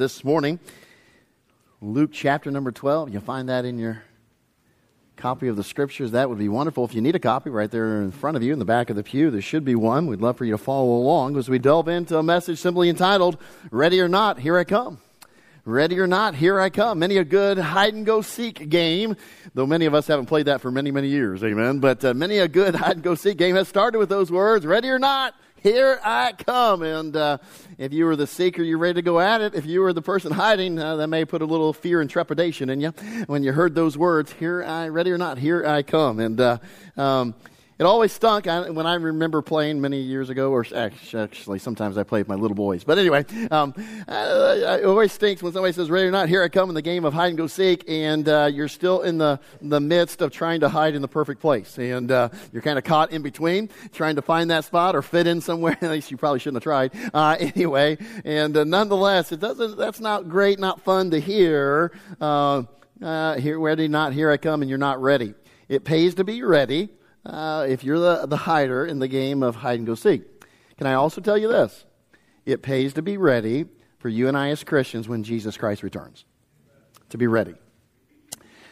this 0.00 0.24
morning. 0.24 0.58
Luke 1.82 2.08
chapter 2.10 2.50
number 2.50 2.72
12. 2.72 3.12
You'll 3.12 3.20
find 3.20 3.50
that 3.50 3.66
in 3.66 3.78
your 3.78 4.02
copy 5.18 5.46
of 5.46 5.56
the 5.56 5.62
scriptures. 5.62 6.12
That 6.12 6.30
would 6.30 6.38
be 6.38 6.48
wonderful. 6.48 6.86
If 6.86 6.94
you 6.94 7.02
need 7.02 7.16
a 7.16 7.18
copy, 7.18 7.50
right 7.50 7.70
there 7.70 8.00
in 8.00 8.10
front 8.10 8.38
of 8.38 8.42
you 8.42 8.54
in 8.54 8.58
the 8.58 8.64
back 8.64 8.88
of 8.88 8.96
the 8.96 9.02
pew, 9.02 9.30
there 9.30 9.42
should 9.42 9.62
be 9.62 9.74
one. 9.74 10.06
We'd 10.06 10.22
love 10.22 10.38
for 10.38 10.46
you 10.46 10.52
to 10.52 10.58
follow 10.58 10.96
along 10.96 11.36
as 11.36 11.50
we 11.50 11.58
delve 11.58 11.86
into 11.88 12.16
a 12.16 12.22
message 12.22 12.58
simply 12.58 12.88
entitled, 12.88 13.36
Ready 13.70 14.00
or 14.00 14.08
Not, 14.08 14.38
Here 14.38 14.56
I 14.56 14.64
Come. 14.64 15.02
Ready 15.66 15.98
or 15.98 16.06
not, 16.06 16.34
here 16.34 16.58
I 16.58 16.70
come. 16.70 17.00
Many 17.00 17.18
a 17.18 17.24
good 17.24 17.58
hide 17.58 17.92
and 17.92 18.06
go 18.06 18.22
seek 18.22 18.70
game, 18.70 19.14
though 19.52 19.66
many 19.66 19.84
of 19.84 19.92
us 19.92 20.06
haven't 20.06 20.24
played 20.24 20.46
that 20.46 20.62
for 20.62 20.70
many, 20.70 20.90
many 20.90 21.08
years, 21.08 21.44
amen. 21.44 21.80
But 21.80 22.02
uh, 22.02 22.14
many 22.14 22.38
a 22.38 22.48
good 22.48 22.74
hide 22.74 22.92
and 22.92 23.02
go 23.02 23.14
seek 23.14 23.36
game 23.36 23.56
has 23.56 23.68
started 23.68 23.98
with 23.98 24.08
those 24.08 24.32
words, 24.32 24.64
ready 24.64 24.88
or 24.88 24.98
not, 24.98 25.34
here 25.62 26.00
I 26.04 26.32
come. 26.32 26.82
And 26.82 27.16
uh, 27.16 27.38
if 27.78 27.92
you 27.92 28.04
were 28.04 28.16
the 28.16 28.26
seeker, 28.26 28.62
you're 28.62 28.78
ready 28.78 28.94
to 28.94 29.02
go 29.02 29.20
at 29.20 29.40
it. 29.40 29.54
If 29.54 29.66
you 29.66 29.80
were 29.80 29.92
the 29.92 30.02
person 30.02 30.32
hiding, 30.32 30.78
uh, 30.78 30.96
that 30.96 31.08
may 31.08 31.24
put 31.24 31.42
a 31.42 31.46
little 31.46 31.72
fear 31.72 32.00
and 32.00 32.08
trepidation 32.08 32.70
in 32.70 32.80
you 32.80 32.90
when 33.26 33.42
you 33.42 33.52
heard 33.52 33.74
those 33.74 33.96
words, 33.96 34.32
here 34.32 34.62
I, 34.62 34.88
ready 34.88 35.10
or 35.10 35.18
not, 35.18 35.38
here 35.38 35.66
I 35.66 35.82
come. 35.82 36.20
And 36.20 36.40
uh, 36.40 36.58
um, 36.96 37.34
it 37.80 37.86
always 37.86 38.12
stunk 38.12 38.44
when 38.44 38.86
I 38.86 38.92
remember 38.96 39.40
playing 39.40 39.80
many 39.80 40.02
years 40.02 40.28
ago, 40.28 40.50
or 40.50 40.66
actually, 40.76 41.58
sometimes 41.58 41.96
I 41.96 42.02
play 42.02 42.20
with 42.20 42.28
my 42.28 42.34
little 42.34 42.54
boys. 42.54 42.84
But 42.84 42.98
anyway, 42.98 43.24
um, 43.50 43.72
uh, 44.06 44.78
it 44.82 44.84
always 44.84 45.12
stinks 45.12 45.42
when 45.42 45.54
somebody 45.54 45.72
says, 45.72 45.88
ready 45.88 46.06
or 46.06 46.10
not, 46.10 46.28
here 46.28 46.42
I 46.42 46.50
come 46.50 46.68
in 46.68 46.74
the 46.74 46.82
game 46.82 47.06
of 47.06 47.14
hide 47.14 47.28
and 47.28 47.38
go 47.38 47.46
seek, 47.46 47.84
and 47.88 48.28
uh, 48.28 48.50
you're 48.52 48.68
still 48.68 49.00
in 49.00 49.16
the, 49.16 49.40
the 49.62 49.80
midst 49.80 50.20
of 50.20 50.30
trying 50.30 50.60
to 50.60 50.68
hide 50.68 50.94
in 50.94 51.00
the 51.00 51.08
perfect 51.08 51.40
place. 51.40 51.78
And 51.78 52.12
uh, 52.12 52.28
you're 52.52 52.60
kind 52.60 52.76
of 52.76 52.84
caught 52.84 53.12
in 53.12 53.22
between, 53.22 53.70
trying 53.94 54.16
to 54.16 54.22
find 54.22 54.50
that 54.50 54.66
spot 54.66 54.94
or 54.94 55.00
fit 55.00 55.26
in 55.26 55.40
somewhere. 55.40 55.78
At 55.80 55.90
least 55.90 56.10
you 56.10 56.18
probably 56.18 56.40
shouldn't 56.40 56.62
have 56.62 56.64
tried. 56.64 56.92
Uh, 57.14 57.38
anyway, 57.40 57.96
and 58.26 58.58
uh, 58.58 58.64
nonetheless, 58.64 59.32
it 59.32 59.40
doesn't, 59.40 59.78
that's 59.78 60.00
not 60.00 60.28
great, 60.28 60.58
not 60.58 60.82
fun 60.82 61.12
to 61.12 61.18
hear. 61.18 61.92
Uh, 62.20 62.64
here, 63.00 63.58
ready, 63.58 63.88
not 63.88 64.12
here 64.12 64.30
I 64.30 64.36
come, 64.36 64.60
and 64.60 64.68
you're 64.68 64.76
not 64.76 65.00
ready. 65.00 65.32
It 65.70 65.84
pays 65.84 66.16
to 66.16 66.24
be 66.24 66.42
ready 66.42 66.90
uh, 67.24 67.66
if 67.68 67.84
you're 67.84 67.98
the, 67.98 68.26
the 68.26 68.36
hider 68.36 68.86
in 68.86 68.98
the 68.98 69.08
game 69.08 69.42
of 69.42 69.56
hide 69.56 69.78
and 69.78 69.86
go 69.86 69.94
seek. 69.94 70.22
Can 70.76 70.86
I 70.86 70.94
also 70.94 71.20
tell 71.20 71.36
you 71.36 71.48
this? 71.48 71.84
It 72.46 72.62
pays 72.62 72.94
to 72.94 73.02
be 73.02 73.16
ready 73.16 73.66
for 73.98 74.08
you 74.08 74.28
and 74.28 74.36
I 74.36 74.48
as 74.48 74.64
Christians 74.64 75.08
when 75.08 75.22
Jesus 75.22 75.56
Christ 75.56 75.82
returns. 75.82 76.24
To 77.10 77.18
be 77.18 77.26
ready. 77.26 77.54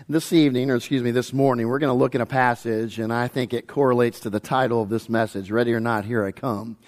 This 0.09 0.33
evening, 0.33 0.71
or 0.71 0.77
excuse 0.77 1.03
me, 1.03 1.11
this 1.11 1.35
morning, 1.35 1.69
we're 1.69 1.79
going 1.79 1.91
to 1.91 1.99
look 1.99 2.15
at 2.15 2.21
a 2.23 2.27
passage, 2.27 2.99
and 2.99 3.13
I 3.13 3.29
think 3.29 3.53
it 3.53 3.67
correlates 3.67 4.21
to 4.21 4.31
the 4.31 4.41
title 4.41 4.81
of 4.81 4.89
this 4.89 5.09
message 5.09 5.51
Ready 5.51 5.75
or 5.75 5.81
Not, 5.81 6.07
Here 6.07 6.25
I 6.25 6.33
Come. 6.33 6.79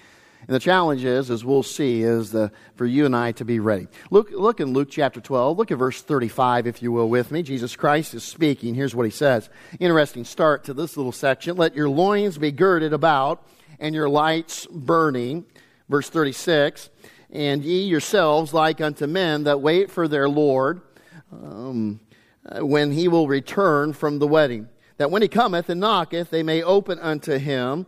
And 0.47 0.55
the 0.55 0.59
challenge 0.59 1.03
is, 1.03 1.29
as 1.29 1.45
we'll 1.45 1.63
see, 1.63 2.01
is 2.01 2.31
the, 2.31 2.51
for 2.75 2.85
you 2.85 3.05
and 3.05 3.15
I 3.15 3.31
to 3.33 3.45
be 3.45 3.59
ready. 3.59 3.87
Look, 4.09 4.31
look 4.31 4.59
in 4.59 4.73
Luke 4.73 4.89
chapter 4.89 5.21
12. 5.21 5.57
Look 5.57 5.71
at 5.71 5.77
verse 5.77 6.01
35, 6.01 6.65
if 6.67 6.81
you 6.81 6.91
will, 6.91 7.09
with 7.09 7.31
me. 7.31 7.43
Jesus 7.43 7.75
Christ 7.75 8.13
is 8.15 8.23
speaking. 8.23 8.73
Here's 8.73 8.95
what 8.95 9.05
he 9.05 9.11
says. 9.11 9.49
Interesting 9.79 10.25
start 10.25 10.63
to 10.63 10.73
this 10.73 10.97
little 10.97 11.11
section. 11.11 11.57
Let 11.57 11.75
your 11.75 11.89
loins 11.89 12.37
be 12.37 12.51
girded 12.51 12.91
about 12.91 13.45
and 13.79 13.93
your 13.93 14.09
lights 14.09 14.65
burning. 14.67 15.45
Verse 15.87 16.09
36. 16.09 16.89
And 17.29 17.63
ye 17.63 17.83
yourselves 17.83 18.53
like 18.53 18.81
unto 18.81 19.07
men 19.07 19.43
that 19.43 19.61
wait 19.61 19.91
for 19.91 20.07
their 20.07 20.27
Lord 20.27 20.81
um, 21.31 21.99
when 22.59 22.91
he 22.91 23.07
will 23.07 23.27
return 23.27 23.93
from 23.93 24.19
the 24.19 24.27
wedding. 24.27 24.67
That 24.97 25.11
when 25.11 25.21
he 25.21 25.27
cometh 25.27 25.69
and 25.69 25.79
knocketh, 25.79 26.29
they 26.29 26.43
may 26.43 26.61
open 26.61 26.99
unto 26.99 27.37
him 27.37 27.85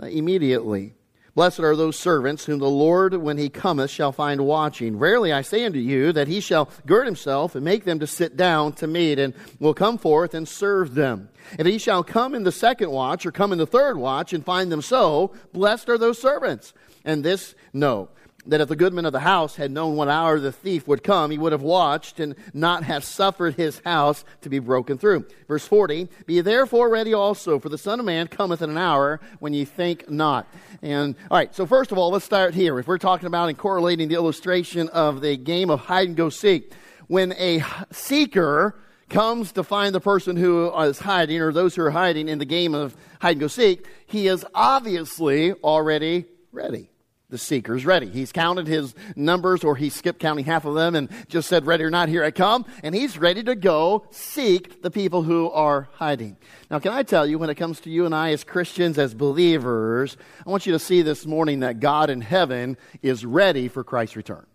uh, 0.00 0.06
immediately. 0.06 0.94
Blessed 1.34 1.60
are 1.60 1.74
those 1.74 1.98
servants 1.98 2.44
whom 2.44 2.60
the 2.60 2.70
Lord, 2.70 3.14
when 3.14 3.38
he 3.38 3.48
cometh, 3.48 3.90
shall 3.90 4.12
find 4.12 4.46
watching. 4.46 4.98
Verily 4.98 5.32
I 5.32 5.42
say 5.42 5.64
unto 5.64 5.80
you 5.80 6.12
that 6.12 6.28
he 6.28 6.40
shall 6.40 6.70
gird 6.86 7.06
himself 7.06 7.56
and 7.56 7.64
make 7.64 7.84
them 7.84 7.98
to 7.98 8.06
sit 8.06 8.36
down 8.36 8.72
to 8.74 8.86
meat, 8.86 9.18
and 9.18 9.34
will 9.58 9.74
come 9.74 9.98
forth 9.98 10.32
and 10.32 10.46
serve 10.46 10.94
them. 10.94 11.28
If 11.58 11.66
he 11.66 11.78
shall 11.78 12.04
come 12.04 12.34
in 12.34 12.44
the 12.44 12.52
second 12.52 12.90
watch, 12.90 13.26
or 13.26 13.32
come 13.32 13.52
in 13.52 13.58
the 13.58 13.66
third 13.66 13.96
watch, 13.96 14.32
and 14.32 14.44
find 14.44 14.70
them 14.70 14.82
so, 14.82 15.32
blessed 15.52 15.88
are 15.88 15.98
those 15.98 16.20
servants. 16.20 16.72
And 17.04 17.24
this 17.24 17.54
know 17.72 18.10
that 18.46 18.60
if 18.60 18.68
the 18.68 18.76
goodman 18.76 19.06
of 19.06 19.12
the 19.12 19.20
house 19.20 19.56
had 19.56 19.70
known 19.70 19.96
what 19.96 20.08
hour 20.08 20.38
the 20.38 20.52
thief 20.52 20.86
would 20.86 21.02
come, 21.02 21.30
he 21.30 21.38
would 21.38 21.52
have 21.52 21.62
watched 21.62 22.20
and 22.20 22.34
not 22.52 22.84
have 22.84 23.04
suffered 23.04 23.54
his 23.54 23.80
house 23.80 24.24
to 24.42 24.48
be 24.48 24.58
broken 24.58 24.98
through. 24.98 25.26
Verse 25.48 25.66
40, 25.66 26.08
Be 26.26 26.40
therefore 26.40 26.90
ready 26.90 27.14
also, 27.14 27.58
for 27.58 27.68
the 27.68 27.78
Son 27.78 28.00
of 28.00 28.06
Man 28.06 28.26
cometh 28.28 28.60
in 28.60 28.70
an 28.70 28.78
hour 28.78 29.20
when 29.38 29.54
ye 29.54 29.64
think 29.64 30.10
not. 30.10 30.46
And, 30.82 31.14
alright, 31.30 31.54
so 31.54 31.66
first 31.66 31.92
of 31.92 31.98
all, 31.98 32.10
let's 32.10 32.24
start 32.24 32.54
here. 32.54 32.78
If 32.78 32.86
we're 32.86 32.98
talking 32.98 33.26
about 33.26 33.48
and 33.48 33.56
correlating 33.56 34.08
the 34.08 34.14
illustration 34.14 34.88
of 34.90 35.20
the 35.20 35.36
game 35.36 35.70
of 35.70 35.80
hide 35.80 36.08
and 36.08 36.16
go 36.16 36.28
seek, 36.28 36.72
when 37.06 37.32
a 37.32 37.62
seeker 37.90 38.76
comes 39.08 39.52
to 39.52 39.62
find 39.62 39.94
the 39.94 40.00
person 40.00 40.36
who 40.36 40.74
is 40.80 40.98
hiding 40.98 41.40
or 41.40 41.52
those 41.52 41.74
who 41.74 41.82
are 41.82 41.90
hiding 41.90 42.28
in 42.28 42.38
the 42.38 42.44
game 42.44 42.74
of 42.74 42.96
hide 43.20 43.32
and 43.32 43.40
go 43.40 43.46
seek, 43.46 43.86
he 44.06 44.26
is 44.26 44.44
obviously 44.54 45.52
already 45.52 46.24
ready 46.52 46.88
the 47.30 47.38
seeker's 47.38 47.86
ready. 47.86 48.08
He's 48.08 48.32
counted 48.32 48.66
his 48.66 48.94
numbers, 49.16 49.64
or 49.64 49.76
he 49.76 49.88
skipped 49.88 50.20
counting 50.20 50.44
half 50.44 50.64
of 50.64 50.74
them 50.74 50.94
and 50.94 51.08
just 51.28 51.48
said, 51.48 51.66
Ready 51.66 51.84
or 51.84 51.90
not, 51.90 52.08
here 52.08 52.22
I 52.22 52.30
come. 52.30 52.64
And 52.82 52.94
he's 52.94 53.18
ready 53.18 53.42
to 53.44 53.54
go 53.54 54.06
seek 54.10 54.82
the 54.82 54.90
people 54.90 55.22
who 55.22 55.50
are 55.50 55.88
hiding. 55.94 56.36
Now, 56.70 56.78
can 56.78 56.92
I 56.92 57.02
tell 57.02 57.26
you, 57.26 57.38
when 57.38 57.50
it 57.50 57.54
comes 57.56 57.80
to 57.80 57.90
you 57.90 58.06
and 58.06 58.14
I 58.14 58.32
as 58.32 58.44
Christians, 58.44 58.98
as 58.98 59.14
believers, 59.14 60.16
I 60.46 60.50
want 60.50 60.66
you 60.66 60.72
to 60.72 60.78
see 60.78 61.02
this 61.02 61.26
morning 61.26 61.60
that 61.60 61.80
God 61.80 62.10
in 62.10 62.20
heaven 62.20 62.76
is 63.02 63.24
ready 63.24 63.68
for 63.68 63.82
Christ's 63.82 64.16
return. 64.16 64.46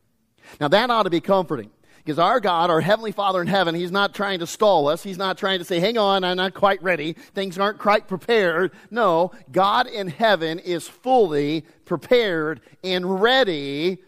Now, 0.59 0.67
that 0.67 0.89
ought 0.89 1.03
to 1.03 1.09
be 1.09 1.21
comforting. 1.21 1.71
Because 1.99 2.19
our 2.19 2.39
God, 2.39 2.69
our 2.69 2.81
Heavenly 2.81 3.11
Father 3.11 3.41
in 3.41 3.47
heaven, 3.47 3.75
He's 3.75 3.91
not 3.91 4.13
trying 4.13 4.39
to 4.39 4.47
stall 4.47 4.87
us. 4.87 5.03
He's 5.03 5.17
not 5.17 5.37
trying 5.37 5.59
to 5.59 5.65
say, 5.65 5.79
hang 5.79 5.97
on, 5.97 6.23
I'm 6.23 6.37
not 6.37 6.53
quite 6.53 6.81
ready. 6.81 7.13
Things 7.13 7.57
aren't 7.57 7.77
quite 7.77 8.07
prepared. 8.07 8.71
No, 8.89 9.31
God 9.51 9.87
in 9.87 10.07
heaven 10.07 10.59
is 10.59 10.87
fully 10.87 11.65
prepared 11.85 12.61
and 12.83 13.21
ready 13.21 13.99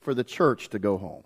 for 0.00 0.14
the 0.14 0.24
church 0.24 0.68
to 0.70 0.78
go 0.78 0.98
home. 0.98 1.24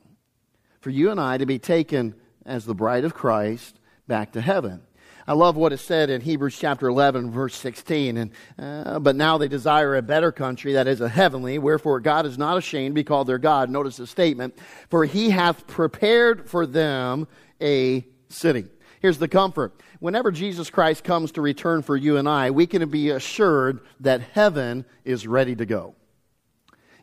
For 0.80 0.90
you 0.90 1.10
and 1.10 1.20
I 1.20 1.38
to 1.38 1.46
be 1.46 1.58
taken 1.58 2.14
as 2.46 2.64
the 2.64 2.74
bride 2.74 3.04
of 3.04 3.14
Christ 3.14 3.78
back 4.06 4.32
to 4.32 4.40
heaven. 4.40 4.82
I 5.30 5.32
love 5.34 5.54
what 5.54 5.72
is 5.72 5.80
said 5.80 6.10
in 6.10 6.22
Hebrews 6.22 6.58
chapter 6.58 6.88
11, 6.88 7.30
verse 7.30 7.54
16. 7.54 8.16
And, 8.16 8.30
uh, 8.58 8.98
but 8.98 9.14
now 9.14 9.38
they 9.38 9.46
desire 9.46 9.94
a 9.94 10.02
better 10.02 10.32
country, 10.32 10.72
that 10.72 10.88
is 10.88 11.00
a 11.00 11.08
heavenly, 11.08 11.56
wherefore 11.60 12.00
God 12.00 12.26
is 12.26 12.36
not 12.36 12.58
ashamed 12.58 12.90
to 12.90 12.94
be 12.96 13.04
called 13.04 13.28
their 13.28 13.38
God. 13.38 13.70
Notice 13.70 13.98
the 13.98 14.08
statement, 14.08 14.58
for 14.88 15.04
he 15.04 15.30
hath 15.30 15.68
prepared 15.68 16.50
for 16.50 16.66
them 16.66 17.28
a 17.60 18.04
city. 18.28 18.64
Here's 19.00 19.18
the 19.18 19.28
comfort. 19.28 19.80
Whenever 20.00 20.32
Jesus 20.32 20.68
Christ 20.68 21.04
comes 21.04 21.30
to 21.30 21.42
return 21.42 21.82
for 21.82 21.96
you 21.96 22.16
and 22.16 22.28
I, 22.28 22.50
we 22.50 22.66
can 22.66 22.88
be 22.88 23.10
assured 23.10 23.82
that 24.00 24.20
heaven 24.20 24.84
is 25.04 25.28
ready 25.28 25.54
to 25.54 25.64
go. 25.64 25.94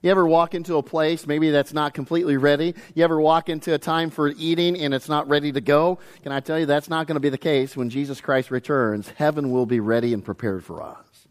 You 0.01 0.11
ever 0.11 0.25
walk 0.25 0.53
into 0.53 0.77
a 0.77 0.83
place, 0.83 1.25
maybe 1.25 1.49
that's 1.49 1.73
not 1.73 1.93
completely 1.93 2.37
ready? 2.37 2.75
You 2.93 3.03
ever 3.03 3.19
walk 3.19 3.49
into 3.49 3.73
a 3.73 3.77
time 3.77 4.09
for 4.09 4.29
eating 4.29 4.77
and 4.79 4.93
it's 4.93 5.09
not 5.09 5.27
ready 5.27 5.51
to 5.51 5.61
go? 5.61 5.99
Can 6.23 6.31
I 6.31 6.39
tell 6.39 6.59
you 6.59 6.65
that's 6.65 6.89
not 6.89 7.07
going 7.07 7.15
to 7.15 7.21
be 7.21 7.29
the 7.29 7.37
case 7.37 7.75
when 7.75 7.89
Jesus 7.89 8.21
Christ 8.21 8.51
returns? 8.51 9.09
Heaven 9.09 9.51
will 9.51 9.65
be 9.65 9.79
ready 9.79 10.13
and 10.13 10.23
prepared 10.23 10.63
for 10.63 10.83
us. 10.83 11.27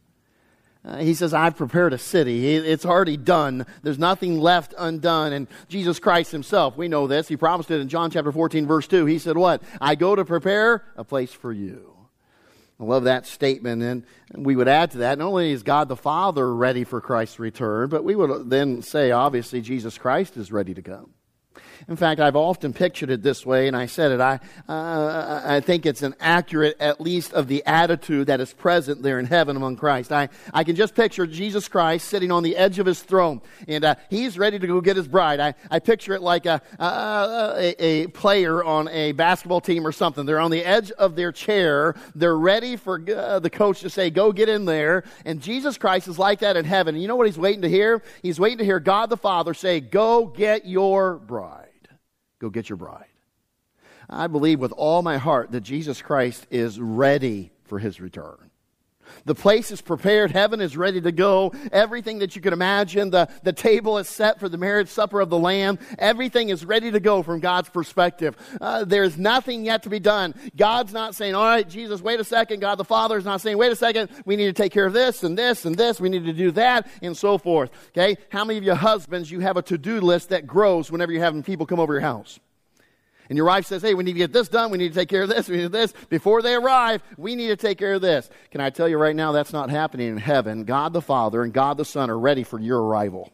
Uh, 0.84 0.98
he 0.98 1.14
says, 1.14 1.34
I've 1.34 1.56
prepared 1.56 1.92
a 1.92 1.98
city. 1.98 2.54
It's 2.54 2.86
already 2.86 3.16
done. 3.16 3.66
There's 3.82 3.98
nothing 3.98 4.38
left 4.38 4.72
undone. 4.78 5.32
And 5.32 5.48
Jesus 5.68 5.98
Christ 5.98 6.30
himself, 6.30 6.76
we 6.76 6.86
know 6.86 7.08
this. 7.08 7.26
He 7.26 7.36
promised 7.36 7.72
it 7.72 7.80
in 7.80 7.88
John 7.88 8.10
chapter 8.10 8.30
14, 8.30 8.66
verse 8.66 8.86
2. 8.86 9.04
He 9.06 9.18
said, 9.18 9.36
What? 9.36 9.62
I 9.80 9.96
go 9.96 10.14
to 10.14 10.24
prepare 10.24 10.84
a 10.96 11.02
place 11.02 11.32
for 11.32 11.52
you. 11.52 11.95
I 12.78 12.84
love 12.84 13.04
that 13.04 13.26
statement. 13.26 13.82
And 13.82 14.04
we 14.34 14.54
would 14.54 14.68
add 14.68 14.90
to 14.92 14.98
that, 14.98 15.18
not 15.18 15.28
only 15.28 15.52
is 15.52 15.62
God 15.62 15.88
the 15.88 15.96
Father 15.96 16.54
ready 16.54 16.84
for 16.84 17.00
Christ's 17.00 17.38
return, 17.38 17.88
but 17.88 18.04
we 18.04 18.14
would 18.14 18.50
then 18.50 18.82
say, 18.82 19.10
obviously, 19.10 19.60
Jesus 19.60 19.96
Christ 19.98 20.36
is 20.36 20.52
ready 20.52 20.74
to 20.74 20.82
come. 20.82 21.10
In 21.88 21.96
fact, 21.96 22.20
I've 22.20 22.36
often 22.36 22.72
pictured 22.72 23.10
it 23.10 23.22
this 23.22 23.44
way, 23.46 23.68
and 23.68 23.76
I 23.76 23.86
said 23.86 24.12
it. 24.12 24.20
I, 24.20 24.40
uh, 24.68 25.42
I 25.44 25.60
think 25.60 25.86
it's 25.86 26.02
an 26.02 26.14
accurate, 26.20 26.76
at 26.80 27.00
least, 27.00 27.32
of 27.32 27.48
the 27.48 27.62
attitude 27.66 28.26
that 28.28 28.40
is 28.40 28.52
present 28.52 29.02
there 29.02 29.18
in 29.18 29.26
heaven 29.26 29.56
among 29.56 29.76
Christ. 29.76 30.12
I, 30.12 30.28
I 30.52 30.64
can 30.64 30.76
just 30.76 30.94
picture 30.94 31.26
Jesus 31.26 31.68
Christ 31.68 32.08
sitting 32.08 32.30
on 32.30 32.42
the 32.42 32.56
edge 32.56 32.78
of 32.78 32.86
his 32.86 33.02
throne, 33.02 33.40
and 33.68 33.84
uh, 33.84 33.94
he's 34.10 34.38
ready 34.38 34.58
to 34.58 34.66
go 34.66 34.80
get 34.80 34.96
his 34.96 35.08
bride. 35.08 35.40
I, 35.40 35.54
I 35.70 35.78
picture 35.78 36.14
it 36.14 36.22
like 36.22 36.46
a, 36.46 36.60
a, 36.78 37.74
a 37.78 38.06
player 38.08 38.64
on 38.64 38.88
a 38.88 39.12
basketball 39.12 39.60
team 39.60 39.86
or 39.86 39.92
something. 39.92 40.26
They're 40.26 40.40
on 40.40 40.50
the 40.50 40.64
edge 40.64 40.90
of 40.92 41.16
their 41.16 41.32
chair. 41.32 41.94
They're 42.14 42.36
ready 42.36 42.76
for 42.76 43.02
uh, 43.10 43.38
the 43.38 43.50
coach 43.50 43.80
to 43.80 43.90
say, 43.90 44.10
go 44.10 44.32
get 44.32 44.48
in 44.48 44.64
there. 44.64 45.04
And 45.24 45.40
Jesus 45.40 45.78
Christ 45.78 46.08
is 46.08 46.18
like 46.18 46.40
that 46.40 46.56
in 46.56 46.64
heaven. 46.64 46.94
And 46.94 47.02
you 47.02 47.08
know 47.08 47.16
what 47.16 47.26
he's 47.26 47.38
waiting 47.38 47.62
to 47.62 47.68
hear? 47.68 48.02
He's 48.22 48.40
waiting 48.40 48.58
to 48.58 48.64
hear 48.64 48.80
God 48.80 49.10
the 49.10 49.16
Father 49.16 49.54
say, 49.54 49.80
go 49.80 50.26
get 50.26 50.66
your 50.66 51.16
bride. 51.16 51.65
Go 52.46 52.50
get 52.50 52.68
your 52.68 52.76
bride. 52.76 53.08
I 54.08 54.28
believe 54.28 54.60
with 54.60 54.70
all 54.70 55.02
my 55.02 55.16
heart 55.16 55.50
that 55.50 55.62
Jesus 55.62 56.00
Christ 56.00 56.46
is 56.48 56.78
ready 56.78 57.50
for 57.64 57.80
his 57.80 58.00
return. 58.00 58.52
The 59.24 59.34
place 59.34 59.70
is 59.70 59.80
prepared. 59.80 60.30
Heaven 60.30 60.60
is 60.60 60.76
ready 60.76 61.00
to 61.00 61.12
go. 61.12 61.52
Everything 61.72 62.18
that 62.20 62.36
you 62.36 62.42
can 62.42 62.52
imagine. 62.52 63.10
The, 63.10 63.28
the 63.42 63.52
table 63.52 63.98
is 63.98 64.08
set 64.08 64.40
for 64.40 64.48
the 64.48 64.58
marriage 64.58 64.88
supper 64.88 65.20
of 65.20 65.30
the 65.30 65.38
Lamb. 65.38 65.78
Everything 65.98 66.48
is 66.48 66.64
ready 66.64 66.90
to 66.90 67.00
go 67.00 67.22
from 67.22 67.40
God's 67.40 67.68
perspective. 67.68 68.36
Uh, 68.60 68.84
there's 68.84 69.18
nothing 69.18 69.64
yet 69.64 69.82
to 69.84 69.88
be 69.88 70.00
done. 70.00 70.34
God's 70.56 70.92
not 70.92 71.14
saying, 71.14 71.34
all 71.34 71.44
right, 71.44 71.68
Jesus, 71.68 72.00
wait 72.00 72.20
a 72.20 72.24
second. 72.24 72.60
God 72.60 72.76
the 72.76 72.84
Father 72.84 73.16
is 73.18 73.24
not 73.24 73.40
saying, 73.40 73.58
wait 73.58 73.72
a 73.72 73.76
second. 73.76 74.10
We 74.24 74.36
need 74.36 74.46
to 74.46 74.52
take 74.52 74.72
care 74.72 74.86
of 74.86 74.92
this 74.92 75.22
and 75.22 75.36
this 75.36 75.64
and 75.64 75.76
this. 75.76 76.00
We 76.00 76.08
need 76.08 76.24
to 76.24 76.32
do 76.32 76.50
that 76.52 76.88
and 77.02 77.16
so 77.16 77.38
forth. 77.38 77.70
Okay? 77.88 78.16
How 78.30 78.44
many 78.44 78.58
of 78.58 78.64
you 78.64 78.74
husbands, 78.74 79.30
you 79.30 79.40
have 79.40 79.56
a 79.56 79.62
to-do 79.62 80.00
list 80.00 80.30
that 80.30 80.46
grows 80.46 80.90
whenever 80.90 81.12
you're 81.12 81.22
having 81.22 81.42
people 81.42 81.66
come 81.66 81.80
over 81.80 81.92
your 81.92 82.00
house? 82.00 82.38
And 83.28 83.36
your 83.36 83.46
wife 83.46 83.66
says, 83.66 83.82
Hey, 83.82 83.94
we 83.94 84.04
need 84.04 84.12
to 84.12 84.18
get 84.18 84.32
this 84.32 84.48
done. 84.48 84.70
We 84.70 84.78
need 84.78 84.90
to 84.92 84.94
take 84.94 85.08
care 85.08 85.22
of 85.22 85.28
this. 85.28 85.48
We 85.48 85.56
need 85.56 85.72
this. 85.72 85.92
Before 86.08 86.42
they 86.42 86.54
arrive, 86.54 87.02
we 87.16 87.34
need 87.34 87.48
to 87.48 87.56
take 87.56 87.78
care 87.78 87.94
of 87.94 88.02
this. 88.02 88.28
Can 88.50 88.60
I 88.60 88.70
tell 88.70 88.88
you 88.88 88.98
right 88.98 89.16
now, 89.16 89.32
that's 89.32 89.52
not 89.52 89.70
happening 89.70 90.08
in 90.08 90.16
heaven. 90.18 90.64
God 90.64 90.92
the 90.92 91.02
Father 91.02 91.42
and 91.42 91.52
God 91.52 91.76
the 91.76 91.84
Son 91.84 92.10
are 92.10 92.18
ready 92.18 92.42
for 92.42 92.60
your 92.60 92.82
arrival. 92.82 93.32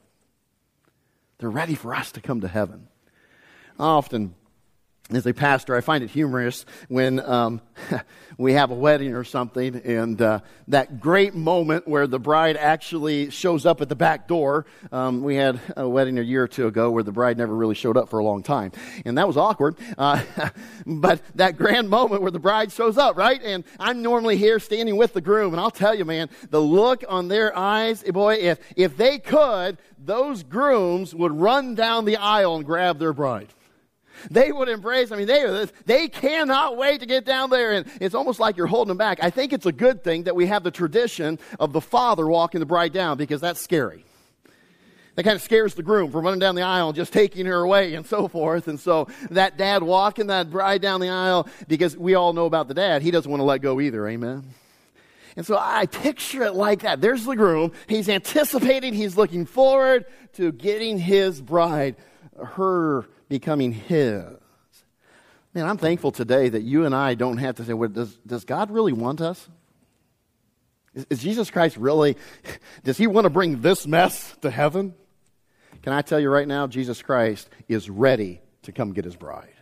They're 1.39 1.51
ready 1.51 1.75
for 1.75 1.95
us 1.95 2.13
to 2.13 2.21
come 2.21 2.41
to 2.43 2.49
heaven. 2.49 2.89
Often, 3.79 4.35
as 5.17 5.27
a 5.27 5.35
pastor, 5.35 5.77
I 5.77 5.81
find 5.81 6.03
it 6.03 6.11
humorous 6.11 6.65
when 6.89 7.21
um, 7.21 7.61
we 8.39 8.55
have 8.55 8.71
a 8.71 8.75
wedding 8.75 9.15
or 9.15 9.25
something, 9.25 9.77
and 9.77 10.21
uh, 10.21 10.41
that 10.69 11.01
great 11.01 11.35
moment 11.35 11.87
where 11.87 12.07
the 12.07 12.19
bride 12.19 12.57
actually 12.57 13.31
shows 13.31 13.67
up 13.67 13.81
at 13.81 13.89
the 13.89 13.97
back 13.97 14.29
door. 14.29 14.67
Um, 14.91 15.23
we 15.23 15.37
had 15.37 15.61
a 15.77 15.89
wedding 15.89 16.19
a 16.19 16.23
year 16.23 16.45
or 16.45 16.49
two 16.49 16.67
ago 16.67 16.91
where 16.91 17.03
the 17.03 17.13
bride 17.13 17.39
never 17.39 17.55
really 17.55 17.75
showed 17.75 17.97
up 17.97 18.09
for 18.09 18.19
a 18.19 18.25
long 18.25 18.43
time, 18.43 18.73
and 19.05 19.19
that 19.19 19.27
was 19.27 19.37
awkward. 19.37 19.77
Uh, 19.99 20.23
but 20.87 21.21
that 21.37 21.57
grand 21.57 21.89
moment 21.89 22.23
where 22.23 22.31
the 22.31 22.41
bride 22.41 22.73
shows 22.73 22.99
up, 22.99 23.17
right? 23.17 23.41
And 23.43 23.65
I'm 23.79 24.03
normally 24.03 24.37
here 24.37 24.59
standing 24.59 24.97
with 24.97 25.13
the 25.13 25.21
groom, 25.21 25.53
and 25.53 25.61
I'll 25.61 25.71
tell 25.71 25.95
you, 25.95 26.05
man, 26.05 26.31
the 26.51 26.61
look 26.61 27.05
on 27.09 27.29
their 27.29 27.57
eyes, 27.57 28.03
boy, 28.03 28.35
if 28.35 28.59
if 28.77 28.97
they 28.97 29.19
could, 29.19 29.79
those 29.99 30.43
grooms 30.43 31.15
would 31.15 31.33
run 31.33 31.75
down 31.75 32.05
the 32.05 32.17
aisle 32.17 32.57
and 32.57 32.65
grab 32.65 32.99
their 32.99 33.13
bride. 33.13 33.49
They 34.31 34.53
would 34.53 34.69
embrace, 34.69 35.11
I 35.13 35.17
mean, 35.17 35.27
they, 35.27 35.67
they 35.87 36.09
cannot 36.09 36.77
wait 36.77 37.01
to 37.01 37.07
get 37.07 37.25
down 37.25 37.51
there. 37.51 37.73
And 37.73 37.87
it's 38.01 38.15
almost 38.15 38.41
like 38.41 38.57
you're 38.57 38.67
holding 38.67 38.89
them 38.89 38.99
back. 38.99 39.19
I 39.23 39.31
think 39.31 39.53
it's 39.53 39.67
a 39.67 39.73
good 39.73 40.05
thing 40.05 40.25
that 40.25 40.37
we 40.37 40.47
have 40.47 40.63
the 40.63 40.71
tradition 40.71 41.39
of 41.59 41.73
the 41.73 41.81
father 41.81 42.27
walking 42.27 42.61
the 42.61 42.67
bride 42.67 42.93
down 42.93 43.17
because 43.17 43.41
that's 43.41 43.61
scary. 43.61 44.05
That 45.15 45.25
kind 45.25 45.37
of 45.37 45.43
scares 45.43 45.75
the 45.75 45.83
groom 45.83 46.11
from 46.11 46.25
running 46.25 46.41
down 46.41 46.55
the 46.55 46.63
aisle 46.63 46.89
and 46.89 46.97
just 46.97 47.13
taking 47.13 47.45
her 47.45 47.61
away 47.61 47.95
and 47.95 48.07
so 48.07 48.29
forth. 48.29 48.67
And 48.67 48.81
so 48.81 49.09
that 49.31 49.59
dad 49.59 49.83
walking 49.83 50.29
that 50.29 50.51
bride 50.51 50.81
down 50.81 51.01
the 51.01 51.11
aisle, 51.11 51.49
because 51.69 51.97
we 51.97 52.15
all 52.15 52.33
know 52.33 52.47
about 52.47 52.69
the 52.69 52.75
dad, 52.75 53.03
he 53.03 53.11
doesn't 53.11 53.31
want 53.31 53.41
to 53.41 53.45
let 53.45 53.61
go 53.61 53.79
either. 53.81 54.09
Amen. 54.09 54.45
And 55.37 55.47
so 55.47 55.59
I 55.59 55.87
picture 55.87 56.45
it 56.45 56.55
like 56.55 56.81
that. 56.81 57.01
There's 57.01 57.25
the 57.25 57.37
groom. 57.37 57.73
He's 57.89 58.09
anticipating, 58.09 58.95
he's 58.95 59.17
looking 59.17 59.45
forward 59.45 60.07
to 60.35 60.53
getting 60.53 60.99
his 60.99 61.41
bride, 61.41 61.97
her 62.43 63.07
becoming 63.33 63.73
His. 63.73 64.25
Man, 65.55 65.67
I'm 65.67 65.79
thankful 65.79 66.13
today 66.13 66.51
that 66.51 66.61
you 66.65 66.85
and 66.85 66.95
I 66.95 67.15
don't 67.15 67.39
have 67.39 67.55
to 67.55 67.65
say, 67.65 67.73
well, 67.73 67.89
does, 67.89 68.15
does 68.27 68.45
God 68.45 68.71
really 68.71 68.93
want 68.93 69.23
us? 69.23 69.49
Is, 70.95 71.07
is 71.09 71.19
Jesus 71.21 71.51
Christ 71.51 71.79
really, 71.79 72.19
does 72.85 72.99
He 72.99 73.07
want 73.07 73.25
to 73.25 73.31
bring 73.31 73.63
this 73.63 73.87
mess 73.87 74.37
to 74.43 74.51
heaven? 74.51 74.93
Can 75.81 75.95
I 75.95 76.03
tell 76.03 76.21
you 76.21 76.29
right 76.29 76.47
now, 76.47 76.67
Jesus 76.67 77.01
Christ 77.01 77.49
is 77.69 77.89
ready 77.89 78.43
to 78.65 78.73
come 78.73 78.93
get 78.93 79.07
His 79.07 79.17
bride. 79.17 79.55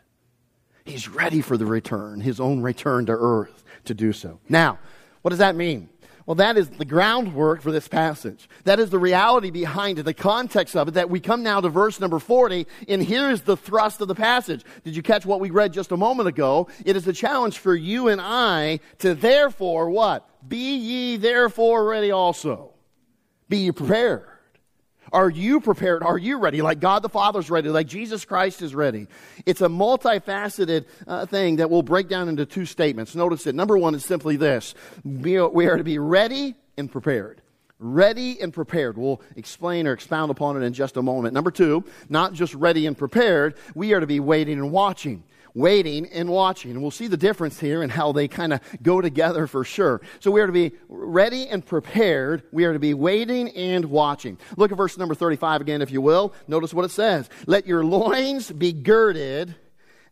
He's 0.84 1.08
ready 1.08 1.40
for 1.40 1.56
the 1.56 1.66
return, 1.66 2.20
His 2.20 2.40
own 2.40 2.62
return 2.62 3.06
to 3.06 3.12
earth 3.12 3.62
to 3.84 3.94
do 3.94 4.12
so. 4.12 4.40
Now, 4.48 4.80
what 5.22 5.28
does 5.28 5.38
that 5.38 5.54
mean? 5.54 5.90
Well, 6.30 6.36
that 6.36 6.56
is 6.56 6.70
the 6.70 6.84
groundwork 6.84 7.60
for 7.60 7.72
this 7.72 7.88
passage. 7.88 8.48
That 8.62 8.78
is 8.78 8.90
the 8.90 9.00
reality 9.00 9.50
behind 9.50 9.98
it, 9.98 10.04
the 10.04 10.14
context 10.14 10.76
of 10.76 10.86
it, 10.86 10.94
that 10.94 11.10
we 11.10 11.18
come 11.18 11.42
now 11.42 11.60
to 11.60 11.68
verse 11.68 11.98
number 11.98 12.20
40, 12.20 12.68
and 12.86 13.02
here 13.02 13.30
is 13.30 13.40
the 13.40 13.56
thrust 13.56 14.00
of 14.00 14.06
the 14.06 14.14
passage. 14.14 14.62
Did 14.84 14.94
you 14.94 15.02
catch 15.02 15.26
what 15.26 15.40
we 15.40 15.50
read 15.50 15.72
just 15.72 15.90
a 15.90 15.96
moment 15.96 16.28
ago? 16.28 16.68
It 16.84 16.94
is 16.94 17.08
a 17.08 17.12
challenge 17.12 17.58
for 17.58 17.74
you 17.74 18.06
and 18.06 18.20
I 18.20 18.78
to 18.98 19.16
therefore 19.16 19.90
what? 19.90 20.48
Be 20.48 20.76
ye 20.76 21.16
therefore 21.16 21.84
ready 21.84 22.12
also. 22.12 22.74
Be 23.48 23.56
ye 23.56 23.72
prepared. 23.72 24.29
Are 25.12 25.30
you 25.30 25.60
prepared? 25.60 26.02
Are 26.02 26.18
you 26.18 26.38
ready? 26.38 26.62
Like 26.62 26.80
God 26.80 27.02
the 27.02 27.08
Father's 27.08 27.50
ready, 27.50 27.68
like 27.68 27.86
Jesus 27.86 28.24
Christ 28.24 28.62
is 28.62 28.74
ready. 28.74 29.08
It's 29.44 29.60
a 29.60 29.68
multifaceted 29.68 30.86
uh, 31.06 31.26
thing 31.26 31.56
that 31.56 31.70
will 31.70 31.82
break 31.82 32.08
down 32.08 32.28
into 32.28 32.46
two 32.46 32.64
statements. 32.64 33.14
Notice 33.14 33.46
it. 33.46 33.54
Number 33.54 33.76
one 33.76 33.94
is 33.94 34.04
simply 34.04 34.36
this 34.36 34.74
we 35.04 35.36
are 35.36 35.76
to 35.76 35.84
be 35.84 35.98
ready 35.98 36.54
and 36.76 36.90
prepared. 36.90 37.42
Ready 37.78 38.40
and 38.40 38.52
prepared. 38.52 38.98
We'll 38.98 39.22
explain 39.36 39.86
or 39.86 39.94
expound 39.94 40.30
upon 40.30 40.60
it 40.60 40.66
in 40.66 40.74
just 40.74 40.98
a 40.98 41.02
moment. 41.02 41.32
Number 41.32 41.50
two, 41.50 41.84
not 42.10 42.34
just 42.34 42.54
ready 42.54 42.86
and 42.86 42.96
prepared, 42.96 43.54
we 43.74 43.94
are 43.94 44.00
to 44.00 44.06
be 44.06 44.20
waiting 44.20 44.58
and 44.58 44.70
watching 44.70 45.24
waiting 45.54 46.06
and 46.06 46.28
watching. 46.28 46.72
And 46.72 46.82
we'll 46.82 46.90
see 46.90 47.06
the 47.06 47.16
difference 47.16 47.58
here 47.58 47.82
and 47.82 47.90
how 47.90 48.12
they 48.12 48.28
kind 48.28 48.52
of 48.52 48.60
go 48.82 49.00
together 49.00 49.46
for 49.46 49.64
sure. 49.64 50.00
So 50.20 50.30
we 50.30 50.40
are 50.40 50.46
to 50.46 50.52
be 50.52 50.72
ready 50.88 51.48
and 51.48 51.64
prepared. 51.64 52.42
We 52.52 52.64
are 52.64 52.72
to 52.72 52.78
be 52.78 52.94
waiting 52.94 53.48
and 53.50 53.86
watching. 53.86 54.38
Look 54.56 54.70
at 54.72 54.76
verse 54.76 54.96
number 54.98 55.14
35 55.14 55.60
again, 55.60 55.82
if 55.82 55.90
you 55.90 56.00
will. 56.00 56.34
Notice 56.48 56.74
what 56.74 56.84
it 56.84 56.90
says. 56.90 57.28
Let 57.46 57.66
your 57.66 57.84
loins 57.84 58.50
be 58.50 58.72
girded 58.72 59.54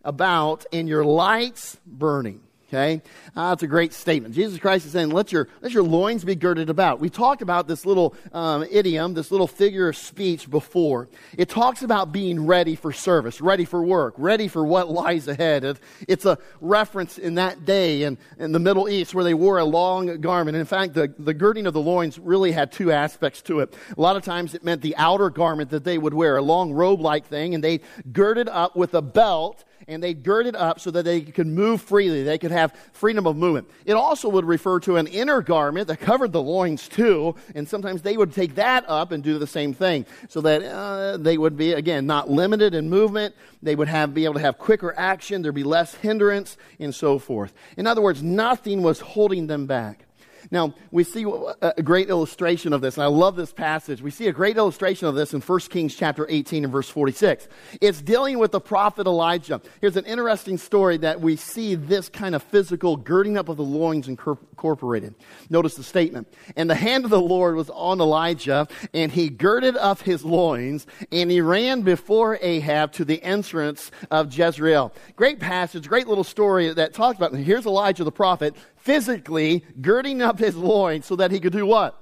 about 0.04 0.64
and 0.72 0.88
your 0.88 1.04
lights 1.04 1.78
burning. 1.86 2.40
Okay? 2.68 3.00
Uh, 3.34 3.48
that's 3.50 3.62
a 3.62 3.66
great 3.66 3.94
statement. 3.94 4.34
Jesus 4.34 4.58
Christ 4.58 4.84
is 4.84 4.92
saying, 4.92 5.08
let 5.08 5.32
your, 5.32 5.48
let 5.62 5.72
your 5.72 5.82
loins 5.82 6.22
be 6.22 6.34
girded 6.34 6.68
about. 6.68 7.00
We 7.00 7.08
talked 7.08 7.40
about 7.40 7.66
this 7.66 7.86
little 7.86 8.14
um, 8.30 8.62
idiom, 8.70 9.14
this 9.14 9.30
little 9.30 9.46
figure 9.46 9.88
of 9.88 9.96
speech 9.96 10.50
before. 10.50 11.08
It 11.38 11.48
talks 11.48 11.82
about 11.82 12.12
being 12.12 12.46
ready 12.46 12.74
for 12.74 12.92
service, 12.92 13.40
ready 13.40 13.64
for 13.64 13.82
work, 13.82 14.14
ready 14.18 14.48
for 14.48 14.66
what 14.66 14.90
lies 14.90 15.28
ahead. 15.28 15.78
It's 16.06 16.26
a 16.26 16.36
reference 16.60 17.16
in 17.16 17.36
that 17.36 17.64
day 17.64 18.02
in, 18.02 18.18
in 18.38 18.52
the 18.52 18.58
Middle 18.58 18.86
East 18.86 19.14
where 19.14 19.24
they 19.24 19.34
wore 19.34 19.56
a 19.56 19.64
long 19.64 20.20
garment. 20.20 20.54
In 20.54 20.66
fact, 20.66 20.92
the, 20.92 21.14
the 21.18 21.32
girding 21.32 21.66
of 21.66 21.72
the 21.72 21.80
loins 21.80 22.18
really 22.18 22.52
had 22.52 22.70
two 22.70 22.92
aspects 22.92 23.40
to 23.42 23.60
it. 23.60 23.74
A 23.96 24.00
lot 24.00 24.16
of 24.16 24.24
times 24.24 24.54
it 24.54 24.62
meant 24.62 24.82
the 24.82 24.96
outer 24.98 25.30
garment 25.30 25.70
that 25.70 25.84
they 25.84 25.96
would 25.96 26.12
wear, 26.12 26.36
a 26.36 26.42
long 26.42 26.72
robe 26.72 27.00
like 27.00 27.26
thing, 27.26 27.54
and 27.54 27.64
they 27.64 27.80
girded 28.12 28.48
up 28.50 28.76
with 28.76 28.92
a 28.92 29.00
belt 29.00 29.64
and 29.86 30.02
they 30.02 30.14
girded 30.14 30.56
up 30.56 30.80
so 30.80 30.90
that 30.90 31.04
they 31.04 31.20
could 31.20 31.46
move 31.46 31.80
freely. 31.80 32.22
They 32.22 32.38
could 32.38 32.50
have 32.50 32.74
freedom 32.92 33.26
of 33.26 33.36
movement. 33.36 33.70
It 33.84 33.92
also 33.92 34.28
would 34.28 34.44
refer 34.44 34.80
to 34.80 34.96
an 34.96 35.06
inner 35.06 35.42
garment 35.42 35.88
that 35.88 35.98
covered 36.00 36.32
the 36.32 36.42
loins 36.42 36.88
too, 36.88 37.36
and 37.54 37.68
sometimes 37.68 38.02
they 38.02 38.16
would 38.16 38.32
take 38.32 38.56
that 38.56 38.84
up 38.88 39.12
and 39.12 39.22
do 39.22 39.38
the 39.38 39.46
same 39.46 39.72
thing 39.72 40.06
so 40.28 40.40
that 40.40 40.62
uh, 40.62 41.16
they 41.18 41.38
would 41.38 41.56
be, 41.56 41.72
again, 41.72 42.06
not 42.06 42.28
limited 42.28 42.74
in 42.74 42.90
movement. 42.90 43.34
They 43.62 43.76
would 43.76 43.88
have, 43.88 44.14
be 44.14 44.24
able 44.24 44.34
to 44.34 44.40
have 44.40 44.58
quicker 44.58 44.94
action. 44.96 45.42
There'd 45.42 45.54
be 45.54 45.64
less 45.64 45.94
hindrance 45.94 46.56
and 46.78 46.94
so 46.94 47.18
forth. 47.18 47.52
In 47.76 47.86
other 47.86 48.02
words, 48.02 48.22
nothing 48.22 48.82
was 48.82 49.00
holding 49.00 49.46
them 49.46 49.66
back. 49.66 50.07
Now, 50.50 50.74
we 50.90 51.04
see 51.04 51.26
a 51.60 51.82
great 51.82 52.08
illustration 52.08 52.72
of 52.72 52.80
this, 52.80 52.96
and 52.96 53.04
I 53.04 53.08
love 53.08 53.36
this 53.36 53.52
passage. 53.52 54.00
We 54.00 54.10
see 54.10 54.28
a 54.28 54.32
great 54.32 54.56
illustration 54.56 55.06
of 55.06 55.14
this 55.14 55.34
in 55.34 55.40
1 55.40 55.60
Kings 55.60 55.94
chapter 55.94 56.26
18 56.28 56.64
and 56.64 56.72
verse 56.72 56.88
46. 56.88 57.48
It's 57.80 58.00
dealing 58.00 58.38
with 58.38 58.52
the 58.52 58.60
prophet 58.60 59.06
Elijah. 59.06 59.60
Here's 59.80 59.96
an 59.96 60.06
interesting 60.06 60.56
story 60.56 60.96
that 60.98 61.20
we 61.20 61.36
see 61.36 61.74
this 61.74 62.08
kind 62.08 62.34
of 62.34 62.42
physical 62.42 62.96
girding 62.96 63.36
up 63.36 63.48
of 63.48 63.58
the 63.58 63.62
loins 63.62 64.08
incorporated. 64.08 65.14
Notice 65.50 65.74
the 65.74 65.82
statement. 65.82 66.32
And 66.56 66.70
the 66.70 66.74
hand 66.74 67.04
of 67.04 67.10
the 67.10 67.20
Lord 67.20 67.54
was 67.54 67.68
on 67.70 68.00
Elijah, 68.00 68.68
and 68.94 69.12
he 69.12 69.28
girded 69.28 69.76
up 69.76 70.00
his 70.00 70.24
loins, 70.24 70.86
and 71.12 71.30
he 71.30 71.42
ran 71.42 71.82
before 71.82 72.38
Ahab 72.40 72.92
to 72.92 73.04
the 73.04 73.22
entrance 73.22 73.90
of 74.10 74.32
Jezreel. 74.32 74.94
Great 75.14 75.40
passage, 75.40 75.88
great 75.88 76.08
little 76.08 76.24
story 76.24 76.72
that 76.72 76.94
talks 76.94 77.18
about, 77.18 77.34
here's 77.34 77.66
Elijah 77.66 78.04
the 78.04 78.12
prophet 78.12 78.54
physically 78.78 79.64
girding 79.80 80.22
up 80.22 80.38
his 80.38 80.56
loins 80.56 81.06
so 81.06 81.16
that 81.16 81.30
he 81.30 81.40
could 81.40 81.52
do 81.52 81.66
what? 81.66 82.00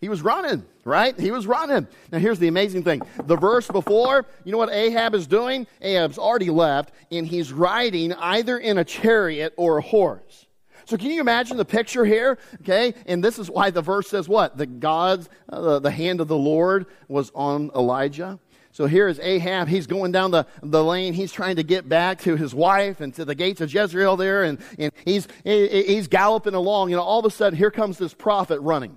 He 0.00 0.08
was 0.10 0.20
running, 0.20 0.66
right? 0.84 1.18
He 1.18 1.30
was 1.30 1.46
running. 1.46 1.88
Now, 2.12 2.18
here's 2.18 2.38
the 2.38 2.48
amazing 2.48 2.82
thing. 2.82 3.00
The 3.24 3.36
verse 3.36 3.68
before, 3.68 4.26
you 4.44 4.52
know 4.52 4.58
what 4.58 4.70
Ahab 4.70 5.14
is 5.14 5.26
doing? 5.26 5.66
Ahab's 5.80 6.18
already 6.18 6.50
left, 6.50 6.92
and 7.10 7.26
he's 7.26 7.52
riding 7.52 8.12
either 8.12 8.58
in 8.58 8.76
a 8.76 8.84
chariot 8.84 9.54
or 9.56 9.78
a 9.78 9.82
horse. 9.82 10.46
So, 10.84 10.98
can 10.98 11.10
you 11.10 11.20
imagine 11.20 11.56
the 11.56 11.64
picture 11.64 12.04
here? 12.04 12.38
Okay, 12.60 12.92
and 13.06 13.24
this 13.24 13.38
is 13.38 13.48
why 13.48 13.70
the 13.70 13.80
verse 13.80 14.08
says 14.10 14.28
what? 14.28 14.58
The 14.58 14.66
God's, 14.66 15.30
uh, 15.48 15.78
the 15.78 15.90
hand 15.90 16.20
of 16.20 16.28
the 16.28 16.36
Lord 16.36 16.84
was 17.08 17.32
on 17.34 17.70
Elijah. 17.74 18.38
So 18.74 18.86
here 18.86 19.06
is 19.06 19.20
Ahab. 19.20 19.68
He's 19.68 19.86
going 19.86 20.10
down 20.10 20.32
the, 20.32 20.48
the 20.60 20.82
lane. 20.82 21.12
He's 21.14 21.30
trying 21.30 21.54
to 21.56 21.62
get 21.62 21.88
back 21.88 22.18
to 22.22 22.34
his 22.34 22.52
wife 22.52 23.00
and 23.00 23.14
to 23.14 23.24
the 23.24 23.36
gates 23.36 23.60
of 23.60 23.72
Jezreel 23.72 24.16
there. 24.16 24.42
And, 24.42 24.58
and 24.80 24.90
he's, 25.04 25.28
he's 25.44 26.08
galloping 26.08 26.54
along. 26.54 26.90
You 26.90 26.96
know, 26.96 27.02
all 27.02 27.20
of 27.20 27.24
a 27.24 27.30
sudden, 27.30 27.56
here 27.56 27.70
comes 27.70 27.98
this 27.98 28.12
prophet 28.12 28.58
running. 28.58 28.96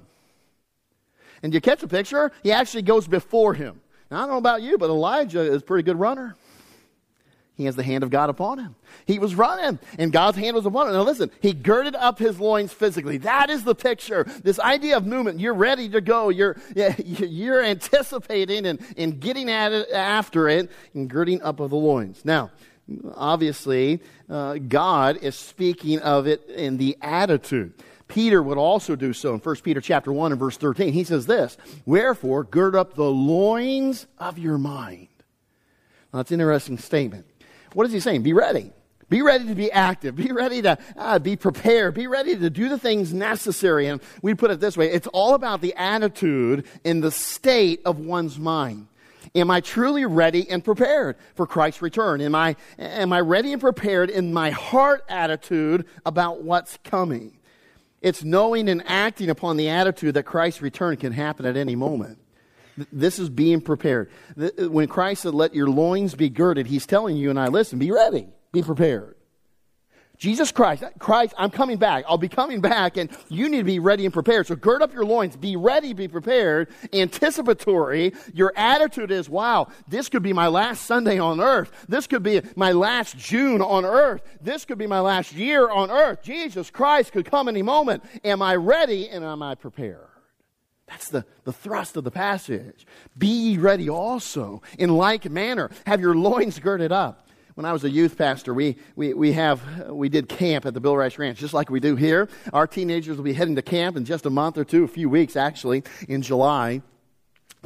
And 1.44 1.54
you 1.54 1.62
catch 1.62 1.84
a 1.84 1.88
picture? 1.88 2.32
He 2.42 2.52
actually 2.52 2.82
goes 2.82 3.08
before 3.08 3.54
him. 3.54 3.80
Now, 4.10 4.18
I 4.18 4.20
don't 4.22 4.30
know 4.32 4.38
about 4.38 4.64
you, 4.64 4.80
but 4.80 4.90
Elijah 4.90 5.42
is 5.42 5.62
a 5.62 5.66
pretty 5.66 5.84
good 5.84 6.00
runner. 6.00 6.36
He 7.58 7.66
has 7.66 7.76
the 7.76 7.84
hand 7.84 8.04
of 8.04 8.12
God 8.12 8.30
upon 8.30 8.60
him. 8.60 8.76
He 9.08 9.18
was 9.18 9.34
running, 9.34 9.80
and 9.98 10.12
God's 10.12 10.38
hand 10.38 10.56
was 10.56 10.68
upon 10.68 10.88
him. 10.88 10.94
Now 10.94 11.02
listen, 11.02 11.32
he 11.42 11.54
girded 11.54 11.96
up 11.96 12.20
his 12.20 12.40
loins 12.40 12.72
physically. 12.72 13.18
That 13.18 13.50
is 13.50 13.64
the 13.64 13.74
picture. 13.74 14.26
This 14.44 14.60
idea 14.60 14.96
of 14.96 15.08
movement. 15.08 15.40
You're 15.40 15.56
ready 15.56 15.90
to 15.90 16.00
go. 16.00 16.30
You're, 16.30 16.56
you're 17.04 17.64
anticipating 17.64 18.68
and, 18.68 18.80
and 18.96 19.20
getting 19.20 19.50
at 19.50 19.72
it 19.72 19.90
after 19.92 20.48
it 20.48 20.70
and 20.94 21.10
girding 21.10 21.42
up 21.42 21.60
of 21.60 21.72
the 21.72 21.78
loins. 21.78 22.24
Now, 22.24 22.52
obviously, 23.16 24.02
uh, 24.30 24.60
God 24.60 25.18
is 25.24 25.36
speaking 25.36 26.00
of 26.00 26.28
it 26.28 26.48
in 26.48 26.78
the 26.78 26.96
attitude. 27.02 27.74
Peter 28.08 28.42
would 28.42 28.60
also 28.60 28.96
do 28.96 29.14
so 29.14 29.34
in 29.34 29.40
1 29.40 29.56
Peter 29.58 29.82
chapter 29.82 30.14
1 30.14 30.32
and 30.32 30.40
verse 30.40 30.58
13. 30.58 30.94
He 30.94 31.04
says 31.04 31.26
this, 31.26 31.58
Wherefore, 31.88 32.44
gird 32.44 32.76
up 32.76 32.94
the 32.94 33.10
loins 33.10 34.06
of 34.20 34.38
your 34.38 34.60
mind. 34.60 35.08
Now, 36.14 36.20
that's 36.20 36.32
an 36.32 36.40
interesting 36.40 36.78
statement. 36.78 37.26
What 37.74 37.86
is 37.86 37.94
he 37.94 38.00
saying? 38.00 38.24
Be 38.24 38.34
ready. 38.34 38.72
Be 39.10 39.22
ready 39.22 39.48
to 39.48 39.56
be 39.56 39.72
active. 39.72 40.16
Be 40.16 40.32
ready 40.32 40.62
to 40.64 40.78
uh, 40.98 41.20
be 41.20 41.38
prepared. 41.38 41.94
Be 41.94 42.08
ready 42.08 42.36
to 42.36 42.50
do 42.50 42.68
the 42.68 42.78
things 42.78 43.14
necessary. 43.14 43.88
And 43.88 44.02
we 44.22 44.34
put 44.34 44.52
it 44.52 44.60
this 44.60 44.76
way 44.76 44.92
it's 44.92 45.08
all 45.08 45.34
about 45.34 45.62
the 45.62 45.74
attitude 45.76 46.66
and 46.84 47.02
the 47.02 47.12
state 47.12 47.82
of 47.86 48.00
one's 48.00 48.38
mind. 48.38 48.88
Am 49.36 49.52
I 49.52 49.62
truly 49.62 50.06
ready 50.06 50.50
and 50.50 50.64
prepared 50.64 51.18
for 51.36 51.46
Christ's 51.46 51.82
return? 51.82 52.22
Am 52.22 52.36
I, 52.36 52.56
am 52.80 53.14
I 53.14 53.22
ready 53.22 53.52
and 53.54 53.62
prepared 53.62 54.10
in 54.10 54.34
my 54.34 54.52
heart 54.52 55.04
attitude 55.10 55.86
about 56.06 56.44
what's 56.44 56.78
coming? 56.84 57.38
It's 58.02 58.24
knowing 58.24 58.70
and 58.70 58.84
acting 58.86 59.30
upon 59.30 59.58
the 59.58 59.70
attitude 59.70 60.14
that 60.14 60.24
Christ's 60.24 60.62
return 60.62 60.98
can 60.98 61.14
happen 61.14 61.46
at 61.46 61.58
any 61.58 61.76
moment. 61.76 62.20
This 62.92 63.20
is 63.20 63.30
being 63.30 63.62
prepared. 63.62 64.10
Uh, 64.40 64.70
when 64.70 64.88
Christ 64.88 65.24
said, 65.24 65.34
Let 65.34 65.56
your 65.56 65.70
loins 65.70 66.16
be 66.16 66.30
girded, 66.30 66.68
he's 66.68 66.86
telling 66.86 67.18
you 67.18 67.30
and 67.30 67.40
I, 67.40 67.48
listen, 67.48 67.80
be 67.80 67.92
ready, 67.92 68.28
be 68.52 68.62
prepared. 68.62 69.18
Jesus 70.18 70.52
Christ, 70.52 70.84
uh, 70.84 70.90
Christ, 70.98 71.34
I'm 71.38 71.52
coming 71.52 71.78
back. 71.78 72.04
I'll 72.08 72.18
be 72.18 72.28
coming 72.28 72.60
back, 72.60 72.98
and 72.98 73.10
you 73.30 73.50
need 73.50 73.60
to 73.60 73.64
be 73.64 73.80
ready 73.80 74.04
and 74.04 74.14
prepared. 74.14 74.48
So 74.48 74.56
gird 74.56 74.82
up 74.82 74.94
your 74.94 75.06
loins, 75.06 75.36
be 75.36 75.56
ready, 75.56 75.94
be 75.94 76.08
prepared, 76.08 76.70
anticipatory. 76.92 78.14
Your 78.34 78.52
attitude 78.56 79.12
is, 79.12 79.30
wow, 79.30 79.68
this 79.88 80.10
could 80.10 80.24
be 80.24 80.34
my 80.34 80.48
last 80.48 80.86
Sunday 80.86 81.20
on 81.20 81.40
earth. 81.40 81.72
This 81.88 82.08
could 82.08 82.24
be 82.24 82.42
my 82.56 82.72
last 82.72 83.18
June 83.18 83.62
on 83.62 83.86
earth. 83.86 84.22
This 84.42 84.66
could 84.66 84.80
be 84.80 84.88
my 84.88 85.00
last 85.00 85.34
year 85.34 85.70
on 85.70 85.92
earth. 85.92 86.24
Jesus 86.24 86.72
Christ 86.72 87.12
could 87.12 87.30
come 87.30 87.48
any 87.48 87.62
moment. 87.62 88.04
Am 88.24 88.42
I 88.42 88.56
ready 88.56 89.10
and 89.10 89.24
am 89.24 89.44
I 89.44 89.54
prepared? 89.54 90.08
That's 90.88 91.10
the, 91.10 91.26
the 91.44 91.54
thrust 91.54 91.98
of 91.98 92.04
the 92.04 92.12
passage. 92.12 92.86
Be 93.18 93.28
ye 93.28 93.58
ready 93.58 93.90
also 93.90 94.62
in 94.80 94.96
like 94.96 95.30
manner. 95.30 95.70
Have 95.86 96.02
your 96.02 96.16
loins 96.16 96.60
girded 96.60 96.92
up. 96.92 97.28
When 97.56 97.66
I 97.66 97.74
was 97.74 97.84
a 97.84 97.90
youth 97.90 98.18
pastor, 98.18 98.54
we, 98.54 98.78
we, 98.96 99.16
we, 99.16 99.32
have, 99.34 99.90
we 99.90 100.10
did 100.10 100.30
camp 100.30 100.68
at 100.68 100.76
the 100.76 100.80
Bill 100.80 100.96
Rice 100.96 101.18
Ranch, 101.18 101.40
just 101.40 101.56
like 101.56 101.72
we 101.72 101.80
do 101.80 101.96
here. 101.96 102.30
Our 102.54 102.68
teenagers 102.68 103.18
will 103.18 103.24
be 103.24 103.34
heading 103.34 103.56
to 103.56 103.64
camp 103.64 103.98
in 103.98 104.06
just 104.06 104.28
a 104.28 104.30
month 104.30 104.60
or 104.60 104.64
two, 104.64 104.84
a 104.84 104.88
few 104.88 105.10
weeks 105.10 105.36
actually, 105.36 105.84
in 106.08 106.22
July. 106.22 106.84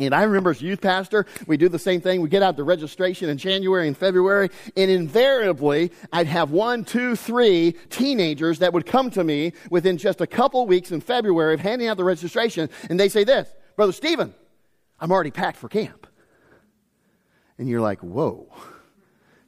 And 0.04 0.16
I 0.16 0.24
remember 0.24 0.50
as 0.50 0.62
youth 0.62 0.82
pastor, 0.82 1.26
we 1.48 1.58
do 1.58 1.70
the 1.70 1.80
same 1.80 2.02
thing. 2.02 2.22
We 2.22 2.30
get 2.30 2.44
out 2.44 2.58
the 2.58 2.64
registration 2.64 3.30
in 3.30 3.38
January 3.38 3.88
and 3.88 3.98
February, 3.98 4.50
and 4.76 4.90
invariably, 4.92 5.92
I'd 6.12 6.28
have 6.28 6.52
one, 6.52 6.84
two, 6.84 7.16
three 7.16 7.76
teenagers 7.90 8.60
that 8.60 8.74
would 8.74 8.86
come 8.86 9.12
to 9.12 9.24
me 9.24 9.54
within 9.70 9.98
just 9.98 10.22
a 10.22 10.28
couple 10.28 10.66
weeks 10.68 10.92
in 10.92 11.02
February 11.02 11.54
of 11.54 11.60
handing 11.60 11.88
out 11.88 11.98
the 11.98 12.04
registration, 12.04 12.70
and 12.90 13.00
they 13.00 13.10
say 13.10 13.24
this, 13.24 13.48
Brother 13.76 13.92
Stephen, 13.92 14.34
I'm 15.00 15.12
already 15.12 15.32
packed 15.32 15.58
for 15.58 15.70
camp. 15.70 16.08
And 17.58 17.70
you're 17.70 17.82
like, 17.82 18.02
whoa. 18.02 18.52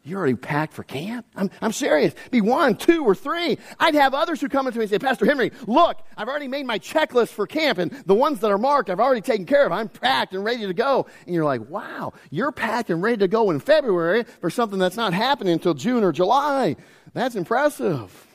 You're 0.05 0.19
already 0.19 0.35
packed 0.35 0.73
for 0.73 0.83
camp? 0.83 1.25
I'm, 1.33 1.49
I'm 1.61 1.71
serious. 1.71 2.13
Be 2.29 2.41
one, 2.41 2.75
two, 2.75 3.05
or 3.05 3.15
three. 3.15 3.57
I'd 3.79 3.95
have 3.95 4.13
others 4.13 4.41
who 4.41 4.49
come 4.49 4.67
up 4.67 4.73
to 4.73 4.79
me 4.79 4.83
and 4.83 4.91
say, 4.91 4.99
Pastor 4.99 5.25
Henry, 5.25 5.53
look, 5.65 6.01
I've 6.17 6.27
already 6.27 6.49
made 6.49 6.65
my 6.65 6.77
checklist 6.77 7.29
for 7.29 7.47
camp, 7.47 7.77
and 7.77 7.89
the 8.05 8.13
ones 8.13 8.41
that 8.41 8.51
are 8.51 8.57
marked, 8.57 8.89
I've 8.89 8.99
already 8.99 9.21
taken 9.21 9.45
care 9.45 9.65
of. 9.65 9.71
I'm 9.71 9.87
packed 9.87 10.33
and 10.33 10.43
ready 10.43 10.67
to 10.67 10.73
go. 10.73 11.07
And 11.25 11.33
you're 11.33 11.45
like, 11.45 11.69
wow, 11.69 12.11
you're 12.31 12.51
packed 12.51 12.89
and 12.89 13.01
ready 13.01 13.17
to 13.17 13.29
go 13.29 13.49
in 13.49 13.61
February 13.61 14.25
for 14.41 14.49
something 14.49 14.77
that's 14.77 14.97
not 14.97 15.13
happening 15.13 15.53
until 15.53 15.73
June 15.73 16.03
or 16.03 16.11
July. 16.11 16.75
That's 17.13 17.35
impressive. 17.35 18.27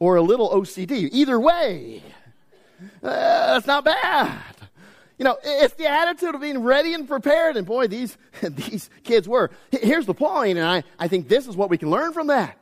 Or 0.00 0.16
a 0.16 0.22
little 0.22 0.50
OCD. 0.50 1.10
Either 1.12 1.38
way, 1.38 2.02
uh, 3.04 3.54
that's 3.54 3.68
not 3.68 3.84
bad. 3.84 4.40
You 5.20 5.24
know, 5.24 5.36
it's 5.44 5.74
the 5.74 5.86
attitude 5.86 6.34
of 6.34 6.40
being 6.40 6.62
ready 6.62 6.94
and 6.94 7.06
prepared. 7.06 7.58
And 7.58 7.66
boy, 7.66 7.88
these, 7.88 8.16
these 8.42 8.88
kids 9.04 9.28
were. 9.28 9.50
Here's 9.70 10.06
the 10.06 10.14
point, 10.14 10.56
and 10.56 10.66
I, 10.66 10.82
I 10.98 11.08
think 11.08 11.28
this 11.28 11.46
is 11.46 11.54
what 11.54 11.68
we 11.68 11.76
can 11.76 11.90
learn 11.90 12.14
from 12.14 12.28
that. 12.28 12.56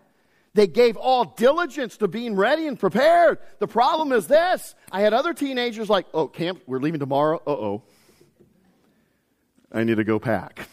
They 0.54 0.66
gave 0.66 0.96
all 0.96 1.24
diligence 1.24 1.98
to 1.98 2.08
being 2.08 2.34
ready 2.34 2.66
and 2.66 2.76
prepared. 2.76 3.38
The 3.60 3.68
problem 3.68 4.10
is 4.10 4.26
this 4.26 4.74
I 4.90 5.02
had 5.02 5.14
other 5.14 5.34
teenagers 5.34 5.88
like, 5.88 6.06
oh, 6.12 6.26
camp, 6.26 6.60
we're 6.66 6.80
leaving 6.80 6.98
tomorrow. 6.98 7.40
Uh 7.46 7.50
oh. 7.50 7.82
I 9.70 9.84
need 9.84 9.98
to 9.98 10.04
go 10.04 10.18
pack. 10.18 10.68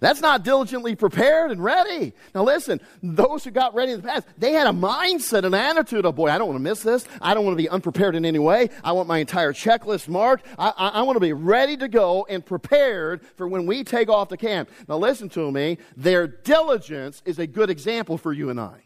That's 0.00 0.20
not 0.20 0.44
diligently 0.44 0.94
prepared 0.94 1.50
and 1.50 1.62
ready. 1.62 2.12
Now 2.34 2.44
listen, 2.44 2.80
those 3.02 3.44
who 3.44 3.50
got 3.50 3.74
ready 3.74 3.92
in 3.92 4.00
the 4.00 4.06
past, 4.06 4.26
they 4.38 4.52
had 4.52 4.66
a 4.66 4.70
mindset, 4.70 5.44
an 5.44 5.54
attitude 5.54 6.04
of, 6.04 6.14
boy, 6.16 6.28
I 6.28 6.38
don't 6.38 6.48
want 6.48 6.58
to 6.58 6.62
miss 6.62 6.82
this. 6.82 7.06
I 7.20 7.34
don't 7.34 7.44
want 7.44 7.56
to 7.56 7.62
be 7.62 7.68
unprepared 7.68 8.14
in 8.14 8.24
any 8.24 8.38
way. 8.38 8.70
I 8.84 8.92
want 8.92 9.08
my 9.08 9.18
entire 9.18 9.52
checklist 9.52 10.08
marked. 10.08 10.46
I, 10.58 10.72
I, 10.76 10.88
I 10.88 11.02
want 11.02 11.16
to 11.16 11.20
be 11.20 11.32
ready 11.32 11.76
to 11.78 11.88
go 11.88 12.26
and 12.28 12.44
prepared 12.44 13.22
for 13.36 13.48
when 13.48 13.66
we 13.66 13.84
take 13.84 14.08
off 14.08 14.28
the 14.28 14.36
camp. 14.36 14.70
Now 14.88 14.98
listen 14.98 15.28
to 15.30 15.50
me. 15.50 15.78
Their 15.96 16.26
diligence 16.26 17.22
is 17.24 17.38
a 17.38 17.46
good 17.46 17.70
example 17.70 18.18
for 18.18 18.32
you 18.32 18.50
and 18.50 18.60
I 18.60 18.82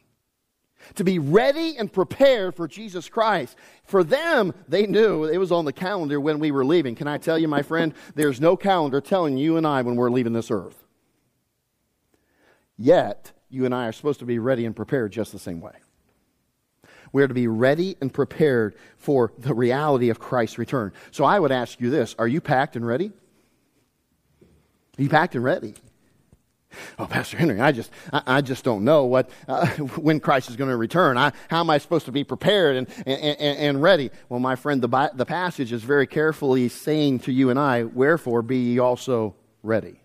to 0.94 1.04
be 1.04 1.18
ready 1.18 1.76
and 1.76 1.92
prepared 1.92 2.54
for 2.54 2.66
Jesus 2.66 3.08
Christ. 3.08 3.56
For 3.84 4.02
them, 4.02 4.54
they 4.68 4.86
knew 4.86 5.24
it 5.24 5.38
was 5.38 5.52
on 5.52 5.64
the 5.64 5.72
calendar 5.72 6.20
when 6.20 6.38
we 6.38 6.50
were 6.50 6.64
leaving. 6.64 6.94
Can 6.94 7.08
I 7.08 7.18
tell 7.18 7.38
you, 7.38 7.48
my 7.48 7.62
friend, 7.62 7.94
there's 8.14 8.40
no 8.40 8.56
calendar 8.56 9.00
telling 9.00 9.36
you 9.36 9.56
and 9.56 9.66
I 9.66 9.82
when 9.82 9.96
we're 9.96 10.10
leaving 10.10 10.32
this 10.32 10.50
earth. 10.50 10.86
Yet, 12.80 13.32
you 13.50 13.66
and 13.66 13.74
I 13.74 13.88
are 13.88 13.92
supposed 13.92 14.20
to 14.20 14.24
be 14.24 14.38
ready 14.38 14.64
and 14.64 14.74
prepared 14.74 15.12
just 15.12 15.32
the 15.32 15.38
same 15.38 15.60
way. 15.60 15.74
We 17.12 17.22
are 17.22 17.28
to 17.28 17.34
be 17.34 17.46
ready 17.46 17.94
and 18.00 18.12
prepared 18.12 18.74
for 18.96 19.32
the 19.36 19.52
reality 19.52 20.08
of 20.08 20.18
Christ's 20.18 20.56
return. 20.56 20.92
So 21.10 21.24
I 21.24 21.38
would 21.38 21.52
ask 21.52 21.78
you 21.78 21.90
this 21.90 22.16
Are 22.18 22.26
you 22.26 22.40
packed 22.40 22.76
and 22.76 22.86
ready? 22.86 23.12
Are 24.98 25.02
you 25.02 25.10
packed 25.10 25.34
and 25.34 25.44
ready? 25.44 25.74
Oh, 26.98 27.04
Pastor 27.04 27.36
Henry, 27.36 27.60
I 27.60 27.72
just, 27.72 27.90
I, 28.14 28.22
I 28.26 28.40
just 28.40 28.64
don't 28.64 28.82
know 28.82 29.04
what, 29.04 29.28
uh, 29.46 29.66
when 29.96 30.18
Christ 30.18 30.48
is 30.48 30.56
going 30.56 30.70
to 30.70 30.76
return. 30.76 31.18
I, 31.18 31.32
how 31.48 31.60
am 31.60 31.68
I 31.68 31.76
supposed 31.76 32.06
to 32.06 32.12
be 32.12 32.24
prepared 32.24 32.76
and, 32.76 32.88
and, 33.06 33.58
and 33.58 33.82
ready? 33.82 34.10
Well, 34.30 34.40
my 34.40 34.56
friend, 34.56 34.80
the, 34.80 35.10
the 35.12 35.26
passage 35.26 35.72
is 35.72 35.82
very 35.82 36.06
carefully 36.06 36.70
saying 36.70 37.18
to 37.20 37.32
you 37.32 37.50
and 37.50 37.58
I, 37.58 37.84
wherefore 37.84 38.40
be 38.40 38.56
ye 38.56 38.78
also 38.78 39.34
ready. 39.62 40.00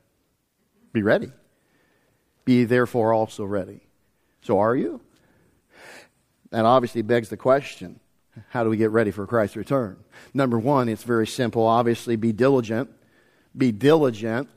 Be 0.91 1.03
ready. 1.03 1.32
Be 2.45 2.63
therefore 2.63 3.13
also 3.13 3.43
ready. 3.43 3.81
So 4.41 4.59
are 4.59 4.75
you? 4.75 5.01
That 6.51 6.65
obviously 6.65 7.01
begs 7.01 7.29
the 7.29 7.37
question 7.37 7.99
how 8.49 8.63
do 8.63 8.69
we 8.69 8.77
get 8.77 8.91
ready 8.91 9.11
for 9.11 9.25
Christ's 9.25 9.55
return? 9.55 9.97
Number 10.33 10.59
one, 10.59 10.89
it's 10.89 11.03
very 11.03 11.27
simple. 11.27 11.65
Obviously, 11.65 12.15
be 12.15 12.31
diligent. 12.31 12.89
Be 13.55 13.71
diligent 13.71 14.49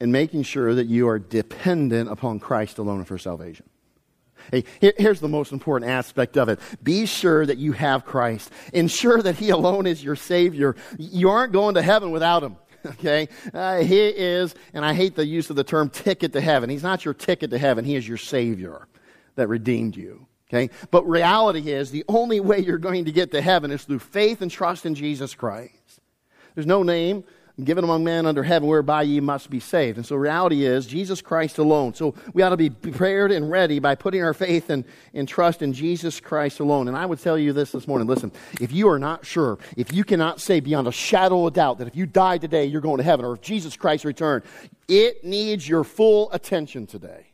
in 0.00 0.12
making 0.12 0.42
sure 0.42 0.74
that 0.74 0.86
you 0.86 1.08
are 1.08 1.18
dependent 1.18 2.10
upon 2.10 2.38
Christ 2.38 2.78
alone 2.78 3.04
for 3.04 3.18
salvation. 3.18 3.68
Hey, 4.50 4.64
here's 4.80 5.20
the 5.20 5.28
most 5.28 5.52
important 5.52 5.90
aspect 5.90 6.36
of 6.36 6.48
it. 6.48 6.60
Be 6.82 7.06
sure 7.06 7.44
that 7.44 7.58
you 7.58 7.72
have 7.72 8.04
Christ. 8.04 8.50
Ensure 8.72 9.20
that 9.20 9.36
He 9.36 9.50
alone 9.50 9.86
is 9.86 10.02
your 10.02 10.16
Savior. 10.16 10.76
You 10.98 11.30
aren't 11.30 11.52
going 11.52 11.74
to 11.74 11.82
heaven 11.82 12.10
without 12.12 12.42
Him. 12.42 12.56
Okay? 12.98 13.28
Uh, 13.52 13.78
he 13.78 14.08
is, 14.08 14.54
and 14.72 14.84
I 14.84 14.94
hate 14.94 15.14
the 15.14 15.26
use 15.26 15.50
of 15.50 15.56
the 15.56 15.64
term 15.64 15.90
ticket 15.90 16.32
to 16.32 16.40
heaven. 16.40 16.70
He's 16.70 16.82
not 16.82 17.04
your 17.04 17.14
ticket 17.14 17.50
to 17.50 17.58
heaven, 17.58 17.84
He 17.84 17.96
is 17.96 18.08
your 18.08 18.16
Savior 18.16 18.88
that 19.36 19.48
redeemed 19.48 19.96
you. 19.96 20.26
Okay? 20.48 20.70
But 20.90 21.06
reality 21.08 21.70
is 21.70 21.90
the 21.90 22.04
only 22.08 22.40
way 22.40 22.58
you're 22.58 22.78
going 22.78 23.04
to 23.04 23.12
get 23.12 23.30
to 23.32 23.40
heaven 23.40 23.70
is 23.70 23.84
through 23.84 23.98
faith 23.98 24.42
and 24.42 24.50
trust 24.50 24.86
in 24.86 24.94
Jesus 24.94 25.34
Christ. 25.34 26.00
There's 26.54 26.66
no 26.66 26.82
name 26.82 27.24
given 27.62 27.84
among 27.84 28.04
men 28.04 28.26
under 28.26 28.42
heaven 28.42 28.68
whereby 28.68 29.02
ye 29.02 29.20
must 29.20 29.50
be 29.50 29.60
saved. 29.60 29.96
And 29.96 30.06
so 30.06 30.16
reality 30.16 30.64
is 30.64 30.86
Jesus 30.86 31.20
Christ 31.20 31.58
alone. 31.58 31.94
So 31.94 32.14
we 32.32 32.42
ought 32.42 32.50
to 32.50 32.56
be 32.56 32.70
prepared 32.70 33.32
and 33.32 33.50
ready 33.50 33.78
by 33.78 33.94
putting 33.94 34.22
our 34.22 34.34
faith 34.34 34.70
and, 34.70 34.84
and 35.12 35.26
trust 35.26 35.62
in 35.62 35.72
Jesus 35.72 36.20
Christ 36.20 36.60
alone. 36.60 36.88
And 36.88 36.96
I 36.96 37.06
would 37.06 37.18
tell 37.18 37.36
you 37.36 37.52
this 37.52 37.72
this 37.72 37.88
morning. 37.88 38.06
Listen, 38.06 38.30
if 38.60 38.72
you 38.72 38.88
are 38.88 38.98
not 38.98 39.26
sure, 39.26 39.58
if 39.76 39.92
you 39.92 40.04
cannot 40.04 40.40
say 40.40 40.60
beyond 40.60 40.86
a 40.86 40.92
shadow 40.92 41.46
of 41.46 41.54
doubt 41.54 41.78
that 41.78 41.88
if 41.88 41.96
you 41.96 42.06
die 42.06 42.38
today, 42.38 42.64
you're 42.66 42.80
going 42.80 42.98
to 42.98 43.04
heaven, 43.04 43.24
or 43.24 43.34
if 43.34 43.40
Jesus 43.40 43.76
Christ 43.76 44.04
returned, 44.04 44.44
it 44.86 45.24
needs 45.24 45.68
your 45.68 45.84
full 45.84 46.30
attention 46.32 46.86
today. 46.86 47.26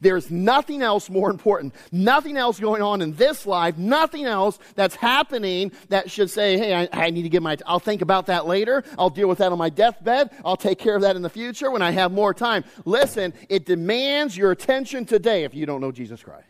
There's 0.00 0.30
nothing 0.30 0.82
else 0.82 1.08
more 1.10 1.30
important, 1.30 1.74
nothing 1.92 2.36
else 2.36 2.58
going 2.60 2.82
on 2.82 3.02
in 3.02 3.14
this 3.14 3.46
life, 3.46 3.76
nothing 3.76 4.24
else 4.24 4.58
that's 4.74 4.94
happening 4.96 5.72
that 5.88 6.10
should 6.10 6.30
say, 6.30 6.58
hey, 6.58 6.74
I, 6.74 6.88
I, 6.92 7.10
need 7.10 7.22
to 7.22 7.28
get 7.28 7.42
my, 7.42 7.56
I'll 7.66 7.78
think 7.78 8.02
about 8.02 8.26
that 8.26 8.46
later. 8.46 8.84
I'll 8.98 9.10
deal 9.10 9.28
with 9.28 9.38
that 9.38 9.52
on 9.52 9.58
my 9.58 9.70
deathbed. 9.70 10.30
I'll 10.44 10.56
take 10.56 10.78
care 10.78 10.96
of 10.96 11.02
that 11.02 11.16
in 11.16 11.22
the 11.22 11.30
future 11.30 11.70
when 11.70 11.82
I 11.82 11.90
have 11.90 12.12
more 12.12 12.34
time. 12.34 12.64
Listen, 12.84 13.32
it 13.48 13.66
demands 13.66 14.36
your 14.36 14.50
attention 14.50 15.04
today 15.04 15.44
if 15.44 15.54
you 15.54 15.66
don't 15.66 15.80
know 15.80 15.92
Jesus 15.92 16.22
Christ. 16.22 16.46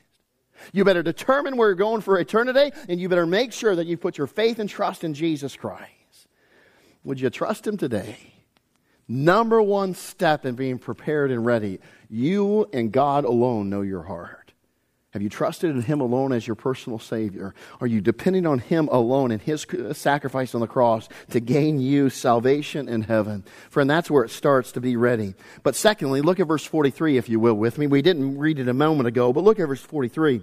You 0.72 0.84
better 0.84 1.02
determine 1.02 1.56
where 1.56 1.68
you're 1.68 1.76
going 1.76 2.00
for 2.00 2.18
eternity, 2.18 2.76
and 2.88 3.00
you 3.00 3.08
better 3.08 3.26
make 3.26 3.52
sure 3.52 3.76
that 3.76 3.86
you 3.86 3.96
put 3.96 4.18
your 4.18 4.26
faith 4.26 4.58
and 4.58 4.68
trust 4.68 5.04
in 5.04 5.14
Jesus 5.14 5.54
Christ. 5.56 5.92
Would 7.04 7.20
you 7.20 7.30
trust 7.30 7.66
Him 7.66 7.76
today? 7.76 8.16
Number 9.08 9.62
one 9.62 9.94
step 9.94 10.44
in 10.44 10.54
being 10.54 10.78
prepared 10.78 11.30
and 11.30 11.46
ready. 11.46 11.80
You 12.08 12.68
and 12.72 12.90
God 12.90 13.24
alone 13.24 13.70
know 13.70 13.82
your 13.82 14.02
heart. 14.02 14.46
Have 15.16 15.22
you 15.22 15.30
trusted 15.30 15.70
in 15.70 15.80
Him 15.80 16.02
alone 16.02 16.32
as 16.34 16.46
your 16.46 16.56
personal 16.56 16.98
Savior? 16.98 17.54
Are 17.80 17.86
you 17.86 18.02
depending 18.02 18.46
on 18.46 18.58
Him 18.58 18.88
alone 18.92 19.30
and 19.30 19.40
His 19.40 19.64
sacrifice 19.92 20.54
on 20.54 20.60
the 20.60 20.66
cross 20.66 21.08
to 21.30 21.40
gain 21.40 21.80
you 21.80 22.10
salvation 22.10 22.86
in 22.86 23.00
heaven? 23.00 23.42
Friend, 23.70 23.88
that's 23.88 24.10
where 24.10 24.24
it 24.24 24.30
starts 24.30 24.72
to 24.72 24.80
be 24.82 24.94
ready. 24.94 25.34
But 25.62 25.74
secondly, 25.74 26.20
look 26.20 26.38
at 26.38 26.46
verse 26.46 26.66
43, 26.66 27.16
if 27.16 27.30
you 27.30 27.40
will, 27.40 27.54
with 27.54 27.78
me. 27.78 27.86
We 27.86 28.02
didn't 28.02 28.36
read 28.36 28.58
it 28.58 28.68
a 28.68 28.74
moment 28.74 29.06
ago, 29.06 29.32
but 29.32 29.42
look 29.42 29.58
at 29.58 29.68
verse 29.68 29.80
43. 29.80 30.42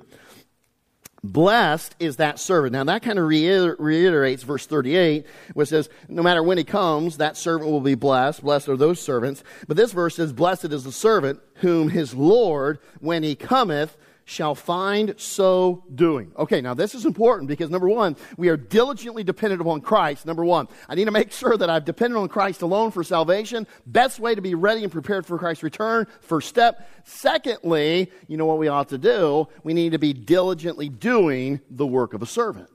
Blessed 1.23 1.95
is 1.99 2.17
that 2.17 2.37
servant. 2.37 2.73
Now, 2.73 2.83
that 2.83 3.01
kind 3.01 3.17
of 3.17 3.25
reiterates 3.27 4.43
verse 4.43 4.65
38, 4.65 5.25
which 5.53 5.69
says, 5.69 5.87
No 6.09 6.21
matter 6.21 6.43
when 6.43 6.57
he 6.57 6.65
comes, 6.65 7.17
that 7.17 7.37
servant 7.37 7.71
will 7.71 7.79
be 7.79 7.95
blessed. 7.95 8.43
Blessed 8.43 8.67
are 8.67 8.75
those 8.75 8.99
servants. 8.99 9.41
But 9.65 9.77
this 9.77 9.93
verse 9.93 10.17
says, 10.17 10.33
Blessed 10.33 10.65
is 10.65 10.83
the 10.83 10.91
servant 10.91 11.39
whom 11.55 11.89
his 11.89 12.13
Lord, 12.13 12.79
when 12.99 13.23
he 13.23 13.35
cometh, 13.35 13.95
shall 14.25 14.55
find 14.55 15.15
so 15.17 15.83
doing. 15.93 16.31
Okay, 16.37 16.61
now 16.61 16.73
this 16.73 16.95
is 16.95 17.05
important 17.05 17.47
because 17.47 17.69
number 17.69 17.89
one, 17.89 18.15
we 18.37 18.49
are 18.49 18.57
diligently 18.57 19.23
dependent 19.23 19.61
upon 19.61 19.81
Christ. 19.81 20.25
Number 20.25 20.45
one, 20.45 20.67
I 20.87 20.95
need 20.95 21.05
to 21.05 21.11
make 21.11 21.31
sure 21.31 21.57
that 21.57 21.69
I've 21.69 21.85
depended 21.85 22.17
on 22.17 22.29
Christ 22.29 22.61
alone 22.61 22.91
for 22.91 23.03
salvation. 23.03 23.67
Best 23.85 24.19
way 24.19 24.35
to 24.35 24.41
be 24.41 24.55
ready 24.55 24.83
and 24.83 24.91
prepared 24.91 25.25
for 25.25 25.37
Christ's 25.37 25.63
return. 25.63 26.07
First 26.21 26.49
step. 26.49 26.89
Secondly, 27.03 28.11
you 28.27 28.37
know 28.37 28.45
what 28.45 28.57
we 28.57 28.67
ought 28.67 28.89
to 28.89 28.97
do? 28.97 29.47
We 29.63 29.73
need 29.73 29.91
to 29.91 29.99
be 29.99 30.13
diligently 30.13 30.89
doing 30.89 31.59
the 31.69 31.87
work 31.87 32.13
of 32.13 32.21
a 32.21 32.25
servant 32.25 32.69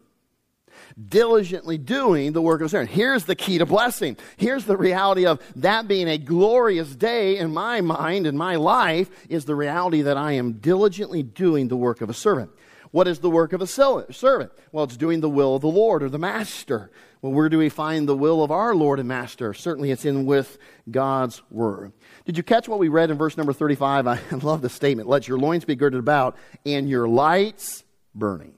diligently 1.06 1.78
doing 1.78 2.32
the 2.32 2.42
work 2.42 2.60
of 2.60 2.66
a 2.66 2.68
servant. 2.68 2.90
Here's 2.90 3.24
the 3.24 3.36
key 3.36 3.58
to 3.58 3.66
blessing. 3.66 4.16
Here's 4.36 4.64
the 4.64 4.76
reality 4.76 5.26
of 5.26 5.40
that 5.56 5.86
being 5.86 6.08
a 6.08 6.18
glorious 6.18 6.94
day 6.94 7.38
in 7.38 7.52
my 7.52 7.80
mind, 7.80 8.26
in 8.26 8.36
my 8.36 8.56
life, 8.56 9.08
is 9.28 9.44
the 9.44 9.54
reality 9.54 10.02
that 10.02 10.16
I 10.16 10.32
am 10.32 10.54
diligently 10.54 11.22
doing 11.22 11.68
the 11.68 11.76
work 11.76 12.00
of 12.00 12.10
a 12.10 12.14
servant. 12.14 12.50
What 12.90 13.06
is 13.06 13.18
the 13.18 13.30
work 13.30 13.52
of 13.52 13.60
a 13.60 13.66
servant? 13.66 14.52
Well, 14.72 14.84
it's 14.84 14.96
doing 14.96 15.20
the 15.20 15.28
will 15.28 15.54
of 15.54 15.62
the 15.62 15.68
Lord 15.68 16.02
or 16.02 16.08
the 16.08 16.18
Master. 16.18 16.90
Well, 17.20 17.32
where 17.32 17.48
do 17.48 17.58
we 17.58 17.68
find 17.68 18.08
the 18.08 18.16
will 18.16 18.42
of 18.42 18.50
our 18.50 18.74
Lord 18.74 18.98
and 18.98 19.08
Master? 19.08 19.52
Certainly 19.52 19.90
it's 19.90 20.04
in 20.04 20.24
with 20.24 20.56
God's 20.90 21.42
Word. 21.50 21.92
Did 22.24 22.36
you 22.36 22.42
catch 22.42 22.68
what 22.68 22.78
we 22.78 22.88
read 22.88 23.10
in 23.10 23.18
verse 23.18 23.36
number 23.36 23.52
35? 23.52 24.06
I 24.06 24.20
love 24.42 24.62
the 24.62 24.68
statement. 24.68 25.08
Let 25.08 25.28
your 25.28 25.38
loins 25.38 25.64
be 25.64 25.74
girded 25.74 25.98
about 25.98 26.36
and 26.64 26.88
your 26.88 27.08
lights 27.08 27.84
burning. 28.14 28.57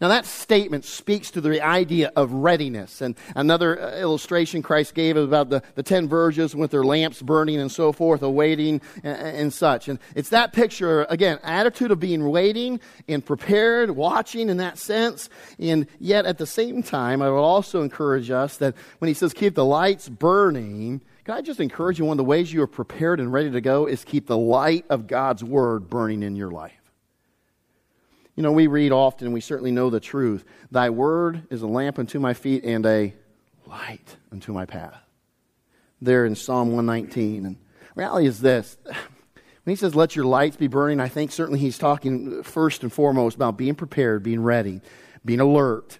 Now, 0.00 0.08
that 0.08 0.26
statement 0.26 0.84
speaks 0.84 1.32
to 1.32 1.40
the 1.40 1.60
idea 1.60 2.12
of 2.14 2.32
readiness. 2.32 3.00
And 3.00 3.16
another 3.34 3.80
uh, 3.80 3.98
illustration 3.98 4.62
Christ 4.62 4.94
gave 4.94 5.16
about 5.16 5.50
the, 5.50 5.62
the 5.74 5.82
ten 5.82 6.08
virgins 6.08 6.54
with 6.54 6.70
their 6.70 6.84
lamps 6.84 7.20
burning 7.20 7.60
and 7.60 7.70
so 7.70 7.90
forth, 7.92 8.22
awaiting 8.22 8.80
and, 9.02 9.16
and 9.16 9.52
such. 9.52 9.88
And 9.88 9.98
it's 10.14 10.28
that 10.28 10.52
picture, 10.52 11.04
again, 11.10 11.40
attitude 11.42 11.90
of 11.90 11.98
being 11.98 12.28
waiting 12.30 12.80
and 13.08 13.24
prepared, 13.24 13.90
watching 13.90 14.48
in 14.48 14.58
that 14.58 14.78
sense. 14.78 15.28
And 15.58 15.88
yet, 15.98 16.26
at 16.26 16.38
the 16.38 16.46
same 16.46 16.82
time, 16.82 17.20
I 17.20 17.28
would 17.28 17.36
also 17.36 17.82
encourage 17.82 18.30
us 18.30 18.56
that 18.58 18.74
when 18.98 19.08
he 19.08 19.14
says 19.14 19.32
keep 19.32 19.54
the 19.56 19.64
lights 19.64 20.08
burning, 20.08 21.00
can 21.24 21.34
I 21.34 21.42
just 21.42 21.60
encourage 21.60 21.98
you 21.98 22.04
one 22.04 22.14
of 22.14 22.18
the 22.18 22.24
ways 22.24 22.52
you 22.52 22.62
are 22.62 22.68
prepared 22.68 23.18
and 23.18 23.32
ready 23.32 23.50
to 23.50 23.60
go 23.60 23.86
is 23.86 24.04
keep 24.04 24.26
the 24.28 24.38
light 24.38 24.86
of 24.88 25.06
God's 25.08 25.42
word 25.42 25.90
burning 25.90 26.22
in 26.22 26.36
your 26.36 26.50
life. 26.50 26.87
You 28.38 28.42
know, 28.42 28.52
we 28.52 28.68
read 28.68 28.92
often, 28.92 29.32
we 29.32 29.40
certainly 29.40 29.72
know 29.72 29.90
the 29.90 29.98
truth. 29.98 30.44
Thy 30.70 30.90
word 30.90 31.48
is 31.50 31.62
a 31.62 31.66
lamp 31.66 31.98
unto 31.98 32.20
my 32.20 32.34
feet 32.34 32.62
and 32.62 32.86
a 32.86 33.12
light 33.66 34.14
unto 34.30 34.52
my 34.52 34.64
path. 34.64 34.96
There 36.00 36.24
in 36.24 36.36
Psalm 36.36 36.68
119. 36.68 37.46
And 37.46 37.56
reality 37.96 38.28
is 38.28 38.40
this. 38.40 38.78
When 39.64 39.72
he 39.72 39.76
says, 39.76 39.96
let 39.96 40.14
your 40.14 40.24
lights 40.24 40.56
be 40.56 40.68
burning, 40.68 41.00
I 41.00 41.08
think 41.08 41.32
certainly 41.32 41.58
he's 41.58 41.78
talking 41.78 42.44
first 42.44 42.84
and 42.84 42.92
foremost 42.92 43.34
about 43.34 43.58
being 43.58 43.74
prepared, 43.74 44.22
being 44.22 44.42
ready, 44.42 44.82
being 45.24 45.40
alert, 45.40 45.98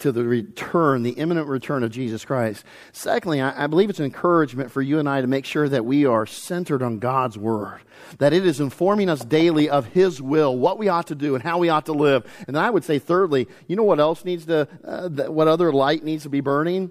to 0.00 0.12
the 0.12 0.24
return, 0.24 1.02
the 1.02 1.12
imminent 1.12 1.46
return 1.46 1.82
of 1.82 1.90
Jesus 1.90 2.24
Christ. 2.24 2.64
Secondly, 2.92 3.40
I, 3.40 3.64
I, 3.64 3.66
believe 3.66 3.90
it's 3.90 3.98
an 3.98 4.04
encouragement 4.04 4.70
for 4.70 4.82
you 4.82 4.98
and 4.98 5.08
I 5.08 5.20
to 5.20 5.26
make 5.26 5.44
sure 5.44 5.68
that 5.68 5.84
we 5.84 6.04
are 6.04 6.26
centered 6.26 6.82
on 6.82 6.98
God's 6.98 7.38
Word, 7.38 7.80
that 8.18 8.32
it 8.32 8.44
is 8.44 8.60
informing 8.60 9.08
us 9.08 9.24
daily 9.24 9.68
of 9.68 9.86
His 9.86 10.20
will, 10.20 10.56
what 10.56 10.78
we 10.78 10.88
ought 10.88 11.06
to 11.08 11.14
do, 11.14 11.34
and 11.34 11.44
how 11.44 11.58
we 11.58 11.68
ought 11.68 11.86
to 11.86 11.92
live. 11.92 12.30
And 12.48 12.58
I 12.58 12.70
would 12.70 12.84
say, 12.84 12.98
thirdly, 12.98 13.48
you 13.66 13.76
know 13.76 13.84
what 13.84 14.00
else 14.00 14.24
needs 14.24 14.46
to, 14.46 14.68
uh, 14.84 15.08
what 15.30 15.48
other 15.48 15.72
light 15.72 16.02
needs 16.02 16.24
to 16.24 16.28
be 16.28 16.40
burning? 16.40 16.90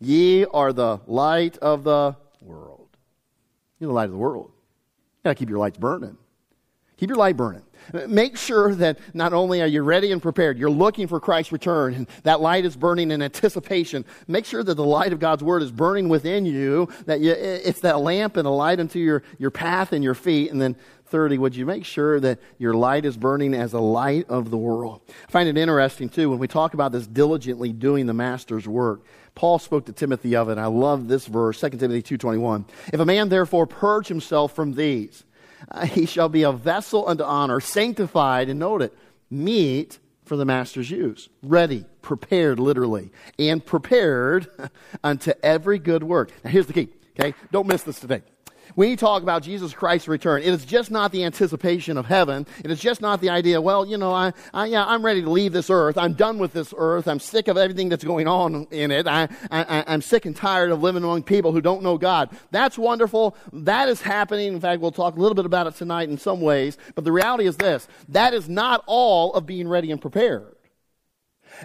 Ye 0.00 0.44
are 0.44 0.72
the 0.72 1.00
light 1.06 1.56
of 1.58 1.84
the 1.84 2.16
world. 2.42 2.88
You're 3.78 3.88
the 3.88 3.94
light 3.94 4.06
of 4.06 4.12
the 4.12 4.18
world. 4.18 4.50
You 4.54 5.24
gotta 5.24 5.34
keep 5.36 5.48
your 5.48 5.58
lights 5.58 5.78
burning. 5.78 6.18
Keep 6.96 7.10
your 7.10 7.18
light 7.18 7.36
burning. 7.36 7.62
Make 8.08 8.36
sure 8.36 8.74
that 8.76 8.98
not 9.12 9.32
only 9.32 9.60
are 9.60 9.66
you 9.66 9.82
ready 9.82 10.10
and 10.10 10.22
prepared, 10.22 10.58
you're 10.58 10.70
looking 10.70 11.06
for 11.06 11.20
Christ's 11.20 11.52
return, 11.52 11.94
and 11.94 12.06
that 12.22 12.40
light 12.40 12.64
is 12.64 12.76
burning 12.76 13.10
in 13.10 13.20
anticipation. 13.20 14.04
Make 14.26 14.46
sure 14.46 14.62
that 14.62 14.74
the 14.74 14.84
light 14.84 15.12
of 15.12 15.18
God's 15.18 15.44
Word 15.44 15.62
is 15.62 15.70
burning 15.70 16.08
within 16.08 16.46
you, 16.46 16.88
that 17.06 17.20
you, 17.20 17.32
it's 17.32 17.80
that 17.80 18.00
lamp 18.00 18.36
and 18.36 18.46
a 18.46 18.50
light 18.50 18.80
unto 18.80 18.98
your, 18.98 19.22
your 19.38 19.50
path 19.50 19.92
and 19.92 20.02
your 20.02 20.14
feet. 20.14 20.50
And 20.50 20.62
then, 20.62 20.76
thirdly, 21.06 21.36
would 21.36 21.54
you 21.54 21.66
make 21.66 21.84
sure 21.84 22.20
that 22.20 22.38
your 22.58 22.74
light 22.74 23.04
is 23.04 23.16
burning 23.16 23.54
as 23.54 23.74
a 23.74 23.80
light 23.80 24.30
of 24.30 24.50
the 24.50 24.56
world? 24.56 25.02
I 25.28 25.30
find 25.30 25.48
it 25.48 25.58
interesting, 25.58 26.08
too, 26.08 26.30
when 26.30 26.38
we 26.38 26.48
talk 26.48 26.74
about 26.74 26.92
this 26.92 27.06
diligently 27.06 27.72
doing 27.72 28.06
the 28.06 28.14
Master's 28.14 28.66
work. 28.66 29.04
Paul 29.34 29.58
spoke 29.58 29.84
to 29.86 29.92
Timothy 29.92 30.36
of 30.36 30.48
it. 30.48 30.58
I 30.58 30.66
love 30.66 31.08
this 31.08 31.26
verse, 31.26 31.60
2 31.60 31.70
Timothy 31.70 32.16
2.21. 32.16 32.66
If 32.92 33.00
a 33.00 33.04
man 33.04 33.28
therefore 33.28 33.66
purge 33.66 34.06
himself 34.06 34.54
from 34.54 34.74
these, 34.74 35.24
Uh, 35.70 35.86
he 35.86 36.06
shall 36.06 36.28
be 36.28 36.42
a 36.42 36.52
vessel 36.52 37.08
unto 37.08 37.24
honor, 37.24 37.60
sanctified, 37.60 38.48
and 38.48 38.58
note 38.60 38.82
it, 38.82 38.96
meet 39.30 39.98
for 40.24 40.36
the 40.36 40.44
master's 40.44 40.90
use. 40.90 41.28
Ready, 41.42 41.84
prepared, 42.02 42.58
literally, 42.58 43.10
and 43.38 43.64
prepared 43.64 44.48
unto 45.04 45.32
every 45.42 45.78
good 45.78 46.02
work. 46.02 46.30
Now, 46.44 46.50
here's 46.50 46.66
the 46.66 46.72
key, 46.72 46.88
okay? 47.18 47.34
Don't 47.52 47.66
miss 47.66 47.82
this 47.82 48.00
today 48.00 48.22
when 48.74 48.88
you 48.88 48.96
talk 48.96 49.22
about 49.22 49.42
Jesus 49.42 49.72
Christ's 49.72 50.08
return, 50.08 50.42
it 50.42 50.48
is 50.48 50.64
just 50.64 50.90
not 50.90 51.12
the 51.12 51.24
anticipation 51.24 51.96
of 51.96 52.06
heaven. 52.06 52.46
It 52.64 52.70
is 52.70 52.80
just 52.80 53.00
not 53.00 53.20
the 53.20 53.30
idea, 53.30 53.60
well, 53.60 53.86
you 53.86 53.96
know, 53.96 54.12
I, 54.12 54.32
I, 54.52 54.66
yeah, 54.66 54.84
I'm 54.84 55.04
ready 55.04 55.22
to 55.22 55.30
leave 55.30 55.52
this 55.52 55.70
earth. 55.70 55.96
I'm 55.96 56.14
done 56.14 56.38
with 56.38 56.52
this 56.52 56.74
earth. 56.76 57.06
I'm 57.06 57.20
sick 57.20 57.48
of 57.48 57.56
everything 57.56 57.88
that's 57.88 58.04
going 58.04 58.26
on 58.26 58.66
in 58.70 58.90
it. 58.90 59.06
I, 59.06 59.28
I, 59.50 59.84
I'm 59.86 60.02
sick 60.02 60.26
and 60.26 60.34
tired 60.34 60.70
of 60.70 60.82
living 60.82 61.04
among 61.04 61.22
people 61.22 61.52
who 61.52 61.60
don't 61.60 61.82
know 61.82 61.98
God. 61.98 62.30
That's 62.50 62.76
wonderful. 62.76 63.36
That 63.52 63.88
is 63.88 64.00
happening. 64.00 64.54
In 64.54 64.60
fact, 64.60 64.80
we'll 64.80 64.92
talk 64.92 65.16
a 65.16 65.20
little 65.20 65.34
bit 65.34 65.46
about 65.46 65.66
it 65.66 65.74
tonight 65.76 66.08
in 66.08 66.18
some 66.18 66.40
ways. 66.40 66.76
But 66.94 67.04
the 67.04 67.12
reality 67.12 67.46
is 67.46 67.56
this 67.56 67.88
that 68.08 68.34
is 68.34 68.48
not 68.48 68.82
all 68.86 69.34
of 69.34 69.46
being 69.46 69.68
ready 69.68 69.90
and 69.90 70.00
prepared. 70.00 70.53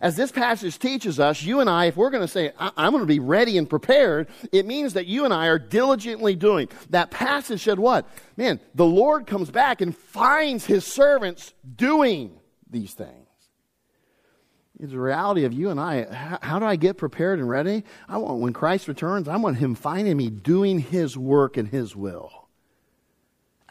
As 0.01 0.15
this 0.15 0.31
passage 0.31 0.79
teaches 0.79 1.19
us, 1.19 1.43
you 1.43 1.59
and 1.59 1.69
I, 1.69 1.85
if 1.85 1.97
we're 1.97 2.09
going 2.09 2.23
to 2.23 2.27
say, 2.27 2.51
I'm 2.59 2.91
going 2.91 3.03
to 3.03 3.07
be 3.07 3.19
ready 3.19 3.57
and 3.57 3.69
prepared, 3.69 4.27
it 4.51 4.65
means 4.65 4.93
that 4.93 5.07
you 5.07 5.25
and 5.25 5.33
I 5.33 5.47
are 5.47 5.59
diligently 5.59 6.35
doing. 6.35 6.69
That 6.89 7.11
passage 7.11 7.63
said 7.63 7.79
what? 7.79 8.07
Man, 8.37 8.59
the 8.75 8.85
Lord 8.85 9.27
comes 9.27 9.51
back 9.51 9.81
and 9.81 9.95
finds 9.95 10.65
his 10.65 10.85
servants 10.85 11.53
doing 11.75 12.39
these 12.69 12.93
things. 12.93 13.27
It's 14.79 14.91
the 14.91 14.99
reality 14.99 15.43
of 15.43 15.51
you 15.51 15.69
and 15.69 15.79
I. 15.79 16.39
How 16.41 16.57
do 16.59 16.65
I 16.65 16.77
get 16.77 16.97
prepared 16.97 17.39
and 17.39 17.49
ready? 17.49 17.83
I 18.07 18.17
want, 18.17 18.39
when 18.39 18.53
Christ 18.53 18.87
returns, 18.87 19.27
I 19.27 19.35
want 19.35 19.57
him 19.57 19.75
finding 19.75 20.15
me 20.15 20.29
doing 20.29 20.79
his 20.79 21.17
work 21.17 21.57
and 21.57 21.67
his 21.67 21.95
will 21.95 22.48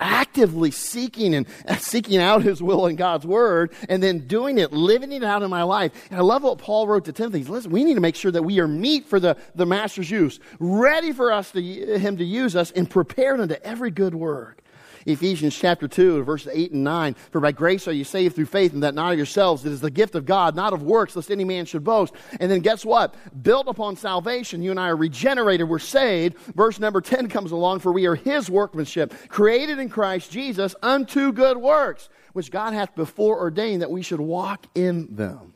actively 0.00 0.70
seeking 0.70 1.34
and 1.34 1.46
seeking 1.78 2.18
out 2.18 2.42
his 2.42 2.62
will 2.62 2.86
in 2.86 2.96
God's 2.96 3.26
word 3.26 3.72
and 3.88 4.02
then 4.02 4.26
doing 4.26 4.58
it, 4.58 4.72
living 4.72 5.12
it 5.12 5.24
out 5.24 5.42
in 5.42 5.50
my 5.50 5.62
life. 5.62 5.92
And 6.10 6.18
I 6.18 6.22
love 6.22 6.42
what 6.42 6.58
Paul 6.58 6.86
wrote 6.86 7.04
to 7.06 7.12
Timothy. 7.12 7.44
Listen, 7.44 7.70
we 7.70 7.84
need 7.84 7.94
to 7.94 8.00
make 8.00 8.16
sure 8.16 8.30
that 8.30 8.42
we 8.42 8.60
are 8.60 8.68
meet 8.68 9.06
for 9.06 9.20
the, 9.20 9.36
the 9.54 9.66
master's 9.66 10.10
use, 10.10 10.40
ready 10.58 11.12
for 11.12 11.32
us 11.32 11.50
to, 11.52 11.62
him 11.62 12.16
to 12.18 12.24
use 12.24 12.56
us 12.56 12.70
and 12.70 12.88
prepared 12.88 13.40
unto 13.40 13.54
every 13.62 13.90
good 13.90 14.14
work. 14.14 14.62
Ephesians 15.08 15.58
chapter 15.58 15.88
2, 15.88 16.22
verses 16.22 16.52
8 16.52 16.72
and 16.72 16.84
9. 16.84 17.14
For 17.30 17.40
by 17.40 17.52
grace 17.52 17.88
are 17.88 17.92
you 17.92 18.04
saved 18.04 18.36
through 18.36 18.46
faith, 18.46 18.74
and 18.74 18.82
that 18.82 18.94
not 18.94 19.12
of 19.12 19.18
yourselves. 19.18 19.64
It 19.64 19.72
is 19.72 19.80
the 19.80 19.90
gift 19.90 20.14
of 20.14 20.26
God, 20.26 20.54
not 20.54 20.74
of 20.74 20.82
works, 20.82 21.16
lest 21.16 21.30
any 21.30 21.44
man 21.44 21.64
should 21.64 21.82
boast. 21.82 22.12
And 22.38 22.50
then 22.50 22.60
guess 22.60 22.84
what? 22.84 23.14
Built 23.42 23.68
upon 23.68 23.96
salvation, 23.96 24.62
you 24.62 24.70
and 24.70 24.78
I 24.78 24.88
are 24.88 24.96
regenerated, 24.96 25.68
we're 25.68 25.78
saved. 25.78 26.36
Verse 26.54 26.78
number 26.78 27.00
10 27.00 27.28
comes 27.28 27.52
along, 27.52 27.80
for 27.80 27.90
we 27.90 28.06
are 28.06 28.14
his 28.14 28.50
workmanship, 28.50 29.14
created 29.28 29.78
in 29.78 29.88
Christ 29.88 30.30
Jesus 30.30 30.74
unto 30.82 31.32
good 31.32 31.56
works, 31.56 32.10
which 32.34 32.50
God 32.50 32.74
hath 32.74 32.94
before 32.94 33.40
ordained 33.40 33.80
that 33.80 33.90
we 33.90 34.02
should 34.02 34.20
walk 34.20 34.66
in 34.74 35.14
them. 35.16 35.54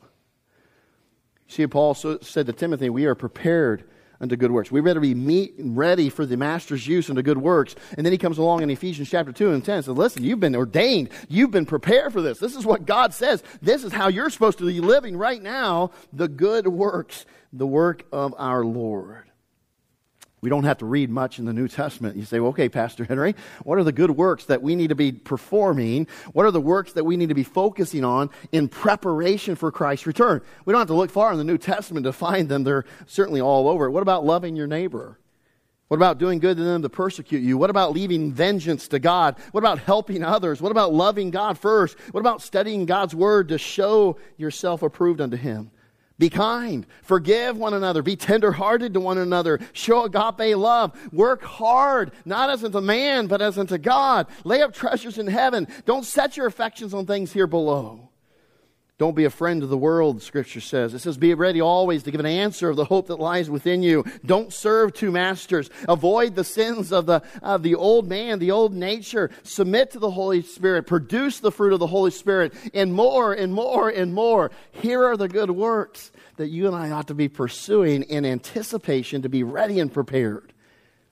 See, 1.47 1.67
Paul 1.67 1.93
said 1.93 2.47
to 2.47 2.53
Timothy, 2.53 2.89
We 2.89 3.05
are 3.05 3.13
prepared 3.13 3.83
unto 4.23 4.37
good 4.37 4.51
works. 4.51 4.71
We 4.71 4.81
better 4.81 5.01
be 5.01 5.13
meet, 5.13 5.57
and 5.57 5.77
ready 5.77 6.09
for 6.09 6.25
the 6.25 6.37
master's 6.37 6.87
use 6.87 7.09
unto 7.09 7.21
good 7.21 7.37
works. 7.37 7.75
And 7.97 8.05
then 8.05 8.13
he 8.13 8.17
comes 8.17 8.37
along 8.37 8.63
in 8.63 8.69
Ephesians 8.69 9.09
chapter 9.09 9.33
2 9.33 9.51
and 9.51 9.63
10 9.63 9.75
and 9.75 9.85
says, 9.85 9.95
Listen, 9.95 10.23
you've 10.23 10.39
been 10.39 10.55
ordained. 10.55 11.09
You've 11.27 11.51
been 11.51 11.65
prepared 11.65 12.13
for 12.13 12.21
this. 12.21 12.39
This 12.39 12.55
is 12.55 12.65
what 12.65 12.85
God 12.85 13.13
says. 13.13 13.43
This 13.61 13.83
is 13.83 13.91
how 13.91 14.07
you're 14.07 14.29
supposed 14.29 14.57
to 14.59 14.65
be 14.65 14.79
living 14.79 15.17
right 15.17 15.41
now 15.41 15.91
the 16.13 16.29
good 16.29 16.67
works, 16.67 17.25
the 17.51 17.67
work 17.67 18.05
of 18.11 18.33
our 18.37 18.63
Lord. 18.63 19.25
We 20.43 20.49
don't 20.49 20.65
have 20.65 20.79
to 20.79 20.85
read 20.85 21.09
much 21.09 21.39
in 21.39 21.45
the 21.45 21.53
New 21.53 21.69
Testament. 21.69 22.17
You 22.17 22.25
say, 22.25 22.41
well, 22.41 22.49
okay, 22.49 22.67
Pastor 22.67 23.05
Henry, 23.05 23.33
what 23.63 23.77
are 23.77 23.83
the 23.85 23.93
good 23.93 24.11
works 24.11 24.43
that 24.45 24.61
we 24.61 24.75
need 24.75 24.89
to 24.89 24.95
be 24.95 25.13
performing? 25.13 26.05
What 26.33 26.45
are 26.45 26.51
the 26.51 26.59
works 26.59 26.91
that 26.93 27.05
we 27.05 27.15
need 27.15 27.29
to 27.29 27.33
be 27.33 27.45
focusing 27.45 28.03
on 28.03 28.29
in 28.51 28.67
preparation 28.67 29.55
for 29.55 29.71
Christ's 29.71 30.05
return? 30.05 30.41
We 30.65 30.73
don't 30.73 30.81
have 30.81 30.89
to 30.89 30.95
look 30.95 31.11
far 31.11 31.31
in 31.31 31.37
the 31.37 31.45
New 31.45 31.57
Testament 31.57 32.03
to 32.03 32.11
find 32.11 32.49
them. 32.49 32.65
They're 32.65 32.83
certainly 33.05 33.39
all 33.39 33.69
over. 33.69 33.89
What 33.89 34.01
about 34.01 34.25
loving 34.25 34.57
your 34.57 34.67
neighbor? 34.67 35.17
What 35.87 35.95
about 35.95 36.17
doing 36.17 36.39
good 36.39 36.57
to 36.57 36.63
them 36.63 36.81
to 36.81 36.89
persecute 36.89 37.41
you? 37.41 37.57
What 37.57 37.69
about 37.69 37.93
leaving 37.93 38.33
vengeance 38.33 38.89
to 38.89 38.99
God? 38.99 39.37
What 39.53 39.61
about 39.61 39.79
helping 39.79 40.25
others? 40.25 40.61
What 40.61 40.73
about 40.73 40.93
loving 40.93 41.31
God 41.31 41.57
first? 41.57 41.97
What 42.11 42.19
about 42.19 42.41
studying 42.41 42.85
God's 42.85 43.15
word 43.15 43.47
to 43.47 43.57
show 43.57 44.17
yourself 44.35 44.83
approved 44.83 45.21
unto 45.21 45.37
Him? 45.37 45.71
Be 46.19 46.29
kind. 46.29 46.85
Forgive 47.01 47.57
one 47.57 47.73
another. 47.73 48.03
Be 48.03 48.15
tenderhearted 48.15 48.93
to 48.93 48.99
one 48.99 49.17
another. 49.17 49.59
Show 49.73 50.05
agape 50.05 50.55
love. 50.55 50.93
Work 51.11 51.41
hard, 51.43 52.11
not 52.23 52.49
as 52.49 52.63
unto 52.63 52.81
man, 52.81 53.27
but 53.27 53.41
as 53.41 53.57
unto 53.57 53.77
God. 53.77 54.27
Lay 54.43 54.61
up 54.61 54.73
treasures 54.73 55.17
in 55.17 55.27
heaven. 55.27 55.67
Don't 55.85 56.05
set 56.05 56.37
your 56.37 56.45
affections 56.45 56.93
on 56.93 57.05
things 57.05 57.33
here 57.33 57.47
below. 57.47 58.09
Don't 58.99 59.15
be 59.15 59.25
a 59.25 59.31
friend 59.31 59.63
of 59.63 59.69
the 59.69 59.77
world, 59.77 60.21
Scripture 60.21 60.61
says. 60.61 60.93
It 60.93 60.99
says, 60.99 61.17
Be 61.17 61.33
ready 61.33 61.59
always 61.59 62.03
to 62.03 62.11
give 62.11 62.19
an 62.19 62.27
answer 62.27 62.69
of 62.69 62.75
the 62.75 62.85
hope 62.85 63.07
that 63.07 63.19
lies 63.19 63.49
within 63.49 63.81
you. 63.81 64.05
Don't 64.23 64.53
serve 64.53 64.93
two 64.93 65.11
masters. 65.11 65.71
Avoid 65.89 66.35
the 66.35 66.43
sins 66.43 66.93
of 66.93 67.07
the, 67.07 67.23
of 67.41 67.63
the 67.63 67.73
old 67.73 68.07
man, 68.07 68.37
the 68.37 68.51
old 68.51 68.71
nature. 68.71 69.31
Submit 69.41 69.91
to 69.91 69.99
the 69.99 70.11
Holy 70.11 70.43
Spirit. 70.43 70.85
Produce 70.85 71.39
the 71.39 71.51
fruit 71.51 71.73
of 71.73 71.79
the 71.79 71.87
Holy 71.87 72.11
Spirit. 72.11 72.53
And 72.75 72.93
more 72.93 73.33
and 73.33 73.51
more 73.51 73.89
and 73.89 74.13
more. 74.13 74.51
Here 74.71 75.03
are 75.03 75.17
the 75.17 75.27
good 75.27 75.49
works 75.49 76.11
that 76.37 76.49
you 76.49 76.67
and 76.67 76.75
I 76.75 76.91
ought 76.91 77.07
to 77.07 77.15
be 77.15 77.29
pursuing 77.29 78.03
in 78.03 78.25
anticipation 78.25 79.23
to 79.23 79.29
be 79.29 79.41
ready 79.41 79.79
and 79.79 79.91
prepared 79.91 80.53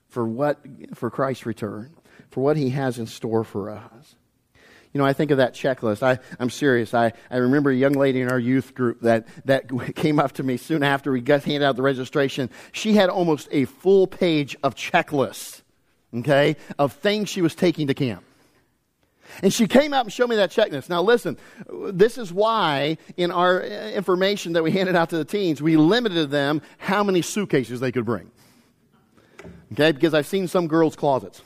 for 0.08 0.24
what, 0.24 0.60
for 0.94 1.10
Christ's 1.10 1.46
return, 1.46 1.96
for 2.30 2.44
what 2.44 2.56
He 2.56 2.70
has 2.70 2.98
in 2.98 3.06
store 3.06 3.42
for 3.42 3.70
us. 3.70 4.14
You 4.92 4.98
know, 4.98 5.06
I 5.06 5.14
think 5.14 5.30
of 5.30 5.38
that 5.38 5.54
checklist. 5.54 6.02
I, 6.02 6.18
I'm 6.38 6.50
serious. 6.50 6.92
I, 6.92 7.12
I 7.30 7.38
remember 7.38 7.70
a 7.70 7.74
young 7.74 7.94
lady 7.94 8.20
in 8.20 8.30
our 8.30 8.38
youth 8.38 8.74
group 8.74 9.00
that, 9.00 9.26
that 9.46 9.70
came 9.96 10.18
up 10.18 10.32
to 10.32 10.42
me 10.42 10.56
soon 10.58 10.82
after 10.82 11.10
we 11.10 11.20
got 11.20 11.44
handed 11.44 11.64
out 11.64 11.76
the 11.76 11.82
registration. 11.82 12.50
She 12.72 12.94
had 12.94 13.08
almost 13.08 13.48
a 13.50 13.64
full 13.64 14.06
page 14.06 14.56
of 14.62 14.74
checklists, 14.74 15.62
okay, 16.14 16.56
of 16.78 16.92
things 16.92 17.30
she 17.30 17.40
was 17.40 17.54
taking 17.54 17.86
to 17.86 17.94
camp. 17.94 18.22
And 19.42 19.52
she 19.52 19.66
came 19.66 19.94
up 19.94 20.04
and 20.04 20.12
showed 20.12 20.28
me 20.28 20.36
that 20.36 20.50
checklist. 20.50 20.90
Now, 20.90 21.00
listen, 21.00 21.38
this 21.90 22.18
is 22.18 22.30
why 22.30 22.98
in 23.16 23.30
our 23.30 23.62
uh, 23.62 23.66
information 23.92 24.52
that 24.54 24.62
we 24.62 24.72
handed 24.72 24.94
out 24.94 25.08
to 25.10 25.16
the 25.16 25.24
teens, 25.24 25.62
we 25.62 25.78
limited 25.78 26.30
them 26.30 26.60
how 26.76 27.02
many 27.02 27.22
suitcases 27.22 27.80
they 27.80 27.92
could 27.92 28.04
bring. 28.04 28.30
Okay, 29.72 29.92
because 29.92 30.12
I've 30.12 30.26
seen 30.26 30.48
some 30.48 30.66
girls' 30.66 30.96
closets. 30.96 31.40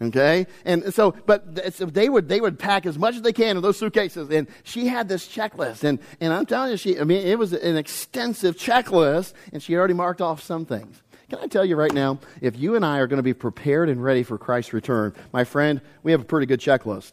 Okay? 0.00 0.46
And 0.64 0.94
so, 0.94 1.12
but 1.26 1.74
so 1.74 1.86
they 1.86 2.08
would, 2.08 2.28
they 2.28 2.40
would 2.40 2.58
pack 2.58 2.86
as 2.86 2.98
much 2.98 3.16
as 3.16 3.22
they 3.22 3.32
can 3.32 3.56
in 3.56 3.62
those 3.62 3.78
suitcases. 3.78 4.30
And 4.30 4.46
she 4.62 4.86
had 4.86 5.08
this 5.08 5.26
checklist. 5.26 5.84
And, 5.84 5.98
and 6.20 6.32
I'm 6.32 6.46
telling 6.46 6.70
you, 6.70 6.76
she, 6.76 6.98
I 6.98 7.04
mean, 7.04 7.26
it 7.26 7.38
was 7.38 7.52
an 7.52 7.76
extensive 7.76 8.56
checklist 8.56 9.32
and 9.52 9.62
she 9.62 9.76
already 9.76 9.94
marked 9.94 10.20
off 10.20 10.42
some 10.42 10.64
things. 10.64 11.02
Can 11.28 11.40
I 11.40 11.46
tell 11.46 11.64
you 11.64 11.76
right 11.76 11.92
now, 11.92 12.20
if 12.40 12.56
you 12.56 12.74
and 12.74 12.84
I 12.84 12.98
are 12.98 13.06
going 13.06 13.18
to 13.18 13.22
be 13.22 13.34
prepared 13.34 13.90
and 13.90 14.02
ready 14.02 14.22
for 14.22 14.38
Christ's 14.38 14.72
return, 14.72 15.14
my 15.32 15.44
friend, 15.44 15.80
we 16.02 16.12
have 16.12 16.22
a 16.22 16.24
pretty 16.24 16.46
good 16.46 16.60
checklist. 16.60 17.12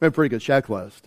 We 0.00 0.06
have 0.06 0.12
a 0.12 0.14
pretty 0.14 0.28
good 0.28 0.42
checklist. 0.42 1.02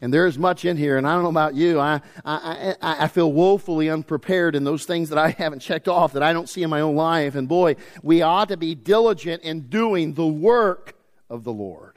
And 0.00 0.12
there 0.12 0.26
is 0.26 0.38
much 0.38 0.64
in 0.64 0.76
here, 0.76 0.98
and 0.98 1.06
I 1.06 1.14
don't 1.14 1.22
know 1.22 1.30
about 1.30 1.54
you. 1.54 1.80
I, 1.80 2.00
I, 2.24 2.74
I, 2.82 3.04
I, 3.04 3.08
feel 3.08 3.32
woefully 3.32 3.88
unprepared 3.88 4.54
in 4.54 4.64
those 4.64 4.84
things 4.84 5.08
that 5.08 5.18
I 5.18 5.30
haven't 5.30 5.60
checked 5.60 5.88
off, 5.88 6.12
that 6.12 6.22
I 6.22 6.32
don't 6.32 6.48
see 6.48 6.62
in 6.62 6.70
my 6.70 6.80
own 6.80 6.96
life. 6.96 7.34
And 7.34 7.48
boy, 7.48 7.76
we 8.02 8.22
ought 8.22 8.48
to 8.48 8.56
be 8.56 8.74
diligent 8.74 9.42
in 9.42 9.68
doing 9.68 10.14
the 10.14 10.26
work 10.26 10.94
of 11.30 11.44
the 11.44 11.52
Lord 11.52 11.96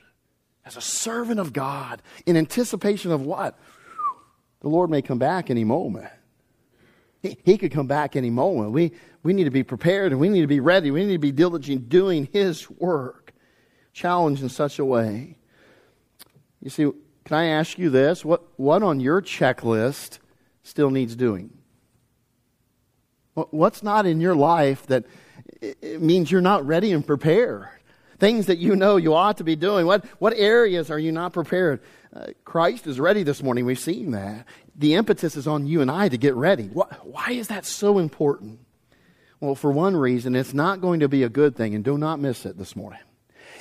as 0.70 0.78
a 0.78 0.82
servant 0.82 1.40
of 1.40 1.52
God 1.52 2.02
in 2.26 2.38
anticipation 2.38 3.12
of 3.12 3.22
what? 3.22 3.58
The 4.62 4.70
Lord 4.70 4.90
may 4.90 5.02
come 5.02 5.18
back 5.18 5.50
any 5.50 5.64
moment. 5.64 6.10
He, 7.22 7.38
he 7.44 7.58
could 7.58 7.72
come 7.72 7.88
back 7.88 8.16
any 8.16 8.30
moment. 8.30 8.72
We, 8.72 8.92
we 9.24 9.34
need 9.34 9.46
to 9.46 9.52
be 9.52 9.64
prepared 9.64 10.12
and 10.12 10.22
we 10.22 10.30
need 10.30 10.42
to 10.42 10.48
be 10.48 10.60
ready. 10.60 10.92
We 10.92 11.06
need 11.06 11.14
to 11.14 11.20
be 11.20 11.32
diligent 11.32 11.90
doing 11.90 12.30
His 12.32 12.70
work, 12.70 13.34
challenged 13.94 14.44
in 14.44 14.50
such 14.50 14.80
a 14.80 14.86
way. 14.86 15.38
You 16.62 16.70
see, 16.70 16.92
can 17.30 17.38
I 17.38 17.46
ask 17.46 17.78
you 17.78 17.92
this? 17.92 18.26
What, 18.26 18.42
what 18.58 18.82
on 18.82 19.00
your 19.00 19.22
checklist 19.22 20.18
still 20.64 20.90
needs 20.90 21.16
doing? 21.16 21.52
What's 23.36 23.84
not 23.84 24.08
in 24.08 24.20
your 24.20 24.34
life 24.34 24.88
that 24.88 25.06
means 26.00 26.32
you're 26.32 26.42
not 26.42 26.66
ready 26.66 26.92
and 26.92 27.06
prepared? 27.06 27.68
Things 28.18 28.48
that 28.48 28.58
you 28.58 28.76
know 28.76 28.98
you 28.98 29.14
ought 29.14 29.38
to 29.38 29.44
be 29.44 29.56
doing. 29.56 29.86
What, 29.86 30.06
what 30.18 30.34
areas 30.38 30.90
are 30.90 30.98
you 30.98 31.12
not 31.12 31.32
prepared? 31.32 31.82
Uh, 32.12 32.30
Christ 32.46 32.88
is 32.88 33.00
ready 33.00 33.22
this 33.22 33.44
morning. 33.44 33.64
We've 33.64 33.78
seen 33.78 34.10
that. 34.10 34.48
The 34.76 34.96
impetus 34.96 35.36
is 35.36 35.46
on 35.46 35.68
you 35.68 35.82
and 35.82 35.92
I 35.92 36.10
to 36.10 36.18
get 36.18 36.34
ready. 36.34 36.70
What, 36.70 37.06
why 37.06 37.34
is 37.34 37.50
that 37.50 37.64
so 37.64 38.00
important? 38.00 38.60
Well, 39.40 39.54
for 39.54 39.72
one 39.72 39.96
reason, 39.96 40.36
it's 40.36 40.56
not 40.56 40.82
going 40.82 41.02
to 41.02 41.08
be 41.08 41.22
a 41.22 41.30
good 41.30 41.56
thing, 41.56 41.76
and 41.76 41.84
do 41.84 41.96
not 41.96 42.20
miss 42.20 42.48
it 42.48 42.58
this 42.58 42.76
morning. 42.76 43.02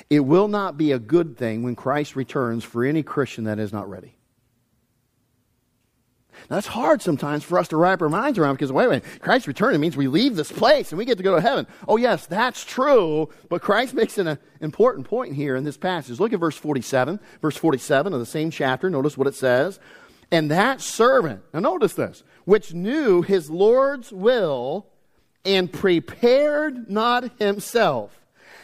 It 0.09 0.21
will 0.21 0.47
not 0.47 0.77
be 0.77 0.91
a 0.91 0.99
good 0.99 1.37
thing 1.37 1.61
when 1.63 1.75
Christ 1.75 2.15
returns 2.15 2.63
for 2.63 2.83
any 2.83 3.03
Christian 3.03 3.43
that 3.43 3.59
is 3.59 3.71
not 3.71 3.89
ready. 3.89 4.15
Now, 6.49 6.55
that's 6.55 6.67
hard 6.67 7.01
sometimes 7.01 7.43
for 7.43 7.59
us 7.59 7.67
to 7.67 7.77
wrap 7.77 8.01
our 8.01 8.09
minds 8.09 8.39
around 8.39 8.55
because, 8.55 8.71
wait 8.71 8.85
a 8.85 8.89
minute, 8.89 9.05
Christ 9.19 9.45
returning 9.45 9.81
means 9.81 9.97
we 9.97 10.07
leave 10.07 10.35
this 10.35 10.51
place 10.51 10.91
and 10.91 10.97
we 10.97 11.05
get 11.05 11.17
to 11.17 11.23
go 11.23 11.35
to 11.35 11.41
heaven. 11.41 11.67
Oh, 11.87 11.97
yes, 11.97 12.25
that's 12.25 12.63
true, 12.63 13.29
but 13.49 13.61
Christ 13.61 13.93
makes 13.93 14.17
an 14.17 14.27
uh, 14.27 14.35
important 14.61 15.07
point 15.07 15.35
here 15.35 15.55
in 15.55 15.63
this 15.63 15.77
passage. 15.77 16.19
Look 16.19 16.33
at 16.33 16.39
verse 16.39 16.55
47. 16.55 17.19
Verse 17.41 17.57
47 17.57 18.13
of 18.13 18.19
the 18.19 18.25
same 18.25 18.51
chapter. 18.51 18.89
Notice 18.89 19.17
what 19.17 19.27
it 19.27 19.35
says. 19.35 19.79
And 20.31 20.49
that 20.49 20.81
servant, 20.81 21.43
now 21.53 21.59
notice 21.59 21.93
this, 21.93 22.23
which 22.45 22.73
knew 22.73 23.21
his 23.21 23.49
Lord's 23.49 24.11
will 24.11 24.87
and 25.43 25.71
prepared 25.71 26.89
not 26.89 27.39
himself 27.39 28.18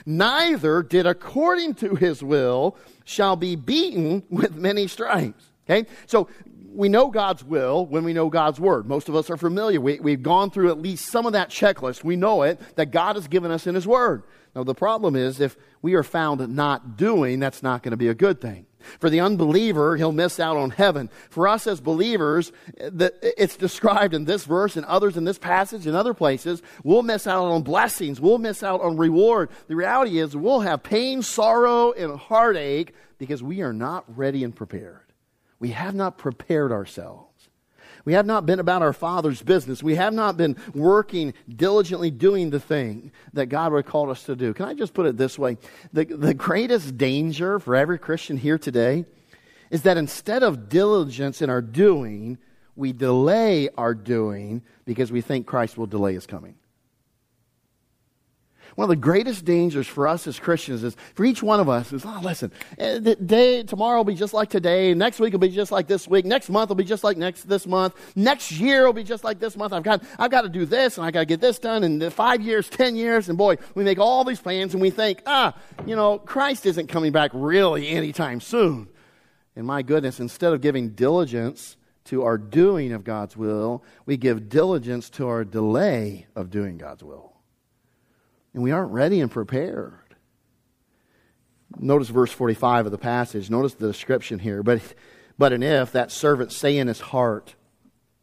neither 0.05 0.83
did 0.83 1.05
according 1.05 1.75
to 1.75 1.95
his 1.95 2.23
will 2.23 2.77
shall 3.03 3.35
be 3.35 3.55
beaten 3.55 4.23
with 4.29 4.55
many 4.55 4.87
stripes. 4.87 5.51
Okay? 5.67 5.87
So 6.05 6.29
we 6.75 6.89
know 6.89 7.07
God's 7.07 7.43
will 7.43 7.85
when 7.85 8.03
we 8.03 8.13
know 8.13 8.29
God's 8.29 8.59
word. 8.59 8.85
Most 8.85 9.09
of 9.09 9.15
us 9.15 9.29
are 9.29 9.37
familiar. 9.37 9.79
We, 9.79 9.99
we've 9.99 10.21
gone 10.21 10.51
through 10.51 10.69
at 10.69 10.79
least 10.79 11.07
some 11.07 11.25
of 11.25 11.33
that 11.33 11.49
checklist. 11.49 12.03
We 12.03 12.15
know 12.15 12.43
it 12.43 12.59
that 12.75 12.91
God 12.91 13.15
has 13.15 13.27
given 13.27 13.51
us 13.51 13.65
in 13.65 13.75
his 13.75 13.87
word. 13.87 14.23
Now, 14.55 14.63
the 14.63 14.75
problem 14.75 15.15
is 15.15 15.39
if 15.39 15.57
we 15.81 15.95
are 15.95 16.03
found 16.03 16.47
not 16.55 16.97
doing, 16.97 17.39
that's 17.39 17.63
not 17.63 17.83
going 17.83 17.91
to 17.91 17.97
be 17.97 18.07
a 18.07 18.13
good 18.13 18.39
thing. 18.41 18.65
For 18.99 19.09
the 19.09 19.19
unbeliever, 19.19 19.97
he'll 19.97 20.11
miss 20.11 20.39
out 20.39 20.57
on 20.57 20.71
heaven. 20.71 21.09
For 21.29 21.47
us 21.47 21.67
as 21.67 21.81
believers, 21.81 22.51
it's 22.77 23.57
described 23.57 24.13
in 24.13 24.25
this 24.25 24.45
verse 24.45 24.75
and 24.75 24.85
others 24.85 25.17
in 25.17 25.23
this 25.23 25.37
passage 25.37 25.87
and 25.87 25.95
other 25.95 26.13
places, 26.13 26.61
we'll 26.83 27.03
miss 27.03 27.27
out 27.27 27.45
on 27.45 27.63
blessings. 27.63 28.21
We'll 28.21 28.37
miss 28.37 28.63
out 28.63 28.81
on 28.81 28.97
reward. 28.97 29.49
The 29.67 29.75
reality 29.75 30.19
is 30.19 30.35
we'll 30.35 30.61
have 30.61 30.83
pain, 30.83 31.21
sorrow, 31.21 31.91
and 31.91 32.17
heartache 32.19 32.93
because 33.17 33.41
we 33.41 33.61
are 33.61 33.73
not 33.73 34.03
ready 34.17 34.43
and 34.43 34.55
prepared. 34.55 35.01
We 35.59 35.69
have 35.69 35.95
not 35.95 36.17
prepared 36.17 36.71
ourselves. 36.71 37.24
We 38.05 38.13
have 38.13 38.27
not 38.27 38.45
been 38.45 38.59
about 38.59 38.83
our 38.83 38.93
Father's 38.93 39.41
business. 39.41 39.81
We 39.81 39.95
have 39.95 40.13
not 40.13 40.37
been 40.37 40.55
working 40.73 41.33
diligently 41.49 42.11
doing 42.11 42.51
the 42.51 42.59
thing 42.59 43.11
that 43.33 43.47
God 43.47 43.73
would 43.73 43.87
call 43.87 44.11
us 44.11 44.23
to 44.23 44.35
do. 44.35 44.53
Can 44.53 44.65
I 44.65 44.75
just 44.75 44.93
put 44.93 45.07
it 45.07 45.17
this 45.17 45.37
way? 45.39 45.57
The, 45.91 46.05
the 46.05 46.35
greatest 46.35 46.97
danger 46.97 47.59
for 47.59 47.75
every 47.75 47.97
Christian 47.97 48.37
here 48.37 48.59
today 48.59 49.05
is 49.71 49.81
that 49.81 49.97
instead 49.97 50.43
of 50.43 50.69
diligence 50.69 51.41
in 51.41 51.49
our 51.49 51.61
doing, 51.61 52.37
we 52.75 52.93
delay 52.93 53.69
our 53.75 53.95
doing 53.95 54.61
because 54.85 55.11
we 55.11 55.21
think 55.21 55.47
Christ 55.47 55.75
will 55.75 55.87
delay 55.87 56.13
his 56.13 56.27
coming. 56.27 56.55
One 58.75 58.83
of 58.83 58.89
the 58.89 58.97
greatest 58.97 59.45
dangers 59.45 59.88
for 59.88 60.05
us 60.05 60.27
as 60.27 60.38
Christians 60.38 60.83
is 60.83 60.97
for 61.13 61.23
each 61.23 61.41
one 61.41 61.61
of 61.61 61.69
us 61.69 61.93
is, 61.93 62.03
oh, 62.05 62.19
listen, 62.21 62.51
eh, 62.77 62.99
day, 63.25 63.63
tomorrow 63.63 63.97
will 63.97 64.03
be 64.03 64.15
just 64.15 64.33
like 64.33 64.49
today. 64.49 64.93
Next 64.93 65.17
week 65.21 65.31
will 65.31 65.39
be 65.39 65.47
just 65.47 65.71
like 65.71 65.88
this 65.88 66.09
week. 66.09 66.25
Next 66.25 66.49
month 66.49 66.69
will 66.69 66.75
be 66.75 66.83
just 66.83 67.01
like 67.01 67.15
next, 67.15 67.43
this 67.43 67.65
month. 67.65 67.95
Next 68.17 68.51
year 68.51 68.85
will 68.85 68.91
be 68.91 69.05
just 69.05 69.23
like 69.23 69.39
this 69.39 69.55
month. 69.55 69.71
I've 69.71 69.83
got, 69.83 70.03
I've 70.19 70.29
got 70.29 70.41
to 70.41 70.49
do 70.49 70.65
this 70.65 70.97
and 70.97 71.07
I've 71.07 71.13
got 71.13 71.21
to 71.21 71.25
get 71.25 71.39
this 71.39 71.57
done 71.57 71.85
in 71.85 72.09
five 72.09 72.41
years, 72.41 72.67
ten 72.69 72.97
years. 72.97 73.29
And 73.29 73.38
boy, 73.38 73.55
we 73.75 73.85
make 73.85 73.97
all 73.97 74.25
these 74.25 74.41
plans 74.41 74.73
and 74.73 74.81
we 74.81 74.89
think, 74.89 75.21
ah, 75.25 75.55
you 75.85 75.95
know, 75.95 76.19
Christ 76.19 76.65
isn't 76.65 76.88
coming 76.88 77.13
back 77.13 77.31
really 77.33 77.88
anytime 77.88 78.41
soon. 78.41 78.89
And 79.55 79.65
my 79.65 79.83
goodness, 79.83 80.19
instead 80.19 80.51
of 80.51 80.59
giving 80.59 80.89
diligence 80.89 81.77
to 82.05 82.23
our 82.23 82.38
doing 82.38 82.91
of 82.91 83.05
God's 83.05 83.38
will, 83.38 83.85
we 84.05 84.17
give 84.17 84.49
diligence 84.49 85.09
to 85.11 85.29
our 85.29 85.45
delay 85.45 86.27
of 86.35 86.49
doing 86.49 86.77
God's 86.77 87.03
will. 87.03 87.34
And 88.55 88.63
we 88.63 88.71
aren't 88.71 88.93
ready 88.93 89.19
and 89.19 89.29
prepared. 89.29 90.15
Notice 91.77 92.07
verse 92.07 92.31
45 92.31 92.85
of 92.85 92.91
the 92.93 92.97
passage. 92.97 93.49
Notice 93.49 93.73
the 93.73 93.87
description 93.87 94.39
here. 94.39 94.63
But, 94.63 94.81
but 95.37 95.51
an 95.51 95.61
if, 95.61 95.91
that 95.91 96.09
servant 96.09 96.53
say 96.53 96.77
in 96.77 96.87
his 96.87 97.01
heart, 97.01 97.53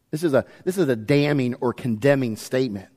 this 0.09 0.23
is, 0.23 0.33
a, 0.33 0.43
this 0.63 0.79
is 0.79 0.89
a 0.89 0.95
damning 0.95 1.53
or 1.61 1.71
condemning 1.71 2.35
statement. 2.35 2.87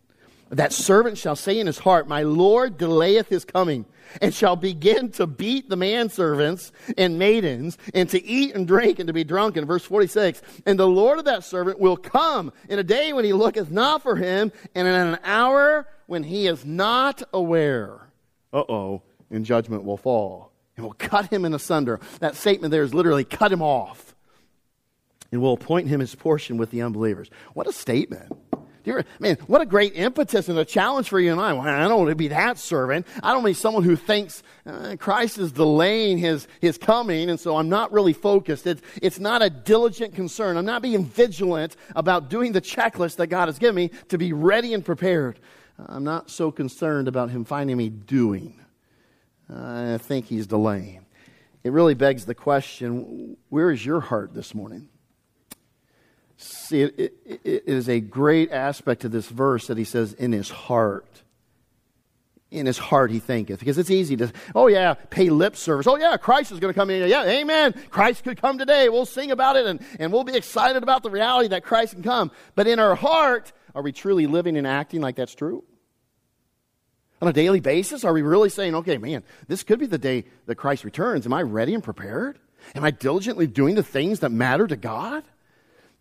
That 0.48 0.72
servant 0.72 1.18
shall 1.18 1.36
say 1.36 1.60
in 1.60 1.66
his 1.66 1.80
heart, 1.80 2.08
My 2.08 2.22
Lord 2.22 2.78
delayeth 2.78 3.28
his 3.28 3.44
coming, 3.44 3.84
and 4.20 4.34
shall 4.34 4.56
begin 4.56 5.10
to 5.12 5.26
beat 5.26 5.68
the 5.68 5.76
manservants 5.76 6.72
and 6.96 7.18
maidens, 7.18 7.78
and 7.94 8.08
to 8.10 8.24
eat 8.24 8.54
and 8.54 8.66
drink 8.66 8.98
and 8.98 9.06
to 9.06 9.12
be 9.12 9.24
drunk. 9.24 9.56
In 9.56 9.64
verse 9.66 9.84
46, 9.84 10.42
and 10.64 10.78
the 10.78 10.88
Lord 10.88 11.18
of 11.18 11.24
that 11.26 11.44
servant 11.44 11.78
will 11.78 11.96
come 11.96 12.52
in 12.68 12.78
a 12.78 12.84
day 12.84 13.12
when 13.12 13.24
he 13.24 13.32
looketh 13.32 13.70
not 13.70 14.02
for 14.02 14.16
him, 14.16 14.52
and 14.74 14.88
in 14.88 14.94
an 14.94 15.18
hour 15.24 15.86
when 16.06 16.22
he 16.22 16.46
is 16.46 16.64
not 16.64 17.22
aware. 17.32 18.08
Uh 18.52 18.64
oh, 18.68 19.02
and 19.30 19.44
judgment 19.44 19.84
will 19.84 19.96
fall, 19.96 20.52
and 20.76 20.84
will 20.84 20.94
cut 20.94 21.32
him 21.32 21.44
in 21.44 21.52
asunder. 21.54 22.00
That 22.20 22.36
statement 22.36 22.70
there 22.70 22.82
is 22.82 22.94
literally 22.94 23.24
cut 23.24 23.52
him 23.52 23.62
off, 23.62 24.14
and 25.32 25.40
will 25.40 25.54
appoint 25.54 25.88
him 25.88 26.00
his 26.00 26.14
portion 26.14 26.56
with 26.56 26.70
the 26.70 26.82
unbelievers. 26.82 27.28
What 27.54 27.66
a 27.66 27.72
statement! 27.72 28.32
You're, 28.86 29.04
man, 29.18 29.36
what 29.48 29.60
a 29.60 29.66
great 29.66 29.96
impetus 29.96 30.48
and 30.48 30.56
a 30.60 30.64
challenge 30.64 31.08
for 31.08 31.18
you 31.18 31.32
and 31.32 31.40
I. 31.40 31.52
Well, 31.52 31.62
I 31.62 31.88
don't 31.88 31.98
want 31.98 32.10
to 32.10 32.14
be 32.14 32.28
that 32.28 32.56
servant. 32.56 33.04
I 33.20 33.32
don't 33.32 33.42
mean 33.42 33.54
someone 33.54 33.82
who 33.82 33.96
thinks 33.96 34.44
uh, 34.64 34.94
Christ 34.96 35.38
is 35.38 35.50
delaying 35.50 36.18
his, 36.18 36.46
his 36.60 36.78
coming, 36.78 37.28
and 37.28 37.38
so 37.38 37.56
I'm 37.56 37.68
not 37.68 37.92
really 37.92 38.12
focused. 38.12 38.64
It's, 38.64 38.80
it's 39.02 39.18
not 39.18 39.42
a 39.42 39.50
diligent 39.50 40.14
concern. 40.14 40.56
I'm 40.56 40.64
not 40.64 40.82
being 40.82 41.04
vigilant 41.04 41.74
about 41.96 42.30
doing 42.30 42.52
the 42.52 42.60
checklist 42.60 43.16
that 43.16 43.26
God 43.26 43.48
has 43.48 43.58
given 43.58 43.74
me 43.74 43.90
to 44.08 44.18
be 44.18 44.32
ready 44.32 44.72
and 44.72 44.84
prepared. 44.84 45.40
I'm 45.84 46.04
not 46.04 46.30
so 46.30 46.52
concerned 46.52 47.08
about 47.08 47.30
him 47.30 47.44
finding 47.44 47.76
me 47.76 47.88
doing. 47.88 48.54
I 49.52 49.98
think 49.98 50.26
he's 50.26 50.46
delaying. 50.46 51.04
It 51.64 51.72
really 51.72 51.94
begs 51.94 52.24
the 52.24 52.36
question 52.36 53.36
where 53.48 53.72
is 53.72 53.84
your 53.84 54.00
heart 54.00 54.32
this 54.32 54.54
morning? 54.54 54.88
See, 56.36 56.82
it, 56.82 56.98
it, 56.98 57.40
it 57.44 57.62
is 57.66 57.88
a 57.88 58.00
great 58.00 58.52
aspect 58.52 59.04
of 59.04 59.12
this 59.12 59.28
verse 59.28 59.68
that 59.68 59.78
he 59.78 59.84
says, 59.84 60.12
in 60.12 60.32
his 60.32 60.50
heart. 60.50 61.22
In 62.50 62.66
his 62.66 62.78
heart 62.78 63.10
he 63.10 63.18
thinketh. 63.18 63.58
Because 63.58 63.78
it's 63.78 63.90
easy 63.90 64.16
to, 64.18 64.32
oh 64.54 64.66
yeah, 64.66 64.94
pay 64.94 65.30
lip 65.30 65.56
service. 65.56 65.86
Oh 65.86 65.96
yeah, 65.96 66.16
Christ 66.16 66.52
is 66.52 66.60
going 66.60 66.72
to 66.72 66.78
come 66.78 66.90
in. 66.90 67.08
Yeah, 67.08 67.24
amen. 67.24 67.74
Christ 67.90 68.24
could 68.24 68.40
come 68.40 68.58
today. 68.58 68.88
We'll 68.88 69.06
sing 69.06 69.30
about 69.30 69.56
it 69.56 69.66
and, 69.66 69.80
and 69.98 70.12
we'll 70.12 70.24
be 70.24 70.36
excited 70.36 70.82
about 70.82 71.02
the 71.02 71.10
reality 71.10 71.48
that 71.48 71.64
Christ 71.64 71.94
can 71.94 72.02
come. 72.02 72.30
But 72.54 72.66
in 72.66 72.78
our 72.78 72.94
heart, 72.94 73.52
are 73.74 73.82
we 73.82 73.92
truly 73.92 74.26
living 74.26 74.56
and 74.56 74.66
acting 74.66 75.00
like 75.00 75.16
that's 75.16 75.34
true? 75.34 75.64
On 77.20 77.28
a 77.28 77.32
daily 77.32 77.60
basis, 77.60 78.04
are 78.04 78.12
we 78.12 78.22
really 78.22 78.50
saying, 78.50 78.74
okay, 78.74 78.98
man, 78.98 79.24
this 79.48 79.62
could 79.62 79.78
be 79.78 79.86
the 79.86 79.98
day 79.98 80.24
that 80.44 80.56
Christ 80.56 80.84
returns. 80.84 81.24
Am 81.24 81.32
I 81.32 81.42
ready 81.42 81.72
and 81.72 81.82
prepared? 81.82 82.38
Am 82.74 82.84
I 82.84 82.90
diligently 82.90 83.46
doing 83.46 83.74
the 83.74 83.82
things 83.82 84.20
that 84.20 84.30
matter 84.30 84.66
to 84.66 84.76
God? 84.76 85.24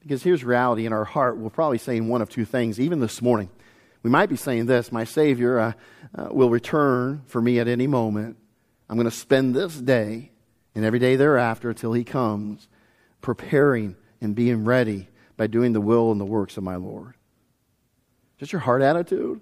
Because 0.06 0.22
here's 0.22 0.44
reality 0.44 0.86
in 0.86 0.94
our 0.94 1.04
heart. 1.04 1.38
We're 1.38 1.50
probably 1.50 1.80
saying 1.80 2.08
one 2.08 2.22
of 2.22 2.30
two 2.30 2.46
things, 2.46 2.80
even 2.80 3.00
this 3.00 3.24
morning. 3.24 3.50
We 4.04 4.12
might 4.12 4.30
be 4.30 4.36
saying 4.36 4.68
this 4.68 4.92
My 4.92 5.04
Savior 5.04 5.60
uh, 5.60 5.74
uh, 6.16 6.28
will 6.30 6.52
return 6.52 7.24
for 7.26 7.42
me 7.42 7.60
at 7.60 7.68
any 7.68 7.88
moment. 7.88 8.38
I'm 8.88 8.98
going 8.98 9.10
to 9.10 9.12
spend 9.12 9.56
this 9.56 9.76
day 9.76 10.32
and 10.76 10.86
every 10.86 11.00
day 11.00 11.16
thereafter 11.16 11.72
until 11.72 11.94
He 11.94 12.04
comes, 12.04 12.68
preparing 13.22 13.96
and 14.22 14.36
being 14.36 14.64
ready 14.64 15.10
by 15.38 15.48
doing 15.48 15.74
the 15.74 15.82
will 15.82 16.12
and 16.12 16.22
the 16.22 16.26
works 16.26 16.56
of 16.56 16.64
my 16.64 16.76
Lord. 16.76 17.16
Just 18.38 18.52
your 18.52 18.62
heart 18.62 18.84
attitude? 18.84 19.42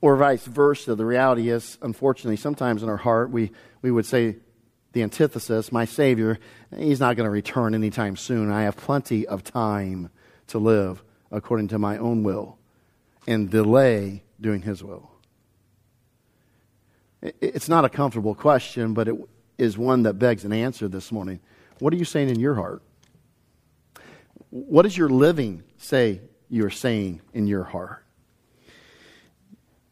Or 0.00 0.16
vice 0.16 0.44
versa. 0.44 0.96
The 0.96 1.06
reality 1.06 1.50
is, 1.50 1.78
unfortunately, 1.82 2.36
sometimes 2.36 2.82
in 2.82 2.88
our 2.88 2.96
heart, 2.96 3.30
we, 3.30 3.52
we 3.80 3.92
would 3.92 4.06
say 4.06 4.38
the 4.92 5.02
antithesis, 5.02 5.70
my 5.70 5.84
Savior, 5.84 6.38
He's 6.76 7.00
not 7.00 7.16
going 7.16 7.24
to 7.24 7.30
return 7.30 7.74
anytime 7.74 8.16
soon. 8.16 8.50
I 8.50 8.62
have 8.62 8.76
plenty 8.76 9.26
of 9.26 9.44
time 9.44 10.10
to 10.48 10.58
live 10.58 11.02
according 11.30 11.68
to 11.68 11.78
my 11.78 11.98
own 11.98 12.22
will 12.22 12.58
and 13.26 13.50
delay 13.50 14.22
doing 14.40 14.62
His 14.62 14.82
will. 14.82 15.10
It's 17.20 17.68
not 17.68 17.84
a 17.84 17.88
comfortable 17.88 18.34
question, 18.34 18.94
but 18.94 19.08
it 19.08 19.16
is 19.58 19.76
one 19.76 20.04
that 20.04 20.14
begs 20.14 20.44
an 20.44 20.52
answer 20.52 20.88
this 20.88 21.10
morning. 21.10 21.40
What 21.80 21.92
are 21.92 21.96
you 21.96 22.04
saying 22.04 22.28
in 22.28 22.38
your 22.38 22.54
heart? 22.54 22.82
What 24.50 24.82
does 24.82 24.96
your 24.96 25.08
living 25.08 25.64
say 25.76 26.20
you're 26.48 26.70
saying 26.70 27.20
in 27.32 27.46
your 27.46 27.64
heart. 27.64 28.04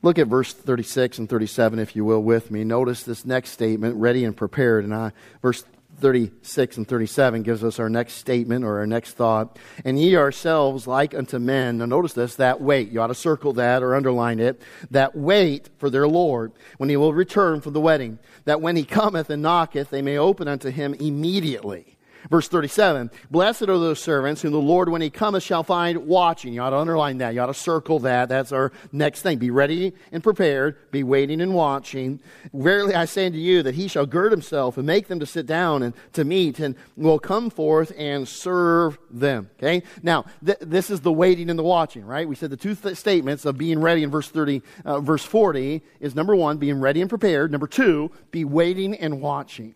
Look 0.07 0.21
at 0.21 0.29
verse 0.29 0.53
36 0.53 1.19
and 1.19 1.29
37, 1.29 1.81
if 1.81 1.97
you 1.97 2.05
will, 2.05 2.23
with 2.23 2.53
me. 2.53 2.63
Notice 2.63 3.03
this 3.03 3.27
next 3.27 3.51
statement, 3.51 3.97
ready 3.97 4.25
and 4.25 4.37
prepared. 4.37 4.85
And 4.85 4.95
I, 4.95 5.11
verse 5.43 5.65
36 5.99 6.77
and 6.77 6.87
37 6.87 7.43
gives 7.43 7.65
us 7.65 7.81
our 7.81 7.89
next 7.89 8.13
statement 8.13 8.65
or 8.65 8.79
our 8.79 8.87
next 8.87 9.15
thought. 9.15 9.59
And 9.85 9.99
ye 9.99 10.11
yourselves 10.11 10.87
like 10.87 11.13
unto 11.13 11.41
men. 11.41 11.79
Now 11.79 11.87
notice 11.87 12.13
this, 12.13 12.37
that 12.37 12.61
wait. 12.61 12.93
You 12.93 13.01
ought 13.01 13.09
to 13.09 13.17
circle 13.17 13.55
that 13.55 13.83
or 13.83 13.97
underline 13.97 14.39
it. 14.39 14.63
That 14.93 15.17
wait 15.17 15.71
for 15.77 15.91
their 15.91 16.07
Lord 16.07 16.53
when 16.77 16.89
he 16.89 16.97
will 16.97 17.13
return 17.13 17.61
from 17.61 17.73
the 17.73 17.81
wedding. 17.81 18.21
That 18.45 18.61
when 18.61 18.77
he 18.77 18.85
cometh 18.85 19.29
and 19.29 19.43
knocketh, 19.43 19.91
they 19.91 20.03
may 20.03 20.19
open 20.19 20.47
unto 20.47 20.71
him 20.71 20.95
immediately. 20.95 21.96
Verse 22.31 22.49
37 22.49 23.11
Blessed 23.31 23.63
are 23.63 23.79
those 23.79 24.03
servants 24.03 24.43
whom 24.43 24.53
the 24.53 24.59
Lord, 24.59 24.89
when 24.89 25.03
he 25.03 25.11
cometh, 25.11 25.43
shall 25.43 25.63
find 25.63 26.07
watching. 26.07 26.53
You 26.53 26.63
ought 26.63 26.71
to 26.71 26.77
underline 26.77 27.19
that. 27.19 27.35
You 27.35 27.41
ought 27.41 27.47
to 27.47 27.55
circle 27.55 28.01
that. 28.01 28.29
That's 28.29 28.53
our 28.53 28.73
next 28.93 29.23
thing. 29.23 29.39
Be 29.39 29.51
ready 29.51 29.95
and 30.13 30.23
prepared. 30.23 30.91
Be 30.91 31.03
waiting 31.03 31.41
and 31.41 31.55
watching. 31.55 32.21
Verily 32.53 32.95
I 32.95 33.05
say 33.05 33.27
unto 33.27 33.39
you 33.39 33.63
that 33.63 33.75
he 33.75 33.89
shall 33.89 34.07
gird 34.07 34.33
himself 34.33 34.77
and 34.77 34.87
make 34.87 35.09
them 35.09 35.21
to 35.21 35.27
sit 35.27 35.47
down 35.47 35.83
and 35.83 35.95
to 36.15 36.25
meat 36.25 36.59
and 36.59 36.75
will 36.97 37.19
come 37.19 37.51
forth 37.51 37.93
and 37.97 38.27
serve 38.27 38.99
them. 39.11 39.51
Okay? 39.59 39.83
Now, 40.03 40.25
th- 40.45 40.59
this 40.61 40.91
is 40.91 41.01
the 41.01 41.13
waiting 41.13 41.51
and 41.51 41.59
the 41.59 41.65
watching, 41.65 42.05
right? 42.05 42.29
We 42.29 42.35
said 42.35 42.51
the 42.51 42.57
two 42.57 42.75
th- 42.75 42.97
statements 42.97 43.45
of 43.45 43.59
being 43.59 43.81
ready 43.81 44.03
in 44.03 44.11
verse 44.11 44.29
30, 44.29 44.63
uh, 44.85 45.01
verse 45.01 45.25
40 45.25 45.83
is 46.01 46.15
number 46.15 46.35
one, 46.35 46.59
being 46.59 46.81
ready 46.81 47.01
and 47.01 47.09
prepared. 47.09 47.51
Number 47.53 47.67
two, 47.67 48.11
be 48.31 48.45
waiting 48.45 48.95
and 48.95 49.21
watching 49.21 49.75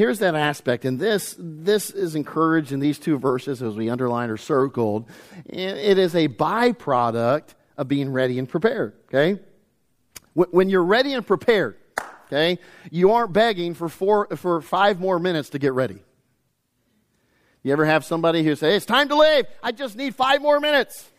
here's 0.00 0.20
that 0.20 0.34
aspect, 0.34 0.86
and 0.86 0.98
this 0.98 1.36
this 1.38 1.90
is 1.90 2.14
encouraged 2.14 2.72
in 2.72 2.80
these 2.80 2.98
two 2.98 3.18
verses 3.18 3.62
as 3.62 3.74
we 3.76 3.90
underlined 3.90 4.32
or 4.32 4.38
circled. 4.38 5.06
It 5.44 5.98
is 5.98 6.14
a 6.14 6.26
byproduct 6.26 7.54
of 7.76 7.86
being 7.86 8.10
ready 8.10 8.38
and 8.38 8.48
prepared. 8.48 8.94
Okay, 9.08 9.40
when 10.32 10.70
you're 10.70 10.84
ready 10.84 11.12
and 11.12 11.26
prepared, 11.26 11.76
okay, 12.26 12.58
you 12.90 13.12
aren't 13.12 13.34
begging 13.34 13.74
for 13.74 13.90
four 13.90 14.34
for 14.36 14.62
five 14.62 14.98
more 14.98 15.18
minutes 15.18 15.50
to 15.50 15.58
get 15.58 15.74
ready. 15.74 16.02
You 17.62 17.74
ever 17.74 17.84
have 17.84 18.06
somebody 18.06 18.42
who 18.42 18.56
say, 18.56 18.76
"It's 18.76 18.86
time 18.86 19.10
to 19.10 19.16
leave. 19.16 19.44
I 19.62 19.70
just 19.72 19.96
need 19.96 20.14
five 20.14 20.40
more 20.40 20.60
minutes." 20.60 21.09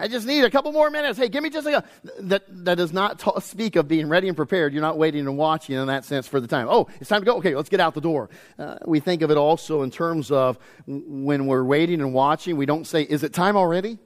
I 0.00 0.08
just 0.08 0.26
need 0.26 0.44
a 0.44 0.50
couple 0.50 0.72
more 0.72 0.88
minutes. 0.90 1.18
Hey, 1.18 1.28
give 1.28 1.42
me 1.42 1.50
just 1.50 1.66
a. 1.66 1.84
That, 2.20 2.44
that 2.64 2.76
does 2.76 2.92
not 2.92 3.20
speak 3.44 3.76
of 3.76 3.86
being 3.86 4.08
ready 4.08 4.28
and 4.28 4.36
prepared. 4.36 4.72
You're 4.72 4.80
not 4.80 4.96
waiting 4.96 5.26
and 5.26 5.36
watching 5.36 5.76
in 5.76 5.86
that 5.88 6.06
sense 6.06 6.26
for 6.26 6.40
the 6.40 6.46
time. 6.46 6.68
Oh, 6.70 6.88
it's 7.00 7.10
time 7.10 7.20
to 7.20 7.26
go. 7.26 7.36
Okay, 7.36 7.54
let's 7.54 7.68
get 7.68 7.80
out 7.80 7.92
the 7.92 8.00
door. 8.00 8.30
Uh, 8.58 8.78
we 8.86 9.00
think 9.00 9.20
of 9.20 9.30
it 9.30 9.36
also 9.36 9.82
in 9.82 9.90
terms 9.90 10.30
of 10.30 10.58
when 10.86 11.46
we're 11.46 11.64
waiting 11.64 12.00
and 12.00 12.14
watching, 12.14 12.56
we 12.56 12.64
don't 12.64 12.86
say, 12.86 13.02
Is 13.02 13.22
it 13.22 13.34
time 13.34 13.56
already? 13.56 13.98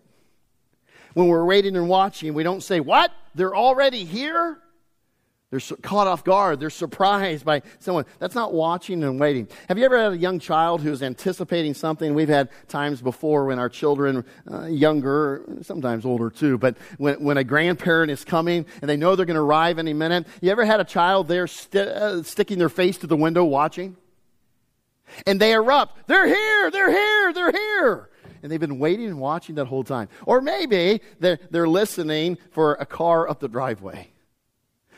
When 1.14 1.28
we're 1.28 1.44
waiting 1.44 1.76
and 1.76 1.88
watching, 1.88 2.34
we 2.34 2.42
don't 2.42 2.62
say, 2.62 2.80
What? 2.80 3.12
They're 3.36 3.54
already 3.54 4.04
here? 4.04 4.58
They're 5.54 5.76
caught 5.82 6.08
off 6.08 6.24
guard. 6.24 6.58
They're 6.58 6.68
surprised 6.68 7.44
by 7.44 7.62
someone. 7.78 8.06
That's 8.18 8.34
not 8.34 8.52
watching 8.52 9.04
and 9.04 9.20
waiting. 9.20 9.46
Have 9.68 9.78
you 9.78 9.84
ever 9.84 10.02
had 10.02 10.12
a 10.12 10.16
young 10.16 10.40
child 10.40 10.80
who's 10.80 11.00
anticipating 11.00 11.74
something? 11.74 12.12
We've 12.12 12.28
had 12.28 12.48
times 12.66 13.00
before 13.00 13.44
when 13.44 13.60
our 13.60 13.68
children, 13.68 14.24
uh, 14.50 14.66
younger, 14.66 15.44
sometimes 15.62 16.04
older 16.04 16.28
too, 16.28 16.58
but 16.58 16.76
when, 16.98 17.22
when 17.22 17.36
a 17.36 17.44
grandparent 17.44 18.10
is 18.10 18.24
coming 18.24 18.66
and 18.82 18.88
they 18.90 18.96
know 18.96 19.14
they're 19.14 19.26
going 19.26 19.36
to 19.36 19.42
arrive 19.42 19.78
any 19.78 19.92
minute. 19.92 20.26
You 20.40 20.50
ever 20.50 20.64
had 20.64 20.80
a 20.80 20.84
child 20.84 21.28
there 21.28 21.46
st- 21.46 21.86
uh, 21.86 22.24
sticking 22.24 22.58
their 22.58 22.68
face 22.68 22.98
to 22.98 23.06
the 23.06 23.16
window 23.16 23.44
watching? 23.44 23.96
And 25.24 25.40
they 25.40 25.52
erupt. 25.52 26.08
They're 26.08 26.26
here! 26.26 26.70
They're 26.72 26.90
here! 26.90 27.32
They're 27.32 27.52
here! 27.52 28.10
and 28.42 28.50
they've 28.50 28.60
been 28.60 28.80
waiting 28.80 29.06
and 29.06 29.20
watching 29.20 29.54
that 29.54 29.66
whole 29.66 29.84
time. 29.84 30.08
Or 30.26 30.40
maybe 30.40 31.00
they're, 31.20 31.38
they're 31.50 31.68
listening 31.68 32.38
for 32.50 32.74
a 32.74 32.84
car 32.84 33.26
up 33.26 33.38
the 33.38 33.48
driveway 33.48 34.10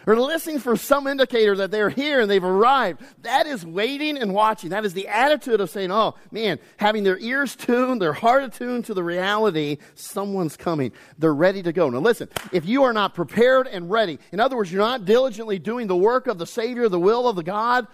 or 0.06 0.16
listening 0.16 0.60
for 0.60 0.76
some 0.76 1.06
indicator 1.06 1.56
that 1.56 1.72
they're 1.72 1.90
here 1.90 2.20
and 2.20 2.30
they've 2.30 2.42
arrived. 2.42 3.02
That 3.22 3.46
is 3.46 3.66
waiting 3.66 4.16
and 4.16 4.32
watching. 4.32 4.70
That 4.70 4.84
is 4.84 4.94
the 4.94 5.08
attitude 5.08 5.60
of 5.60 5.68
saying, 5.68 5.90
oh, 5.90 6.14
man, 6.30 6.60
having 6.76 7.02
their 7.02 7.18
ears 7.18 7.56
tuned, 7.56 8.00
their 8.00 8.12
heart 8.12 8.44
attuned 8.44 8.84
to 8.84 8.94
the 8.94 9.02
reality, 9.02 9.78
someone's 9.96 10.56
coming. 10.56 10.92
They're 11.18 11.34
ready 11.34 11.62
to 11.64 11.72
go. 11.72 11.90
Now, 11.90 11.98
listen, 11.98 12.28
if 12.52 12.64
you 12.64 12.84
are 12.84 12.92
not 12.92 13.14
prepared 13.14 13.66
and 13.66 13.90
ready, 13.90 14.20
in 14.30 14.38
other 14.38 14.56
words, 14.56 14.70
you're 14.72 14.80
not 14.80 15.04
diligently 15.04 15.58
doing 15.58 15.88
the 15.88 15.96
work 15.96 16.28
of 16.28 16.38
the 16.38 16.46
Savior, 16.46 16.88
the 16.88 17.00
will 17.00 17.28
of 17.28 17.34
the 17.34 17.42
God, 17.42 17.88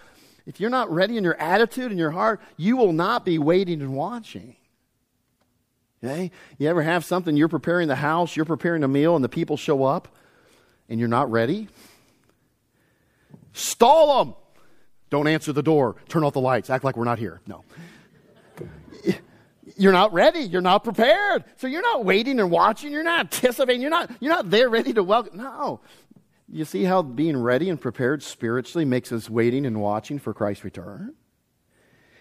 if 0.45 0.61
you're 0.61 0.71
not 0.71 0.91
ready 0.91 1.17
in 1.17 1.25
your 1.25 1.41
attitude 1.41 1.91
and 1.91 1.99
your 1.99 2.11
heart, 2.11 2.41
you 2.57 2.77
will 2.77 2.93
not 2.93 3.25
be 3.25 3.39
waiting 3.39 3.81
and 3.81 3.95
watching. 3.95 4.57
Okay? 6.03 6.31
You 6.59 6.69
ever 6.69 6.83
have 6.83 7.05
something, 7.05 7.37
you're 7.37 7.49
preparing 7.49 7.89
the 7.89 7.97
house, 7.97 8.37
you're 8.37 8.45
preparing 8.45 8.83
a 8.83 8.89
meal, 8.89 9.15
and 9.15 9.25
the 9.25 9.29
people 9.29 9.57
show 9.57 9.85
up, 9.85 10.09
and 10.89 10.99
you're 10.99 11.09
not 11.09 11.31
ready? 11.31 11.69
Stall 13.53 14.25
them. 14.25 14.35
Don't 15.11 15.27
answer 15.27 15.53
the 15.53 15.63
door. 15.63 15.97
Turn 16.09 16.25
off 16.25 16.33
the 16.33 16.41
lights. 16.41 16.71
Act 16.71 16.85
like 16.85 16.97
we're 16.97 17.05
not 17.05 17.19
here. 17.19 17.41
No. 17.47 17.65
You're 19.77 19.93
not 19.93 20.13
ready. 20.13 20.41
You're 20.41 20.61
not 20.61 20.85
prepared. 20.85 21.45
So 21.57 21.67
you're 21.67 21.83
not 21.83 22.05
waiting 22.05 22.41
and 22.41 22.51
watching. 22.51 22.93
You're 22.93 23.05
not 23.05 23.21
anticipating. 23.21 23.81
You're 23.81 23.91
not, 23.91 24.11
you're 24.21 24.33
not 24.33 24.51
there 24.51 24.69
ready 24.69 24.93
to 24.93 25.03
welcome. 25.03 25.39
No. 25.39 25.81
You 26.49 26.65
see 26.65 26.85
how 26.85 27.03
being 27.03 27.37
ready 27.37 27.71
and 27.71 27.81
prepared 27.81 28.23
spiritually 28.23 28.85
makes 28.85 29.13
us 29.13 29.31
waiting 29.31 29.65
and 29.65 29.81
watching 29.81 30.19
for 30.19 30.35
Christ's 30.35 30.65
return? 30.65 31.15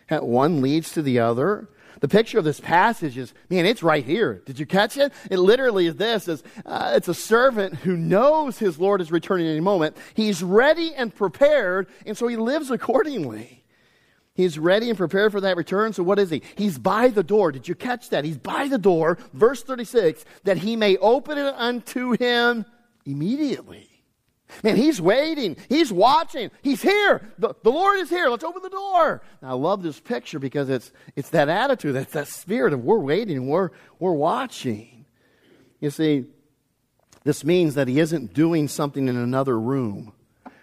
One 0.10 0.62
leads 0.62 0.91
to 0.94 1.02
the 1.02 1.20
other. 1.20 1.70
The 1.99 2.08
picture 2.08 2.39
of 2.39 2.45
this 2.45 2.60
passage 2.60 3.17
is, 3.17 3.34
man, 3.49 3.65
it's 3.65 3.84
right 3.84 4.04
here. 4.04 4.41
Did 4.45 4.60
you 4.60 4.65
catch 4.65 4.97
it? 4.97 5.13
It 5.30 5.38
literally 5.38 5.88
is 5.88 5.95
this: 5.95 6.27
is, 6.27 6.43
uh, 6.65 6.93
it's 6.95 7.08
a 7.08 7.13
servant 7.13 7.75
who 7.75 7.95
knows 7.95 8.58
his 8.58 8.80
Lord 8.80 9.01
is 9.01 9.12
returning 9.12 9.47
any 9.47 9.60
moment. 9.60 9.97
He's 10.13 10.41
ready 10.41 10.93
and 10.95 11.13
prepared, 11.13 11.88
and 12.06 12.17
so 12.17 12.27
he 12.27 12.38
lives 12.38 12.71
accordingly. 12.71 13.62
He's 14.34 14.58
ready 14.58 14.89
and 14.89 14.97
prepared 14.97 15.34
for 15.34 15.41
that 15.41 15.58
return. 15.58 15.93
So 15.93 16.04
what 16.04 16.17
is 16.17 16.30
he? 16.30 16.41
He's 16.56 16.80
by 16.80 17.10
the 17.10 17.23
door. 17.23 17.51
Did 17.51 17.67
you 17.67 17.75
catch 17.75 18.10
that? 18.10 18.23
He's 18.23 18.38
by 18.38 18.69
the 18.69 18.77
door, 18.77 19.17
verse 19.34 19.62
36, 19.62 20.23
that 20.45 20.58
he 20.58 20.75
may 20.75 20.97
open 20.97 21.38
it 21.38 21.54
unto 21.58 22.13
him 22.17 22.65
immediately. 23.06 23.90
Man, 24.64 24.76
he's 24.76 25.02
waiting. 25.02 25.58
He's 25.70 25.92
watching. 25.92 26.52
He's 26.62 26.82
here. 26.82 27.22
The, 27.38 27.54
the 27.64 27.72
Lord 27.72 28.00
is 28.00 28.10
here. 28.10 28.30
Let's 28.30 28.44
open 28.44 28.62
the 28.62 28.70
door. 28.70 29.22
I 29.42 29.54
love 29.54 29.84
this 29.84 30.00
picture 30.00 30.40
because 30.40 30.70
it's, 30.70 30.92
it's 31.16 31.30
that 31.30 31.50
attitude, 31.50 31.96
that's 31.96 32.14
that 32.14 32.28
spirit 32.28 32.74
of 32.74 32.84
we're 32.84 33.00
waiting, 33.00 33.48
we're, 33.48 33.70
we're 34.00 34.14
watching. 34.14 35.06
You 35.80 35.90
see, 35.90 36.26
this 37.24 37.44
means 37.44 37.76
that 37.76 37.88
he 37.88 38.00
isn't 38.00 38.34
doing 38.34 38.68
something 38.68 39.08
in 39.08 39.16
another 39.16 39.60
room 39.60 40.14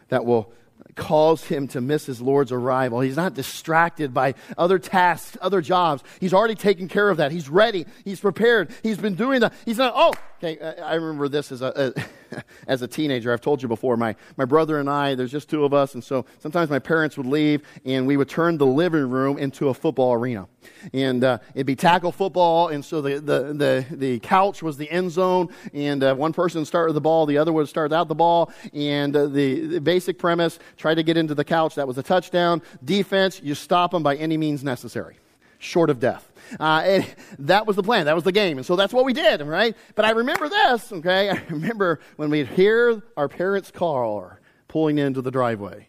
that 0.08 0.24
will 0.24 0.52
cause 0.94 1.44
him 1.44 1.68
to 1.68 1.80
miss 1.80 2.06
his 2.06 2.20
Lord's 2.20 2.52
arrival. 2.52 3.00
He's 3.00 3.16
not 3.16 3.34
distracted 3.34 4.12
by 4.12 4.34
other 4.56 4.78
tasks, 4.78 5.36
other 5.40 5.60
jobs. 5.60 6.02
He's 6.20 6.34
already 6.34 6.56
taken 6.56 6.88
care 6.88 7.08
of 7.08 7.18
that. 7.18 7.30
He's 7.30 7.48
ready. 7.48 7.86
He's 8.04 8.20
prepared. 8.20 8.70
He's 8.82 8.98
been 8.98 9.14
doing 9.14 9.40
that. 9.40 9.52
He's 9.64 9.78
not, 9.78 9.92
oh, 9.94 10.12
okay, 10.42 10.58
I 10.80 10.94
remember 10.94 11.28
this 11.28 11.52
as 11.52 11.62
a, 11.62 11.92
as 12.66 12.82
a 12.82 12.88
teenager. 12.88 13.32
I've 13.32 13.40
told 13.40 13.60
you 13.62 13.68
before, 13.68 13.96
my, 13.96 14.14
my 14.36 14.44
brother 14.44 14.78
and 14.78 14.88
I, 14.88 15.14
there's 15.14 15.32
just 15.32 15.48
two 15.50 15.64
of 15.64 15.74
us, 15.74 15.94
and 15.94 16.02
so 16.02 16.24
sometimes 16.38 16.70
my 16.70 16.78
parents 16.78 17.16
would 17.16 17.26
leave, 17.26 17.62
and 17.84 18.06
we 18.06 18.16
would 18.16 18.28
turn 18.28 18.58
the 18.58 18.66
living 18.66 19.08
room 19.10 19.38
into 19.38 19.68
a 19.68 19.74
football 19.74 20.12
arena. 20.12 20.46
And 20.92 21.24
uh, 21.24 21.38
it'd 21.54 21.66
be 21.66 21.76
tackle 21.76 22.12
football, 22.12 22.68
and 22.68 22.84
so 22.84 23.00
the, 23.00 23.20
the, 23.20 23.52
the, 23.52 23.86
the 23.90 24.18
couch 24.20 24.62
was 24.62 24.76
the 24.76 24.90
end 24.90 25.10
zone, 25.10 25.48
and 25.72 26.02
uh, 26.02 26.14
one 26.14 26.32
person 26.32 26.64
started 26.64 26.92
the 26.92 27.00
ball, 27.00 27.26
the 27.26 27.38
other 27.38 27.52
would 27.52 27.68
start 27.68 27.92
out 27.92 28.08
the 28.08 28.14
ball, 28.14 28.52
and 28.72 29.14
uh, 29.16 29.26
the, 29.26 29.66
the 29.66 29.80
basic 29.80 30.18
premise, 30.18 30.58
try 30.76 30.94
to 30.94 31.02
get 31.02 31.16
into 31.16 31.34
the 31.34 31.44
couch, 31.44 31.74
that 31.74 31.86
was 31.86 31.98
a 31.98 32.02
touchdown. 32.02 32.62
Defense, 32.84 33.40
you 33.42 33.54
stop 33.54 33.90
them 33.90 34.02
by 34.02 34.16
any 34.16 34.36
means 34.36 34.62
necessary, 34.62 35.16
short 35.58 35.90
of 35.90 36.00
death. 36.00 36.30
Uh, 36.58 36.82
and 36.84 37.14
that 37.40 37.66
was 37.66 37.76
the 37.76 37.82
plan. 37.82 38.06
That 38.06 38.14
was 38.14 38.24
the 38.24 38.32
game. 38.32 38.56
And 38.56 38.66
so 38.66 38.76
that's 38.76 38.92
what 38.92 39.04
we 39.04 39.12
did, 39.12 39.42
right? 39.42 39.76
But 39.94 40.04
I 40.04 40.10
remember 40.10 40.48
this, 40.48 40.92
okay? 40.92 41.30
I 41.30 41.42
remember 41.50 42.00
when 42.16 42.30
we'd 42.30 42.48
hear 42.48 43.02
our 43.16 43.28
parents' 43.28 43.70
car 43.70 44.40
pulling 44.66 44.98
into 44.98 45.20
the 45.20 45.30
driveway. 45.30 45.88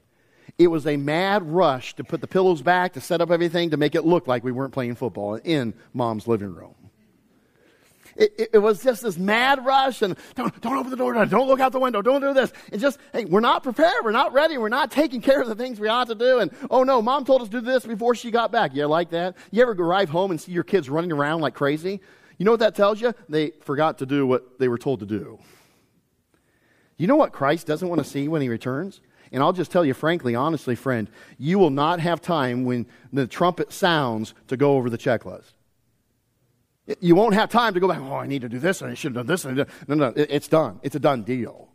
It 0.58 0.68
was 0.68 0.86
a 0.86 0.98
mad 0.98 1.44
rush 1.44 1.96
to 1.96 2.04
put 2.04 2.20
the 2.20 2.28
pillows 2.28 2.62
back, 2.62 2.94
to 2.94 3.02
set 3.02 3.22
up 3.22 3.32
everything, 3.32 3.70
to 3.70 3.78
make 3.78 3.96
it 3.96 4.06
look 4.06 4.28
like 4.28 4.44
we 4.44 4.52
weren't 4.52 4.74
playing 4.74 4.96
football 4.96 5.36
in 5.36 5.74
mom's 5.94 6.28
living 6.28 6.54
room. 6.54 6.76
It, 8.20 8.34
it, 8.38 8.50
it, 8.56 8.58
was 8.58 8.84
just 8.84 9.02
this 9.02 9.18
mad 9.18 9.66
rush 9.66 10.02
and 10.02 10.18
don't, 10.36 10.60
don't 10.60 10.78
open 10.78 10.92
the 10.92 10.98
door, 10.98 11.14
don't 11.26 11.48
look 11.48 11.62
out 11.62 11.72
the 11.72 11.80
window, 11.80 12.02
don't 12.02 12.20
do 12.20 12.34
this. 12.34 12.52
It's 12.70 12.82
just, 12.82 13.00
hey, 13.14 13.24
we're 13.24 13.40
not 13.40 13.64
prepared, 13.64 14.04
we're 14.04 14.12
not 14.12 14.34
ready, 14.34 14.58
we're 14.58 14.68
not 14.68 14.92
taking 14.92 15.22
care 15.22 15.42
of 15.42 15.48
the 15.48 15.56
things 15.56 15.80
we 15.80 15.88
ought 15.88 16.08
to 16.10 16.16
do. 16.16 16.40
And 16.40 16.52
oh 16.70 16.84
no, 16.84 17.02
mom 17.02 17.24
told 17.24 17.42
us 17.42 17.48
to 17.48 17.62
do 17.62 17.66
this 17.66 17.86
before 17.86 18.16
she 18.16 18.30
got 18.30 18.52
back. 18.52 18.72
Yeah, 18.74 18.88
like 18.88 19.12
that? 19.12 19.38
You 19.52 19.62
ever 19.62 19.72
arrive 19.72 20.10
home 20.10 20.32
and 20.32 20.42
see 20.42 20.52
your 20.52 20.66
kids 20.66 20.90
running 20.90 21.14
around 21.14 21.40
like 21.40 21.54
crazy? 21.54 22.02
You 22.38 22.44
know 22.44 22.52
what 22.52 22.60
that 22.60 22.76
tells 22.76 23.00
you? 23.00 23.14
They 23.30 23.52
forgot 23.62 24.00
to 24.00 24.06
do 24.06 24.28
what 24.28 24.60
they 24.60 24.68
were 24.68 24.78
told 24.78 25.00
to 25.00 25.06
do. 25.06 25.40
You 26.98 27.08
know 27.08 27.16
what 27.16 27.32
Christ 27.32 27.68
doesn't 27.68 27.88
want 27.88 28.04
to 28.04 28.10
see 28.10 28.28
when 28.28 28.42
he 28.42 28.50
returns? 28.50 29.00
And 29.32 29.42
I'll 29.42 29.54
just 29.54 29.72
tell 29.72 29.86
you 29.86 29.94
frankly, 29.94 30.36
honestly, 30.36 30.76
friend, 30.76 31.10
you 31.38 31.58
will 31.58 31.70
not 31.70 32.02
have 32.02 32.20
time 32.20 32.66
when 32.66 32.86
the 33.14 33.28
trumpet 33.28 33.72
sounds 33.72 34.34
to 34.48 34.58
go 34.58 34.74
over 34.74 34.90
the 34.90 34.98
checklist. 34.98 35.54
You 37.00 37.16
won't 37.16 37.36
have 37.36 37.50
time 37.50 37.74
to 37.76 37.80
go 37.80 37.88
back, 37.88 38.00
oh, 38.00 38.16
I 38.16 38.28
need 38.28 38.42
to 38.42 38.50
do 38.50 38.60
this, 38.60 38.82
and 38.82 38.90
I 38.90 38.96
should 38.96 39.16
have 39.16 39.28
done 39.28 39.36
this. 39.36 39.46
No, 39.88 39.96
no, 39.96 40.14
it's 40.16 40.48
done. 40.48 40.80
It's 40.82 40.96
a 40.96 41.00
done 41.00 41.24
deal. 41.24 41.70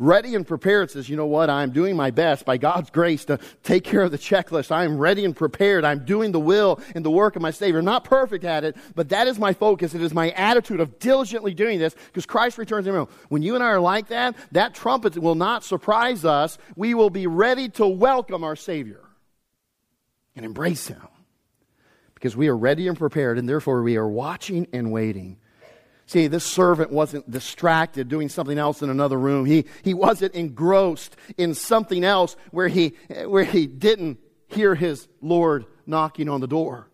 Ready 0.00 0.34
and 0.34 0.44
prepared 0.44 0.90
says, 0.90 1.08
you 1.08 1.16
know 1.16 1.26
what? 1.26 1.48
I'm 1.48 1.70
doing 1.70 1.94
my 1.94 2.10
best 2.10 2.44
by 2.44 2.56
God's 2.56 2.90
grace 2.90 3.24
to 3.26 3.38
take 3.62 3.84
care 3.84 4.02
of 4.02 4.10
the 4.10 4.18
checklist. 4.18 4.72
I'm 4.72 4.98
ready 4.98 5.24
and 5.24 5.34
prepared. 5.34 5.84
I'm 5.84 6.04
doing 6.04 6.32
the 6.32 6.40
will 6.40 6.80
and 6.94 7.04
the 7.04 7.10
work 7.10 7.36
of 7.36 7.42
my 7.42 7.52
Savior. 7.52 7.80
Not 7.82 8.02
perfect 8.02 8.44
at 8.44 8.64
it, 8.64 8.76
but 8.96 9.10
that 9.10 9.28
is 9.28 9.38
my 9.38 9.52
focus. 9.52 9.94
It 9.94 10.02
is 10.02 10.12
my 10.12 10.30
attitude 10.32 10.80
of 10.80 10.98
diligently 10.98 11.54
doing 11.54 11.78
this 11.78 11.94
because 12.06 12.26
Christ 12.26 12.58
returns 12.58 12.88
in 12.88 12.96
a 12.96 13.04
When 13.28 13.42
you 13.42 13.54
and 13.54 13.62
I 13.62 13.68
are 13.68 13.80
like 13.80 14.08
that, 14.08 14.34
that 14.52 14.74
trumpet 14.74 15.16
will 15.16 15.36
not 15.36 15.62
surprise 15.62 16.24
us. 16.24 16.58
We 16.74 16.94
will 16.94 17.10
be 17.10 17.28
ready 17.28 17.68
to 17.70 17.86
welcome 17.86 18.42
our 18.42 18.56
Savior 18.56 19.04
and 20.34 20.44
embrace 20.44 20.88
Him 20.88 21.06
because 22.16 22.34
we 22.34 22.48
are 22.48 22.56
ready 22.56 22.88
and 22.88 22.98
prepared, 22.98 23.38
and 23.38 23.48
therefore 23.48 23.82
we 23.82 23.96
are 23.96 24.08
watching 24.08 24.66
and 24.72 24.90
waiting. 24.90 25.36
See, 26.06 26.28
this 26.28 26.44
servant 26.44 26.90
wasn't 26.90 27.30
distracted 27.30 28.08
doing 28.08 28.30
something 28.30 28.58
else 28.58 28.80
in 28.80 28.88
another 28.88 29.18
room. 29.18 29.44
He, 29.44 29.66
he 29.84 29.92
wasn't 29.92 30.34
engrossed 30.34 31.14
in 31.36 31.52
something 31.52 32.04
else 32.04 32.36
where 32.52 32.68
he, 32.68 32.94
where 33.26 33.44
he 33.44 33.66
didn't 33.66 34.18
hear 34.48 34.74
his 34.74 35.08
Lord 35.20 35.66
knocking 35.84 36.28
on 36.28 36.40
the 36.40 36.46
door. 36.46 36.88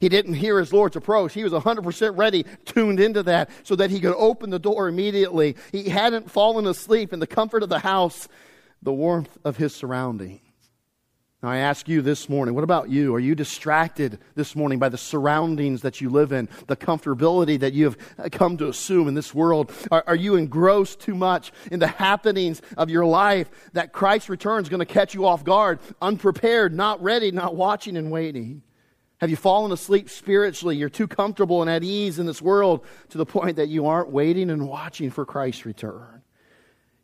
He 0.00 0.08
didn't 0.08 0.34
hear 0.34 0.58
his 0.58 0.72
Lord's 0.72 0.96
approach. 0.96 1.32
He 1.32 1.42
was 1.42 1.52
100% 1.52 2.16
ready, 2.16 2.44
tuned 2.66 3.00
into 3.00 3.22
that, 3.24 3.50
so 3.64 3.74
that 3.76 3.90
he 3.90 3.98
could 3.98 4.14
open 4.14 4.50
the 4.50 4.58
door 4.58 4.86
immediately. 4.86 5.56
He 5.72 5.88
hadn't 5.88 6.30
fallen 6.30 6.66
asleep 6.66 7.12
in 7.12 7.18
the 7.18 7.26
comfort 7.26 7.62
of 7.62 7.68
the 7.68 7.80
house, 7.80 8.28
the 8.82 8.92
warmth 8.92 9.36
of 9.44 9.56
his 9.56 9.74
surroundings. 9.74 10.40
Now, 11.40 11.50
I 11.50 11.58
ask 11.58 11.88
you 11.88 12.02
this 12.02 12.28
morning, 12.28 12.56
what 12.56 12.64
about 12.64 12.90
you? 12.90 13.14
Are 13.14 13.20
you 13.20 13.36
distracted 13.36 14.18
this 14.34 14.56
morning 14.56 14.80
by 14.80 14.88
the 14.88 14.98
surroundings 14.98 15.82
that 15.82 16.00
you 16.00 16.10
live 16.10 16.32
in, 16.32 16.48
the 16.66 16.76
comfortability 16.76 17.60
that 17.60 17.72
you 17.74 17.84
have 17.84 18.32
come 18.32 18.56
to 18.56 18.66
assume 18.66 19.06
in 19.06 19.14
this 19.14 19.32
world? 19.32 19.70
Are, 19.92 20.02
are 20.08 20.16
you 20.16 20.34
engrossed 20.34 20.98
too 20.98 21.14
much 21.14 21.52
in 21.70 21.78
the 21.78 21.86
happenings 21.86 22.60
of 22.76 22.90
your 22.90 23.04
life 23.04 23.48
that 23.72 23.92
Christ's 23.92 24.28
return 24.28 24.62
is 24.62 24.68
going 24.68 24.80
to 24.80 24.86
catch 24.86 25.14
you 25.14 25.26
off 25.26 25.44
guard, 25.44 25.78
unprepared, 26.02 26.74
not 26.74 27.00
ready, 27.00 27.30
not 27.30 27.54
watching 27.54 27.96
and 27.96 28.10
waiting? 28.10 28.62
Have 29.20 29.30
you 29.30 29.36
fallen 29.36 29.70
asleep 29.70 30.10
spiritually? 30.10 30.76
You're 30.76 30.88
too 30.88 31.06
comfortable 31.06 31.62
and 31.62 31.70
at 31.70 31.84
ease 31.84 32.18
in 32.18 32.26
this 32.26 32.42
world 32.42 32.84
to 33.10 33.18
the 33.18 33.26
point 33.26 33.56
that 33.56 33.68
you 33.68 33.86
aren't 33.86 34.10
waiting 34.10 34.50
and 34.50 34.66
watching 34.68 35.10
for 35.10 35.24
Christ's 35.24 35.66
return. 35.66 36.22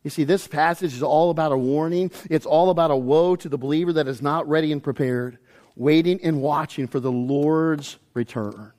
You 0.05 0.11
see, 0.11 0.25
this 0.25 0.47
passage 0.47 0.93
is 0.95 1.03
all 1.03 1.31
about 1.31 1.51
a 1.51 1.57
warning. 1.57 2.11
It's 2.31 2.47
all 2.47 2.71
about 2.71 2.90
a 2.90 2.97
woe 2.97 3.37
to 3.37 3.49
the 3.49 3.59
believer 3.59 3.95
that 3.95 4.07
is 4.07 4.21
not 4.21 4.47
ready 4.47 4.71
and 4.71 4.83
prepared, 4.83 5.38
waiting 5.77 6.21
and 6.23 6.43
watching 6.43 6.87
for 6.87 7.01
the 7.01 7.11
Lord's 7.11 7.97
return. 8.12 8.73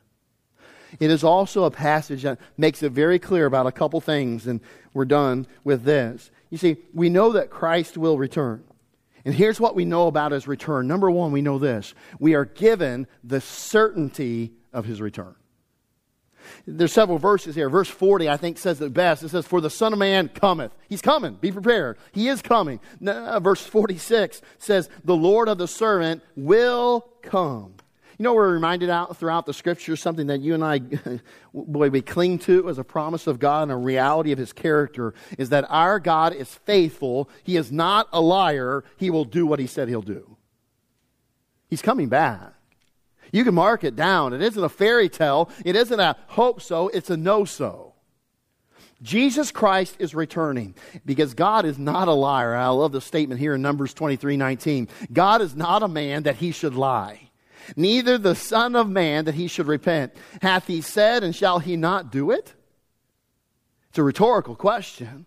It 1.00 1.10
is 1.10 1.24
also 1.24 1.66
a 1.66 1.72
passage 1.72 2.22
that 2.24 2.40
makes 2.58 2.84
it 2.84 2.92
very 2.92 3.20
clear 3.20 3.48
about 3.48 3.68
a 3.68 3.72
couple 3.72 4.00
things, 4.00 4.48
and 4.48 4.62
we're 4.94 5.06
done 5.06 5.48
with 5.64 5.84
this. 5.84 6.30
You 6.52 6.60
see, 6.60 6.78
we 6.94 7.10
know 7.10 7.34
that 7.34 7.50
Christ 7.50 7.98
will 7.98 8.18
return. 8.18 8.64
And 9.26 9.34
here's 9.34 9.60
what 9.60 9.76
we 9.76 9.84
know 9.84 10.06
about 10.08 10.32
his 10.32 10.48
return. 10.48 10.88
Number 10.88 11.10
one, 11.10 11.32
we 11.32 11.42
know 11.42 11.58
this 11.58 11.96
we 12.20 12.36
are 12.36 12.46
given 12.46 13.08
the 13.24 13.42
certainty 13.42 14.54
of 14.72 14.86
his 14.86 15.02
return. 15.02 15.36
There's 16.66 16.94
several 16.94 17.18
verses 17.18 17.56
here. 17.56 17.70
Verse 17.70 17.90
40, 17.90 18.30
I 18.30 18.38
think, 18.38 18.58
says 18.58 18.82
it 18.82 18.94
best. 18.94 19.24
It 19.24 19.30
says, 19.30 19.46
For 19.46 19.62
the 19.62 19.70
Son 19.70 19.94
of 19.94 20.00
Man 20.00 20.30
cometh. 20.30 20.72
He's 20.90 21.02
coming. 21.02 21.36
Be 21.36 21.52
prepared. 21.52 21.98
He 22.12 22.28
is 22.28 22.42
coming. 22.42 22.80
Now, 23.00 23.26
uh, 23.26 23.40
verse 23.40 23.62
46 23.62 24.42
says, 24.58 24.90
The 25.04 25.16
Lord 25.16 25.48
of 25.48 25.58
the 25.58 25.68
servant 25.68 26.24
will 26.36 27.08
come. 27.22 27.76
You 28.18 28.24
know, 28.24 28.34
we're 28.34 28.54
reminded 28.54 28.90
out 28.90 29.18
throughout 29.18 29.46
the 29.46 29.54
scriptures 29.54 30.02
something 30.02 30.28
that 30.28 30.40
you 30.40 30.54
and 30.54 30.64
I, 30.64 30.80
boy, 31.54 31.90
we 31.90 32.02
cling 32.02 32.40
to 32.40 32.70
as 32.70 32.78
a 32.78 32.84
promise 32.84 33.28
of 33.28 33.40
God 33.40 33.64
and 33.64 33.72
a 33.74 33.76
reality 33.76 34.32
of 34.32 34.40
His 34.40 34.54
character 34.54 35.14
is 35.38 35.50
that 35.50 35.66
our 35.70 36.00
God 36.00 36.34
is 36.34 36.54
faithful. 36.54 37.30
He 37.44 37.58
is 37.58 37.72
not 37.72 38.08
a 38.14 38.22
liar. 38.22 38.86
He 38.98 39.10
will 39.10 39.26
do 39.26 39.46
what 39.46 39.60
He 39.60 39.68
said 39.68 39.90
He'll 39.90 40.02
do. 40.02 40.38
He's 41.68 41.82
coming 41.82 42.08
back. 42.08 42.55
You 43.36 43.44
can 43.44 43.54
mark 43.54 43.84
it 43.84 43.98
down. 43.98 44.32
It 44.32 44.42
isn't 44.42 44.64
a 44.64 44.70
fairy 44.70 45.10
tale. 45.10 45.50
It 45.66 45.76
isn't 45.76 46.00
a 46.00 46.16
hope 46.28 46.62
so. 46.62 46.88
It's 46.88 47.10
a 47.10 47.18
know 47.18 47.44
so. 47.44 47.96
Jesus 49.02 49.52
Christ 49.52 49.98
is 50.00 50.16
returning 50.16 50.74
because 51.06 51.34
God 51.34 51.66
is 51.66 51.78
not 51.78 52.08
a 52.08 52.14
liar. 52.14 52.56
I 52.56 52.70
love 52.70 52.94
the 52.94 53.02
statement 53.02 53.42
here 53.42 53.54
in 53.56 53.62
Numbers 53.62 53.94
23 53.94 54.38
19. 54.38 54.88
God 55.12 55.42
is 55.42 55.54
not 55.54 55.84
a 55.84 55.90
man 55.90 56.24
that 56.24 56.38
he 56.38 56.52
should 56.52 56.76
lie, 56.76 57.30
neither 57.76 58.18
the 58.18 58.36
Son 58.36 58.74
of 58.74 58.90
Man 58.90 59.26
that 59.26 59.36
he 59.36 59.50
should 59.50 59.68
repent. 59.68 60.14
Hath 60.42 60.68
he 60.68 60.80
said, 60.80 61.22
and 61.22 61.36
shall 61.36 61.60
he 61.60 61.76
not 61.76 62.14
do 62.14 62.32
it? 62.32 62.54
It's 63.90 63.98
a 63.98 64.04
rhetorical 64.04 64.56
question. 64.56 65.26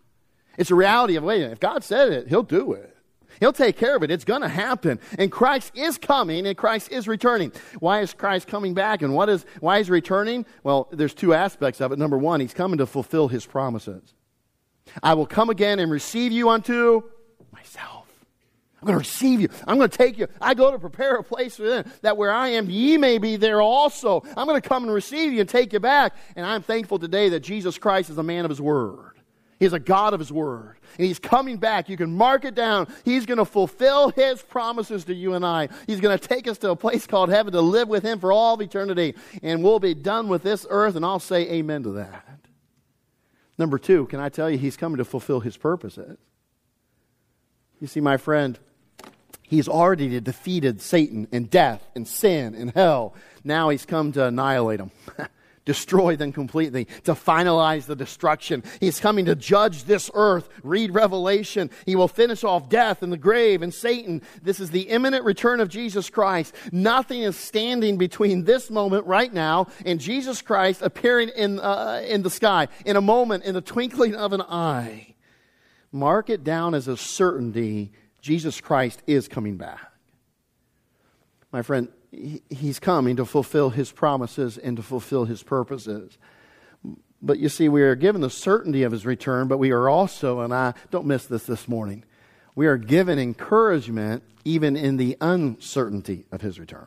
It's 0.56 0.70
a 0.70 0.74
reality 0.74 1.16
of, 1.16 1.24
wait, 1.24 1.42
if 1.42 1.60
God 1.60 1.84
said 1.84 2.10
it, 2.10 2.28
he'll 2.28 2.42
do 2.42 2.72
it. 2.72 2.96
He'll 3.40 3.52
take 3.52 3.76
care 3.76 3.96
of 3.96 4.02
it. 4.02 4.10
It's 4.10 4.24
going 4.24 4.42
to 4.42 4.48
happen. 4.48 5.00
And 5.18 5.30
Christ 5.30 5.72
is 5.74 5.98
coming 5.98 6.46
and 6.46 6.56
Christ 6.56 6.90
is 6.90 7.08
returning. 7.08 7.52
Why 7.78 8.00
is 8.00 8.12
Christ 8.12 8.46
coming 8.46 8.74
back 8.74 9.02
and 9.02 9.14
what 9.14 9.28
is, 9.28 9.44
why 9.60 9.78
is 9.78 9.86
he 9.86 9.92
returning? 9.92 10.46
Well, 10.62 10.88
there's 10.90 11.14
two 11.14 11.34
aspects 11.34 11.80
of 11.80 11.92
it. 11.92 11.98
Number 11.98 12.18
one, 12.18 12.40
he's 12.40 12.54
coming 12.54 12.78
to 12.78 12.86
fulfill 12.86 13.28
his 13.28 13.46
promises. 13.46 14.14
I 15.02 15.14
will 15.14 15.26
come 15.26 15.50
again 15.50 15.78
and 15.78 15.90
receive 15.90 16.32
you 16.32 16.48
unto 16.48 17.02
myself. 17.52 18.06
I'm 18.80 18.86
going 18.86 18.94
to 18.94 19.00
receive 19.00 19.40
you. 19.40 19.48
I'm 19.66 19.76
going 19.76 19.90
to 19.90 19.98
take 19.98 20.18
you. 20.18 20.28
I 20.40 20.54
go 20.54 20.70
to 20.70 20.78
prepare 20.78 21.16
a 21.16 21.24
place 21.24 21.56
for 21.56 21.64
them 21.64 21.90
that 22.02 22.16
where 22.16 22.30
I 22.30 22.50
am, 22.50 22.70
ye 22.70 22.96
may 22.96 23.18
be 23.18 23.36
there 23.36 23.60
also. 23.60 24.22
I'm 24.36 24.46
going 24.46 24.60
to 24.60 24.68
come 24.68 24.84
and 24.84 24.92
receive 24.92 25.32
you 25.32 25.40
and 25.40 25.48
take 25.48 25.72
you 25.72 25.80
back. 25.80 26.14
And 26.36 26.46
I'm 26.46 26.62
thankful 26.62 27.00
today 27.00 27.30
that 27.30 27.40
Jesus 27.40 27.76
Christ 27.76 28.08
is 28.08 28.18
a 28.18 28.22
man 28.22 28.44
of 28.44 28.50
his 28.50 28.60
word. 28.60 29.17
He's 29.58 29.72
a 29.72 29.78
God 29.78 30.14
of 30.14 30.20
His 30.20 30.30
Word. 30.30 30.76
And 30.96 31.06
He's 31.06 31.18
coming 31.18 31.56
back. 31.56 31.88
You 31.88 31.96
can 31.96 32.14
mark 32.14 32.44
it 32.44 32.54
down. 32.54 32.86
He's 33.04 33.26
going 33.26 33.38
to 33.38 33.44
fulfill 33.44 34.10
His 34.10 34.40
promises 34.40 35.04
to 35.06 35.14
you 35.14 35.34
and 35.34 35.44
I. 35.44 35.68
He's 35.86 36.00
going 36.00 36.16
to 36.16 36.28
take 36.28 36.46
us 36.46 36.58
to 36.58 36.70
a 36.70 36.76
place 36.76 37.06
called 37.06 37.28
heaven 37.28 37.52
to 37.52 37.60
live 37.60 37.88
with 37.88 38.04
Him 38.04 38.20
for 38.20 38.32
all 38.32 38.54
of 38.54 38.60
eternity. 38.60 39.14
And 39.42 39.64
we'll 39.64 39.80
be 39.80 39.94
done 39.94 40.28
with 40.28 40.42
this 40.42 40.66
earth, 40.70 40.94
and 40.94 41.04
I'll 41.04 41.18
say 41.18 41.50
amen 41.50 41.82
to 41.84 41.90
that. 41.92 42.40
Number 43.58 43.78
two, 43.78 44.06
can 44.06 44.20
I 44.20 44.28
tell 44.28 44.48
you, 44.48 44.58
He's 44.58 44.76
coming 44.76 44.98
to 44.98 45.04
fulfill 45.04 45.40
His 45.40 45.56
purposes. 45.56 46.18
You 47.80 47.88
see, 47.88 48.00
my 48.00 48.16
friend, 48.16 48.58
He's 49.42 49.66
already 49.66 50.20
defeated 50.20 50.80
Satan 50.80 51.26
and 51.32 51.50
death 51.50 51.82
and 51.96 52.06
sin 52.06 52.54
and 52.54 52.70
hell. 52.70 53.14
Now 53.42 53.70
He's 53.70 53.86
come 53.86 54.12
to 54.12 54.26
annihilate 54.26 54.78
them. 54.78 54.90
destroy 55.68 56.16
them 56.16 56.32
completely, 56.32 56.86
to 57.04 57.12
finalize 57.12 57.84
the 57.84 57.94
destruction. 57.94 58.64
He's 58.80 58.98
coming 58.98 59.26
to 59.26 59.34
judge 59.34 59.84
this 59.84 60.10
earth. 60.14 60.48
Read 60.62 60.94
Revelation. 60.94 61.68
He 61.84 61.94
will 61.94 62.08
finish 62.08 62.42
off 62.42 62.70
death 62.70 63.02
and 63.02 63.12
the 63.12 63.18
grave 63.18 63.60
and 63.60 63.72
Satan. 63.72 64.22
This 64.40 64.60
is 64.60 64.70
the 64.70 64.88
imminent 64.88 65.26
return 65.26 65.60
of 65.60 65.68
Jesus 65.68 66.08
Christ. 66.08 66.54
Nothing 66.72 67.20
is 67.20 67.36
standing 67.36 67.98
between 67.98 68.44
this 68.44 68.70
moment 68.70 69.04
right 69.06 69.30
now 69.30 69.66
and 69.84 70.00
Jesus 70.00 70.40
Christ 70.40 70.80
appearing 70.80 71.28
in, 71.36 71.60
uh, 71.60 72.02
in 72.08 72.22
the 72.22 72.30
sky 72.30 72.68
in 72.86 72.96
a 72.96 73.02
moment, 73.02 73.44
in 73.44 73.52
the 73.52 73.60
twinkling 73.60 74.14
of 74.14 74.32
an 74.32 74.40
eye. 74.40 75.16
Mark 75.92 76.30
it 76.30 76.44
down 76.44 76.74
as 76.74 76.88
a 76.88 76.96
certainty 76.96 77.92
Jesus 78.22 78.58
Christ 78.58 79.02
is 79.06 79.28
coming 79.28 79.58
back. 79.58 79.92
My 81.52 81.60
friend, 81.60 81.88
he's 82.50 82.78
coming 82.78 83.16
to 83.16 83.24
fulfill 83.24 83.70
his 83.70 83.92
promises 83.92 84.58
and 84.58 84.76
to 84.76 84.82
fulfill 84.82 85.24
his 85.24 85.42
purposes. 85.42 86.18
But 87.20 87.38
you 87.38 87.48
see, 87.48 87.68
we 87.68 87.82
are 87.82 87.94
given 87.94 88.20
the 88.20 88.30
certainty 88.30 88.82
of 88.84 88.92
his 88.92 89.04
return, 89.04 89.48
but 89.48 89.58
we 89.58 89.70
are 89.72 89.88
also, 89.88 90.40
and 90.40 90.54
I 90.54 90.74
don't 90.90 91.06
miss 91.06 91.26
this 91.26 91.44
this 91.44 91.66
morning, 91.66 92.04
we 92.54 92.66
are 92.66 92.76
given 92.76 93.18
encouragement 93.18 94.22
even 94.44 94.76
in 94.76 94.96
the 94.96 95.16
uncertainty 95.20 96.26
of 96.30 96.40
his 96.40 96.58
return. 96.58 96.86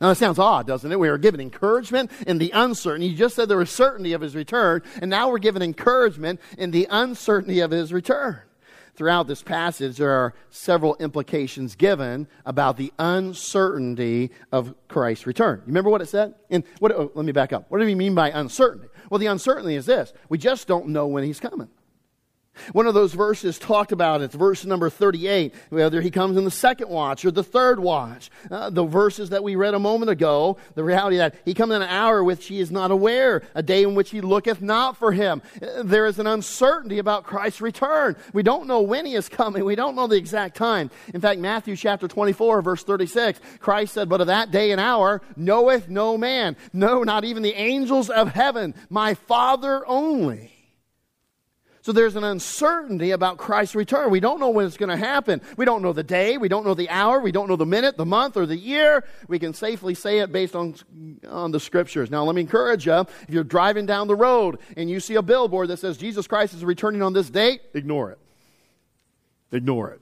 Now, 0.00 0.08
that 0.08 0.16
sounds 0.16 0.38
odd, 0.38 0.66
doesn't 0.66 0.90
it? 0.90 0.98
We 0.98 1.08
are 1.08 1.18
given 1.18 1.40
encouragement 1.40 2.10
in 2.26 2.38
the 2.38 2.50
uncertainty. 2.50 3.06
You 3.08 3.16
just 3.16 3.36
said 3.36 3.48
there 3.48 3.56
was 3.56 3.70
certainty 3.70 4.12
of 4.12 4.20
his 4.20 4.34
return, 4.34 4.82
and 5.00 5.08
now 5.08 5.30
we're 5.30 5.38
given 5.38 5.62
encouragement 5.62 6.40
in 6.58 6.72
the 6.72 6.88
uncertainty 6.90 7.60
of 7.60 7.70
his 7.70 7.92
return 7.92 8.40
throughout 8.94 9.26
this 9.26 9.42
passage, 9.42 9.96
there 9.98 10.10
are 10.10 10.34
several 10.50 10.96
implications 10.96 11.74
given 11.74 12.26
about 12.46 12.76
the 12.76 12.92
uncertainty 12.98 14.30
of 14.52 14.74
Christ's 14.88 15.26
return. 15.26 15.58
You 15.60 15.68
remember 15.68 15.90
what 15.90 16.00
it 16.00 16.08
said? 16.08 16.34
And 16.50 16.64
what, 16.78 16.92
oh, 16.92 17.10
let 17.14 17.24
me 17.24 17.32
back 17.32 17.52
up. 17.52 17.70
What 17.70 17.78
do 17.78 17.84
we 17.84 17.94
mean 17.94 18.14
by 18.14 18.30
uncertainty? 18.30 18.88
Well, 19.10 19.18
the 19.18 19.26
uncertainty 19.26 19.76
is 19.76 19.86
this 19.86 20.12
we 20.28 20.38
just 20.38 20.66
don't 20.66 20.88
know 20.88 21.06
when 21.06 21.24
he's 21.24 21.40
coming. 21.40 21.68
One 22.72 22.86
of 22.86 22.94
those 22.94 23.14
verses 23.14 23.58
talked 23.58 23.92
about, 23.92 24.22
it's 24.22 24.34
verse 24.34 24.64
number 24.64 24.88
38, 24.88 25.54
whether 25.70 26.00
he 26.00 26.10
comes 26.10 26.36
in 26.36 26.44
the 26.44 26.50
second 26.50 26.88
watch 26.88 27.24
or 27.24 27.30
the 27.30 27.42
third 27.42 27.80
watch. 27.80 28.30
Uh, 28.50 28.70
the 28.70 28.84
verses 28.84 29.30
that 29.30 29.42
we 29.42 29.56
read 29.56 29.74
a 29.74 29.78
moment 29.78 30.10
ago, 30.10 30.56
the 30.74 30.84
reality 30.84 31.16
that 31.16 31.34
he 31.44 31.54
comes 31.54 31.72
in 31.72 31.82
an 31.82 31.88
hour 31.88 32.22
which 32.22 32.46
he 32.46 32.60
is 32.60 32.70
not 32.70 32.90
aware, 32.90 33.42
a 33.54 33.62
day 33.62 33.82
in 33.82 33.94
which 33.94 34.10
he 34.10 34.20
looketh 34.20 34.62
not 34.62 34.96
for 34.96 35.12
him. 35.12 35.42
Uh, 35.60 35.82
there 35.82 36.06
is 36.06 36.18
an 36.18 36.26
uncertainty 36.26 36.98
about 36.98 37.24
Christ's 37.24 37.60
return. 37.60 38.16
We 38.32 38.42
don't 38.42 38.66
know 38.66 38.82
when 38.82 39.06
he 39.06 39.14
is 39.14 39.28
coming. 39.28 39.64
We 39.64 39.76
don't 39.76 39.96
know 39.96 40.06
the 40.06 40.16
exact 40.16 40.56
time. 40.56 40.90
In 41.12 41.20
fact, 41.20 41.40
Matthew 41.40 41.76
chapter 41.76 42.08
24, 42.08 42.62
verse 42.62 42.84
36, 42.84 43.40
Christ 43.58 43.94
said, 43.94 44.08
But 44.08 44.20
of 44.20 44.28
that 44.28 44.50
day 44.50 44.70
and 44.70 44.80
hour 44.80 45.22
knoweth 45.36 45.88
no 45.88 46.16
man, 46.16 46.56
no, 46.72 47.02
not 47.02 47.24
even 47.24 47.42
the 47.42 47.54
angels 47.54 48.10
of 48.10 48.28
heaven, 48.32 48.74
my 48.88 49.14
Father 49.14 49.86
only. 49.86 50.53
So 51.84 51.92
there's 51.92 52.16
an 52.16 52.24
uncertainty 52.24 53.10
about 53.10 53.36
Christ's 53.36 53.74
return. 53.74 54.10
We 54.10 54.18
don't 54.18 54.40
know 54.40 54.48
when 54.48 54.64
it's 54.64 54.78
going 54.78 54.88
to 54.88 54.96
happen. 54.96 55.42
We 55.58 55.66
don't 55.66 55.82
know 55.82 55.92
the 55.92 56.02
day. 56.02 56.38
We 56.38 56.48
don't 56.48 56.64
know 56.64 56.72
the 56.72 56.88
hour. 56.88 57.20
We 57.20 57.30
don't 57.30 57.46
know 57.46 57.56
the 57.56 57.66
minute, 57.66 57.98
the 57.98 58.06
month, 58.06 58.38
or 58.38 58.46
the 58.46 58.56
year. 58.56 59.04
We 59.28 59.38
can 59.38 59.52
safely 59.52 59.94
say 59.94 60.20
it 60.20 60.32
based 60.32 60.56
on, 60.56 60.76
on 61.28 61.50
the 61.50 61.60
scriptures. 61.60 62.10
Now, 62.10 62.24
let 62.24 62.36
me 62.36 62.40
encourage 62.40 62.86
you 62.86 63.00
if 63.00 63.28
you're 63.28 63.44
driving 63.44 63.84
down 63.84 64.08
the 64.08 64.14
road 64.16 64.60
and 64.78 64.88
you 64.88 64.98
see 64.98 65.16
a 65.16 65.20
billboard 65.20 65.68
that 65.68 65.76
says 65.76 65.98
Jesus 65.98 66.26
Christ 66.26 66.54
is 66.54 66.64
returning 66.64 67.02
on 67.02 67.12
this 67.12 67.28
date, 67.28 67.60
ignore 67.74 68.12
it. 68.12 68.18
Ignore 69.52 69.90
it. 69.90 70.00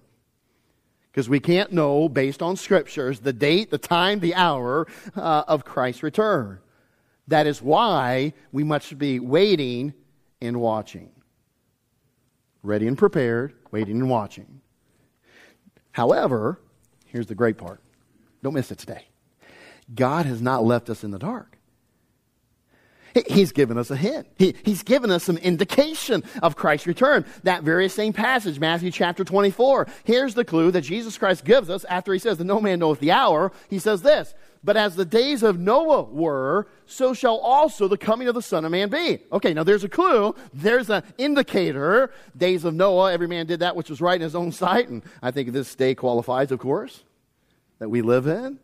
Because 1.10 1.28
we 1.28 1.40
can't 1.40 1.72
know, 1.72 2.08
based 2.08 2.42
on 2.42 2.54
scriptures, 2.54 3.18
the 3.18 3.32
date, 3.32 3.72
the 3.72 3.78
time, 3.78 4.20
the 4.20 4.36
hour 4.36 4.86
uh, 5.16 5.42
of 5.48 5.64
Christ's 5.64 6.04
return. 6.04 6.60
That 7.26 7.48
is 7.48 7.60
why 7.60 8.34
we 8.52 8.62
must 8.62 8.96
be 8.98 9.18
waiting 9.18 9.94
and 10.40 10.60
watching 10.60 11.10
ready 12.62 12.86
and 12.86 12.96
prepared, 12.96 13.54
waiting 13.70 13.96
and 13.96 14.10
watching. 14.10 14.60
However, 15.92 16.60
here's 17.06 17.26
the 17.26 17.34
great 17.34 17.58
part. 17.58 17.80
Don't 18.42 18.54
miss 18.54 18.70
it 18.70 18.78
today. 18.78 19.06
God 19.94 20.26
has 20.26 20.40
not 20.40 20.64
left 20.64 20.88
us 20.88 21.04
in 21.04 21.10
the 21.10 21.18
dark. 21.18 21.58
He's 23.28 23.52
given 23.52 23.76
us 23.76 23.90
a 23.90 23.96
hint. 23.96 24.26
He, 24.36 24.54
he's 24.64 24.82
given 24.82 25.10
us 25.10 25.24
some 25.24 25.36
indication 25.36 26.24
of 26.42 26.56
Christ's 26.56 26.86
return. 26.86 27.26
That 27.42 27.62
very 27.62 27.88
same 27.90 28.14
passage, 28.14 28.58
Matthew 28.58 28.90
chapter 28.90 29.22
24. 29.22 29.86
Here's 30.04 30.34
the 30.34 30.44
clue 30.44 30.70
that 30.70 30.80
Jesus 30.80 31.18
Christ 31.18 31.44
gives 31.44 31.68
us 31.68 31.84
after 31.84 32.12
he 32.12 32.18
says 32.18 32.38
that 32.38 32.44
no 32.44 32.60
man 32.60 32.78
knoweth 32.78 33.00
the 33.00 33.12
hour. 33.12 33.52
He 33.68 33.78
says 33.78 34.00
this, 34.00 34.32
but 34.64 34.76
as 34.76 34.94
the 34.94 35.04
days 35.04 35.42
of 35.42 35.58
Noah 35.58 36.02
were, 36.04 36.68
so 36.86 37.14
shall 37.14 37.38
also 37.38 37.88
the 37.88 37.96
coming 37.96 38.28
of 38.28 38.34
the 38.34 38.42
Son 38.42 38.64
of 38.64 38.70
Man 38.70 38.88
be. 38.88 39.18
Okay, 39.32 39.52
now 39.54 39.64
there's 39.64 39.82
a 39.82 39.88
clue. 39.88 40.34
There's 40.54 40.88
an 40.88 41.02
indicator. 41.18 42.12
Days 42.36 42.64
of 42.64 42.74
Noah, 42.74 43.12
every 43.12 43.26
man 43.26 43.46
did 43.46 43.60
that 43.60 43.74
which 43.74 43.90
was 43.90 44.00
right 44.00 44.14
in 44.14 44.22
his 44.22 44.36
own 44.36 44.52
sight. 44.52 44.88
And 44.88 45.02
I 45.20 45.32
think 45.32 45.50
this 45.52 45.74
day 45.74 45.94
qualifies, 45.94 46.52
of 46.52 46.60
course, 46.60 47.02
that 47.80 47.88
we 47.88 48.02
live 48.02 48.26
in. 48.26 48.60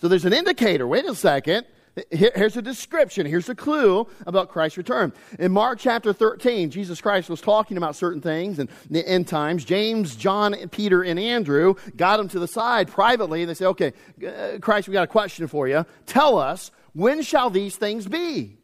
So 0.00 0.08
there's 0.08 0.26
an 0.26 0.34
indicator. 0.34 0.86
Wait 0.86 1.06
a 1.06 1.14
second. 1.14 1.66
Here's 2.10 2.56
a 2.56 2.62
description. 2.62 3.26
Here's 3.26 3.48
a 3.48 3.54
clue 3.54 4.06
about 4.26 4.48
Christ's 4.48 4.78
return. 4.78 5.12
In 5.38 5.52
Mark 5.52 5.78
chapter 5.78 6.12
13, 6.12 6.70
Jesus 6.70 7.00
Christ 7.00 7.30
was 7.30 7.40
talking 7.40 7.76
about 7.76 7.96
certain 7.96 8.20
things 8.20 8.58
in 8.58 8.68
the 8.90 9.06
end 9.06 9.28
times. 9.28 9.64
James, 9.64 10.16
John, 10.16 10.54
Peter, 10.70 11.02
and 11.02 11.18
Andrew 11.18 11.74
got 11.96 12.20
him 12.20 12.28
to 12.28 12.38
the 12.38 12.48
side 12.48 12.88
privately. 12.88 13.42
And 13.42 13.50
they 13.50 13.54
say, 13.54 13.66
okay, 13.66 13.92
uh, 14.26 14.58
Christ, 14.60 14.88
we 14.88 14.92
got 14.92 15.04
a 15.04 15.08
question 15.08 15.46
for 15.46 15.68
you. 15.68 15.84
Tell 16.06 16.38
us, 16.38 16.70
when 16.92 17.22
shall 17.22 17.50
these 17.50 17.76
things 17.76 18.06
be? 18.06 18.58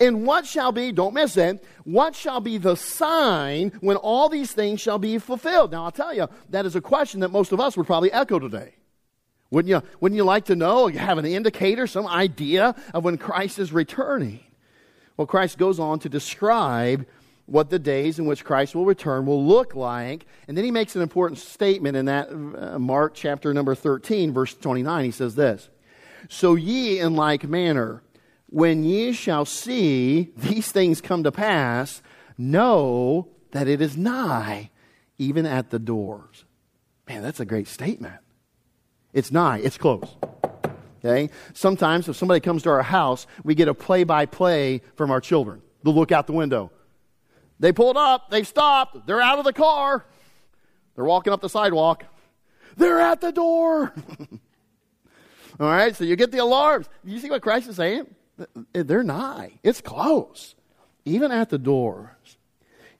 And 0.00 0.26
what 0.26 0.46
shall 0.46 0.72
be, 0.72 0.92
don't 0.92 1.14
miss 1.14 1.36
it, 1.36 1.62
what 1.84 2.14
shall 2.14 2.40
be 2.40 2.58
the 2.58 2.76
sign 2.76 3.72
when 3.80 3.96
all 3.96 4.28
these 4.28 4.52
things 4.52 4.80
shall 4.80 4.98
be 4.98 5.18
fulfilled? 5.18 5.72
Now, 5.72 5.84
I'll 5.84 5.92
tell 5.92 6.14
you, 6.14 6.28
that 6.50 6.64
is 6.64 6.76
a 6.76 6.80
question 6.80 7.20
that 7.20 7.30
most 7.30 7.52
of 7.52 7.60
us 7.60 7.76
would 7.76 7.86
probably 7.86 8.10
echo 8.10 8.38
today. 8.38 8.74
Wouldn't 9.52 9.68
you, 9.68 9.82
wouldn't 10.00 10.16
you 10.16 10.24
like 10.24 10.46
to 10.46 10.56
know, 10.56 10.86
you 10.86 10.98
have 10.98 11.18
an 11.18 11.26
indicator, 11.26 11.86
some 11.86 12.06
idea 12.06 12.74
of 12.94 13.04
when 13.04 13.18
Christ 13.18 13.58
is 13.58 13.70
returning? 13.70 14.40
Well, 15.18 15.26
Christ 15.26 15.58
goes 15.58 15.78
on 15.78 15.98
to 16.00 16.08
describe 16.08 17.04
what 17.44 17.68
the 17.68 17.78
days 17.78 18.18
in 18.18 18.24
which 18.24 18.46
Christ 18.46 18.74
will 18.74 18.86
return 18.86 19.26
will 19.26 19.44
look 19.44 19.74
like. 19.74 20.24
And 20.48 20.56
then 20.56 20.64
he 20.64 20.70
makes 20.70 20.96
an 20.96 21.02
important 21.02 21.38
statement 21.38 21.98
in 21.98 22.06
that 22.06 22.30
uh, 22.30 22.78
Mark 22.78 23.12
chapter 23.12 23.52
number 23.52 23.74
13, 23.74 24.32
verse 24.32 24.54
29. 24.54 25.04
He 25.04 25.10
says 25.10 25.34
this 25.34 25.68
So 26.30 26.54
ye 26.54 26.98
in 26.98 27.14
like 27.14 27.44
manner, 27.44 28.02
when 28.46 28.84
ye 28.84 29.12
shall 29.12 29.44
see 29.44 30.32
these 30.34 30.72
things 30.72 31.02
come 31.02 31.24
to 31.24 31.32
pass, 31.32 32.00
know 32.38 33.28
that 33.50 33.68
it 33.68 33.82
is 33.82 33.98
nigh, 33.98 34.70
even 35.18 35.44
at 35.44 35.68
the 35.68 35.78
doors. 35.78 36.46
Man, 37.06 37.20
that's 37.22 37.40
a 37.40 37.44
great 37.44 37.68
statement. 37.68 38.21
It's 39.12 39.30
nigh, 39.30 39.58
it's 39.58 39.76
close. 39.78 40.16
Okay? 41.04 41.30
Sometimes 41.52 42.08
if 42.08 42.16
somebody 42.16 42.40
comes 42.40 42.62
to 42.62 42.70
our 42.70 42.82
house, 42.82 43.26
we 43.44 43.54
get 43.54 43.68
a 43.68 43.74
play 43.74 44.04
by 44.04 44.26
play 44.26 44.82
from 44.96 45.10
our 45.10 45.20
children. 45.20 45.62
They'll 45.82 45.94
look 45.94 46.12
out 46.12 46.26
the 46.26 46.32
window. 46.32 46.70
They 47.58 47.72
pulled 47.72 47.96
up, 47.96 48.30
they 48.30 48.42
stopped, 48.42 49.06
they're 49.06 49.20
out 49.20 49.38
of 49.38 49.44
the 49.44 49.52
car, 49.52 50.04
they're 50.94 51.04
walking 51.04 51.32
up 51.32 51.40
the 51.40 51.48
sidewalk, 51.48 52.04
they're 52.76 53.00
at 53.00 53.20
the 53.20 53.30
door. 53.30 53.92
All 55.60 55.68
right, 55.68 55.94
so 55.94 56.02
you 56.02 56.16
get 56.16 56.32
the 56.32 56.38
alarms. 56.38 56.88
You 57.04 57.18
see 57.20 57.30
what 57.30 57.42
Christ 57.42 57.68
is 57.68 57.76
saying? 57.76 58.06
They're 58.72 59.04
nigh, 59.04 59.60
it's 59.62 59.80
close, 59.80 60.56
even 61.04 61.30
at 61.30 61.50
the 61.50 61.58
doors. 61.58 62.08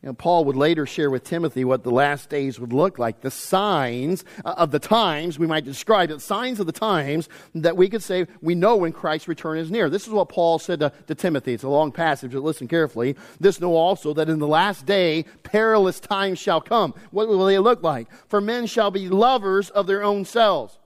You 0.02 0.08
know, 0.08 0.14
Paul 0.14 0.44
would 0.46 0.56
later 0.56 0.84
share 0.84 1.10
with 1.10 1.22
Timothy 1.22 1.64
what 1.64 1.84
the 1.84 1.92
last 1.92 2.28
days 2.28 2.58
would 2.58 2.72
look 2.72 2.98
like, 2.98 3.20
the 3.20 3.30
signs 3.30 4.24
uh, 4.44 4.54
of 4.56 4.72
the 4.72 4.80
times, 4.80 5.38
we 5.38 5.46
might 5.46 5.64
describe 5.64 6.10
it, 6.10 6.20
signs 6.20 6.58
of 6.58 6.66
the 6.66 6.72
times 6.72 7.28
that 7.54 7.76
we 7.76 7.88
could 7.88 8.02
say 8.02 8.26
we 8.40 8.56
know 8.56 8.74
when 8.74 8.90
Christ's 8.90 9.28
return 9.28 9.58
is 9.58 9.70
near. 9.70 9.88
This 9.88 10.08
is 10.08 10.12
what 10.12 10.28
Paul 10.28 10.58
said 10.58 10.80
to, 10.80 10.92
to 11.06 11.14
Timothy. 11.14 11.54
It's 11.54 11.62
a 11.62 11.68
long 11.68 11.92
passage, 11.92 12.32
but 12.32 12.42
listen 12.42 12.66
carefully. 12.66 13.14
This 13.38 13.60
know 13.60 13.76
also 13.76 14.12
that 14.14 14.28
in 14.28 14.40
the 14.40 14.46
last 14.48 14.86
day 14.86 15.24
perilous 15.44 16.00
times 16.00 16.40
shall 16.40 16.60
come. 16.60 16.94
What 17.12 17.28
will 17.28 17.44
they 17.44 17.60
look 17.60 17.84
like? 17.84 18.08
For 18.26 18.40
men 18.40 18.66
shall 18.66 18.90
be 18.90 19.08
lovers 19.08 19.70
of 19.70 19.86
their 19.86 20.02
own 20.02 20.24
selves. 20.24 20.80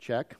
Check. 0.00 0.36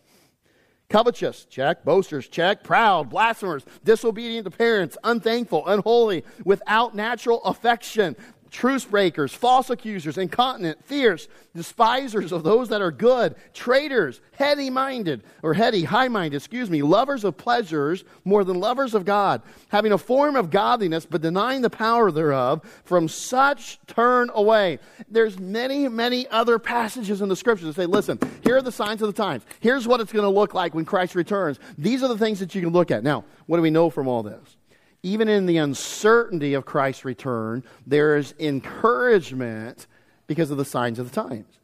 Covetous, 0.90 1.44
check. 1.44 1.84
Boasters, 1.84 2.28
check. 2.28 2.64
Proud, 2.64 3.10
blasphemers, 3.10 3.64
disobedient 3.84 4.44
to 4.44 4.50
parents, 4.50 4.98
unthankful, 5.04 5.66
unholy, 5.68 6.24
without 6.44 6.96
natural 6.96 7.42
affection, 7.44 8.16
truce 8.50 8.84
breakers, 8.84 9.32
false 9.32 9.70
accusers, 9.70 10.18
incontinent, 10.18 10.84
fierce, 10.84 11.28
despisers 11.54 12.32
of 12.32 12.42
those 12.42 12.68
that 12.68 12.80
are 12.80 12.90
good, 12.90 13.34
traitors, 13.54 14.20
heady 14.32 14.70
minded, 14.70 15.22
or 15.42 15.54
heady, 15.54 15.84
high 15.84 16.08
minded, 16.08 16.36
excuse 16.36 16.70
me, 16.70 16.82
lovers 16.82 17.24
of 17.24 17.36
pleasures 17.36 18.04
more 18.24 18.44
than 18.44 18.60
lovers 18.60 18.94
of 18.94 19.04
God, 19.04 19.42
having 19.68 19.92
a 19.92 19.98
form 19.98 20.36
of 20.36 20.50
godliness 20.50 21.06
but 21.06 21.22
denying 21.22 21.62
the 21.62 21.70
power 21.70 22.10
thereof, 22.10 22.62
from 22.84 23.08
such 23.08 23.78
turn 23.86 24.30
away. 24.34 24.78
There's 25.08 25.38
many, 25.38 25.88
many 25.88 26.28
other 26.28 26.58
passages 26.58 27.22
in 27.22 27.28
the 27.28 27.36
scriptures 27.36 27.66
that 27.66 27.80
say, 27.80 27.86
listen, 27.86 28.18
here 28.42 28.56
are 28.56 28.62
the 28.62 28.72
signs 28.72 29.02
of 29.02 29.08
the 29.08 29.22
times. 29.22 29.44
Here's 29.60 29.86
what 29.88 30.00
it's 30.00 30.12
going 30.12 30.24
to 30.24 30.28
look 30.28 30.54
like 30.54 30.74
when 30.74 30.84
Christ 30.84 31.14
returns. 31.14 31.58
These 31.78 32.02
are 32.02 32.08
the 32.08 32.18
things 32.18 32.40
that 32.40 32.54
you 32.54 32.60
can 32.60 32.70
look 32.70 32.90
at. 32.90 33.02
Now, 33.02 33.24
what 33.46 33.56
do 33.56 33.62
we 33.62 33.70
know 33.70 33.90
from 33.90 34.08
all 34.08 34.22
this? 34.22 34.56
Even 35.02 35.28
in 35.28 35.46
the 35.46 35.56
uncertainty 35.56 36.54
of 36.54 36.64
Christ's 36.64 37.04
return, 37.04 37.64
there 37.86 38.16
is 38.16 38.34
encouragement 38.38 39.86
because 40.26 40.50
of 40.50 40.58
the 40.58 40.64
signs 40.64 40.98
of 40.98 41.10
the 41.10 41.22
times. 41.22 41.58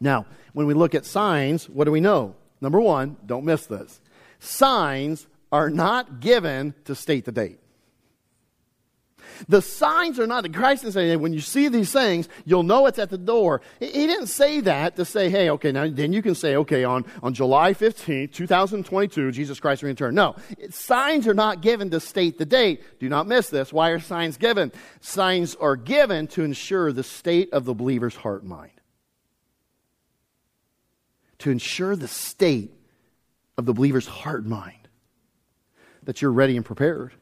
Now, 0.00 0.26
when 0.52 0.66
we 0.66 0.74
look 0.74 0.94
at 0.94 1.04
signs, 1.04 1.68
what 1.68 1.84
do 1.84 1.92
we 1.92 2.00
know? 2.00 2.34
Number 2.60 2.80
one, 2.80 3.16
don't 3.26 3.44
miss 3.44 3.66
this. 3.66 4.00
Signs 4.38 5.26
are 5.52 5.70
not 5.70 6.20
given 6.20 6.74
to 6.84 6.94
state 6.94 7.24
the 7.24 7.32
date. 7.32 7.60
The 9.48 9.62
signs 9.62 10.18
are 10.18 10.26
not, 10.26 10.42
that 10.42 10.54
Christ 10.54 10.84
is 10.84 10.94
saying, 10.94 11.20
when 11.20 11.32
you 11.32 11.40
see 11.40 11.68
these 11.68 11.92
things, 11.92 12.28
you'll 12.44 12.62
know 12.62 12.86
it's 12.86 12.98
at 12.98 13.10
the 13.10 13.18
door. 13.18 13.60
He 13.80 14.06
didn't 14.06 14.28
say 14.28 14.60
that 14.60 14.96
to 14.96 15.04
say, 15.04 15.30
hey, 15.30 15.50
okay, 15.50 15.72
now 15.72 15.88
then 15.88 16.12
you 16.12 16.22
can 16.22 16.34
say, 16.34 16.56
okay, 16.56 16.84
on, 16.84 17.04
on 17.22 17.34
July 17.34 17.74
15th, 17.74 18.32
2022, 18.32 19.32
Jesus 19.32 19.60
Christ 19.60 19.82
will 19.82 19.90
return. 19.90 20.14
No, 20.14 20.36
signs 20.70 21.26
are 21.26 21.34
not 21.34 21.60
given 21.60 21.90
to 21.90 22.00
state 22.00 22.38
the 22.38 22.46
date. 22.46 22.82
Do 22.98 23.08
not 23.08 23.26
miss 23.26 23.50
this. 23.50 23.72
Why 23.72 23.90
are 23.90 24.00
signs 24.00 24.36
given? 24.36 24.72
Signs 25.00 25.54
are 25.56 25.76
given 25.76 26.26
to 26.28 26.42
ensure 26.42 26.92
the 26.92 27.04
state 27.04 27.52
of 27.52 27.64
the 27.64 27.74
believer's 27.74 28.16
heart 28.16 28.42
and 28.42 28.50
mind. 28.50 28.70
To 31.38 31.50
ensure 31.50 31.96
the 31.96 32.08
state 32.08 32.72
of 33.58 33.66
the 33.66 33.74
believer's 33.74 34.06
heart 34.06 34.42
and 34.42 34.50
mind. 34.50 34.88
That 36.04 36.22
you're 36.22 36.32
ready 36.32 36.56
and 36.56 36.64
prepared 36.64 37.12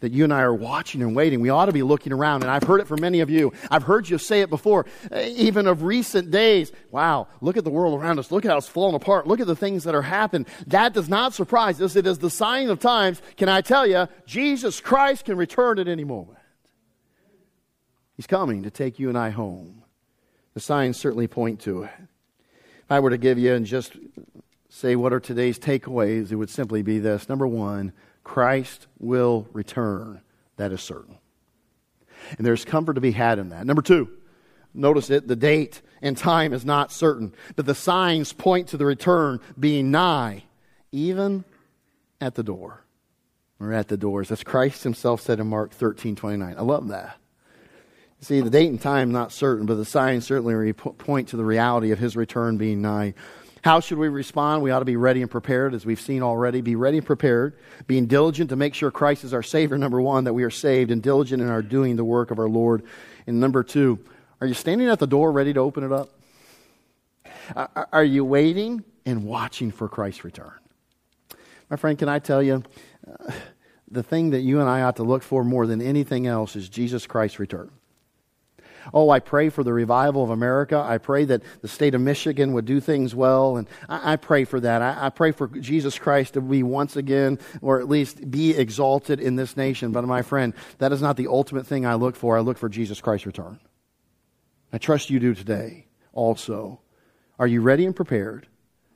that 0.00 0.12
you 0.12 0.24
and 0.24 0.32
I 0.32 0.40
are 0.40 0.54
watching 0.54 1.02
and 1.02 1.14
waiting. 1.14 1.40
We 1.40 1.50
ought 1.50 1.66
to 1.66 1.72
be 1.72 1.82
looking 1.82 2.12
around. 2.12 2.42
And 2.42 2.50
I've 2.50 2.62
heard 2.62 2.80
it 2.80 2.86
from 2.86 3.00
many 3.00 3.20
of 3.20 3.30
you. 3.30 3.52
I've 3.70 3.82
heard 3.82 4.08
you 4.08 4.18
say 4.18 4.40
it 4.40 4.50
before, 4.50 4.86
eh, 5.10 5.28
even 5.36 5.66
of 5.66 5.82
recent 5.82 6.30
days. 6.30 6.72
Wow, 6.90 7.28
look 7.40 7.56
at 7.56 7.64
the 7.64 7.70
world 7.70 8.00
around 8.00 8.18
us. 8.18 8.30
Look 8.30 8.44
at 8.44 8.50
how 8.50 8.58
it's 8.58 8.68
falling 8.68 8.94
apart. 8.94 9.26
Look 9.26 9.40
at 9.40 9.46
the 9.46 9.56
things 9.56 9.84
that 9.84 9.94
are 9.94 10.02
happening. 10.02 10.46
That 10.66 10.92
does 10.92 11.08
not 11.08 11.34
surprise 11.34 11.80
us. 11.80 11.96
It 11.96 12.06
is 12.06 12.18
the 12.18 12.30
sign 12.30 12.70
of 12.70 12.80
times. 12.80 13.22
Can 13.36 13.48
I 13.48 13.60
tell 13.60 13.86
you, 13.86 14.08
Jesus 14.26 14.80
Christ 14.80 15.26
can 15.26 15.36
return 15.36 15.78
at 15.78 15.88
any 15.88 16.04
moment. 16.04 16.38
He's 18.16 18.26
coming 18.26 18.62
to 18.62 18.70
take 18.70 18.98
you 18.98 19.08
and 19.08 19.18
I 19.18 19.30
home. 19.30 19.82
The 20.54 20.60
signs 20.60 20.98
certainly 20.98 21.26
point 21.26 21.60
to 21.60 21.84
it. 21.84 21.90
If 22.84 22.90
I 22.90 23.00
were 23.00 23.10
to 23.10 23.18
give 23.18 23.38
you 23.38 23.54
and 23.54 23.64
just 23.64 23.96
say 24.68 24.96
what 24.96 25.12
are 25.12 25.20
today's 25.20 25.58
takeaways, 25.58 26.30
it 26.30 26.36
would 26.36 26.50
simply 26.50 26.82
be 26.82 26.98
this. 26.98 27.28
Number 27.28 27.46
one, 27.46 27.92
Christ 28.24 28.86
will 28.98 29.48
return. 29.52 30.20
That 30.56 30.72
is 30.72 30.80
certain. 30.80 31.18
And 32.36 32.46
there's 32.46 32.64
comfort 32.64 32.94
to 32.94 33.00
be 33.00 33.12
had 33.12 33.38
in 33.38 33.48
that. 33.50 33.66
Number 33.66 33.82
two, 33.82 34.08
notice 34.74 35.10
it, 35.10 35.26
the 35.26 35.36
date 35.36 35.82
and 36.00 36.16
time 36.16 36.52
is 36.52 36.64
not 36.64 36.92
certain, 36.92 37.34
but 37.56 37.66
the 37.66 37.74
signs 37.74 38.32
point 38.32 38.68
to 38.68 38.76
the 38.76 38.86
return 38.86 39.40
being 39.58 39.90
nigh, 39.90 40.44
even 40.92 41.44
at 42.20 42.34
the 42.34 42.42
door. 42.42 42.84
Or 43.60 43.72
at 43.72 43.86
the 43.86 43.96
doors. 43.96 44.32
As 44.32 44.42
Christ 44.42 44.82
himself 44.82 45.20
said 45.20 45.38
in 45.38 45.46
Mark 45.46 45.70
13 45.70 46.16
29. 46.16 46.56
I 46.58 46.60
love 46.62 46.88
that. 46.88 47.16
See, 48.20 48.40
the 48.40 48.50
date 48.50 48.70
and 48.70 48.80
time 48.80 49.10
not 49.12 49.32
certain, 49.32 49.66
but 49.66 49.74
the 49.74 49.84
signs 49.84 50.26
certainly 50.26 50.72
point 50.72 51.28
to 51.28 51.36
the 51.36 51.44
reality 51.44 51.90
of 51.90 51.98
his 51.98 52.16
return 52.16 52.56
being 52.56 52.82
nigh. 52.82 53.14
How 53.62 53.78
should 53.78 53.98
we 53.98 54.08
respond? 54.08 54.62
We 54.62 54.72
ought 54.72 54.80
to 54.80 54.84
be 54.84 54.96
ready 54.96 55.22
and 55.22 55.30
prepared, 55.30 55.72
as 55.72 55.86
we've 55.86 56.00
seen 56.00 56.22
already. 56.22 56.60
Be 56.60 56.74
ready 56.74 56.98
and 56.98 57.06
prepared, 57.06 57.56
being 57.86 58.06
diligent 58.06 58.50
to 58.50 58.56
make 58.56 58.74
sure 58.74 58.90
Christ 58.90 59.22
is 59.22 59.32
our 59.32 59.42
Savior, 59.42 59.78
number 59.78 60.00
one, 60.00 60.24
that 60.24 60.34
we 60.34 60.42
are 60.42 60.50
saved, 60.50 60.90
and 60.90 61.00
diligent 61.00 61.40
in 61.40 61.48
our 61.48 61.62
doing 61.62 61.94
the 61.94 62.04
work 62.04 62.32
of 62.32 62.40
our 62.40 62.48
Lord. 62.48 62.82
And 63.26 63.38
number 63.38 63.62
two, 63.62 64.00
are 64.40 64.48
you 64.48 64.54
standing 64.54 64.88
at 64.88 64.98
the 64.98 65.06
door 65.06 65.30
ready 65.30 65.52
to 65.52 65.60
open 65.60 65.84
it 65.84 65.92
up? 65.92 66.10
Are 67.92 68.04
you 68.04 68.24
waiting 68.24 68.84
and 69.06 69.24
watching 69.24 69.70
for 69.70 69.88
Christ's 69.88 70.24
return? 70.24 70.52
My 71.70 71.76
friend, 71.76 71.96
can 71.96 72.08
I 72.08 72.18
tell 72.18 72.42
you, 72.42 72.64
uh, 73.06 73.32
the 73.90 74.02
thing 74.02 74.30
that 74.30 74.40
you 74.40 74.58
and 74.60 74.68
I 74.68 74.82
ought 74.82 74.96
to 74.96 75.02
look 75.02 75.22
for 75.22 75.44
more 75.44 75.66
than 75.66 75.80
anything 75.80 76.26
else 76.26 76.56
is 76.56 76.68
Jesus 76.68 77.06
Christ's 77.06 77.38
return. 77.38 77.70
Oh, 78.92 79.10
I 79.10 79.20
pray 79.20 79.48
for 79.48 79.62
the 79.62 79.72
revival 79.72 80.22
of 80.22 80.30
America. 80.30 80.82
I 80.84 80.98
pray 80.98 81.24
that 81.26 81.42
the 81.60 81.68
state 81.68 81.94
of 81.94 82.00
Michigan 82.00 82.52
would 82.52 82.64
do 82.64 82.80
things 82.80 83.14
well. 83.14 83.56
And 83.56 83.68
I, 83.88 84.12
I 84.12 84.16
pray 84.16 84.44
for 84.44 84.60
that. 84.60 84.82
I, 84.82 85.06
I, 85.06 85.10
pray 85.10 85.32
for 85.32 85.48
Jesus 85.48 85.98
Christ 85.98 86.34
to 86.34 86.40
be 86.40 86.62
once 86.62 86.96
again, 86.96 87.38
or 87.60 87.80
at 87.80 87.88
least 87.88 88.30
be 88.30 88.56
exalted 88.56 89.20
in 89.20 89.36
this 89.36 89.56
nation. 89.56 89.92
But 89.92 90.04
my 90.04 90.22
friend, 90.22 90.54
that 90.78 90.92
is 90.92 91.02
not 91.02 91.16
the 91.16 91.28
ultimate 91.28 91.66
thing 91.66 91.86
I 91.86 91.94
look 91.94 92.16
for. 92.16 92.36
I 92.36 92.40
look 92.40 92.58
for 92.58 92.68
Jesus 92.68 93.00
Christ's 93.00 93.26
return. 93.26 93.60
I 94.72 94.78
trust 94.78 95.10
you 95.10 95.20
do 95.20 95.34
today 95.34 95.86
also. 96.12 96.80
Are 97.38 97.46
you 97.46 97.60
ready 97.60 97.84
and 97.84 97.94
prepared? 97.94 98.46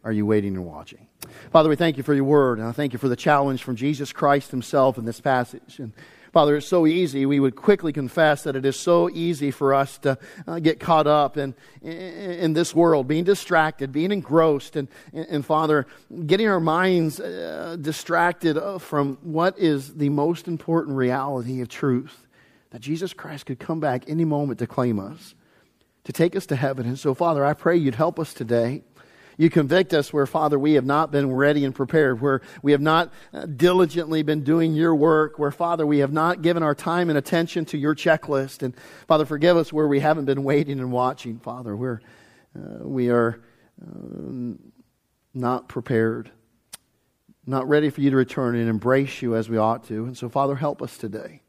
Are 0.05 0.13
you 0.13 0.25
waiting 0.25 0.55
and 0.55 0.65
watching? 0.65 1.09
Father, 1.51 1.69
we 1.69 1.77
thank 1.77 1.97
you 1.97 2.03
for 2.03 2.15
your 2.15 2.25
word, 2.25 2.59
and 2.59 2.69
I 2.69 2.73
thank 2.73 2.93
you 2.93 2.99
for 2.99 3.09
the 3.09 3.17
challenge 3.17 3.63
from 3.65 3.75
Jesus 3.75 4.13
Christ 4.13 4.53
himself 4.53 4.99
in 4.99 5.05
this 5.05 5.21
passage. 5.21 5.81
And 5.81 5.93
Father, 6.37 6.57
it's 6.57 6.67
so 6.67 6.87
easy. 6.87 7.25
We 7.25 7.41
would 7.41 7.57
quickly 7.57 7.95
confess 7.95 8.43
that 8.43 8.57
it 8.57 8.67
is 8.67 8.79
so 8.79 9.09
easy 9.09 9.51
for 9.51 9.73
us 9.73 9.97
to 10.01 10.19
uh, 10.47 10.59
get 10.59 10.79
caught 10.79 11.07
up 11.07 11.39
in, 11.39 11.55
in, 11.81 11.91
in, 11.91 12.53
this 12.53 12.75
world, 12.75 13.09
being 13.09 13.25
distracted, 13.25 13.91
being 13.91 14.13
engrossed, 14.13 14.77
and, 14.77 14.89
and, 15.15 15.27
and 15.31 15.47
Father, 15.47 15.87
getting 16.27 16.47
our 16.47 16.61
minds 16.61 17.21
uh, 17.21 17.79
distracted 17.81 18.59
uh, 18.59 18.77
from 18.77 19.17
what 19.23 19.59
is 19.59 19.95
the 19.95 20.11
most 20.11 20.47
important 20.47 20.99
reality 20.99 21.63
of 21.63 21.71
truth 21.71 22.27
that 22.69 22.83
Jesus 22.83 23.15
Christ 23.15 23.47
could 23.47 23.59
come 23.59 23.81
back 23.81 24.05
any 24.07 24.27
moment 24.27 24.59
to 24.59 24.67
claim 24.67 25.01
us, 25.01 25.35
to 26.05 26.13
take 26.13 26.37
us 26.37 26.45
to 26.45 26.57
heaven. 26.57 26.85
And 26.85 26.99
so, 26.99 27.15
Father, 27.15 27.47
I 27.47 27.55
pray 27.55 27.79
you'd 27.79 27.95
help 27.95 28.21
us 28.21 28.35
today. 28.35 28.83
You 29.37 29.51
convict 29.51 29.93
us 29.93 30.13
where, 30.13 30.27
Father, 30.27 30.59
we 30.59 30.75
have 30.75 30.87
not 30.87 31.11
been 31.11 31.31
ready 31.31 31.65
and 31.65 31.75
prepared, 31.75 32.23
where 32.23 32.41
we 32.63 32.73
have 32.73 32.81
not 32.81 33.13
uh, 33.35 33.45
diligently 33.45 34.23
been 34.23 34.45
doing 34.45 34.75
your 34.75 34.95
work, 34.95 35.39
where, 35.39 35.51
Father, 35.51 35.87
we 35.87 35.99
have 35.99 36.13
not 36.13 36.41
given 36.41 36.63
our 36.63 36.75
time 36.75 37.11
and 37.11 37.19
attention 37.19 37.67
to 37.67 37.79
your 37.79 37.95
checklist. 37.95 38.63
And, 38.63 38.75
Father, 39.07 39.27
forgive 39.27 39.59
us 39.59 39.73
where 39.73 39.87
we 39.87 40.01
haven't 40.01 40.25
been 40.25 40.43
waiting 40.43 40.81
and 40.81 40.91
watching, 40.91 41.39
Father, 41.39 41.77
where 41.77 42.01
uh, 42.57 42.87
we 42.87 43.11
are 43.11 43.43
uh, 43.83 44.55
not 45.35 45.69
prepared, 45.69 46.31
not 47.45 47.69
ready 47.69 47.91
for 47.91 48.01
you 48.01 48.09
to 48.11 48.17
return 48.17 48.57
and 48.57 48.71
embrace 48.71 49.21
you 49.21 49.37
as 49.37 49.51
we 49.51 49.59
ought 49.59 49.87
to. 49.89 50.07
And 50.07 50.17
so, 50.17 50.31
Father, 50.31 50.55
help 50.55 50.81
us 50.81 50.97
today. 50.97 51.43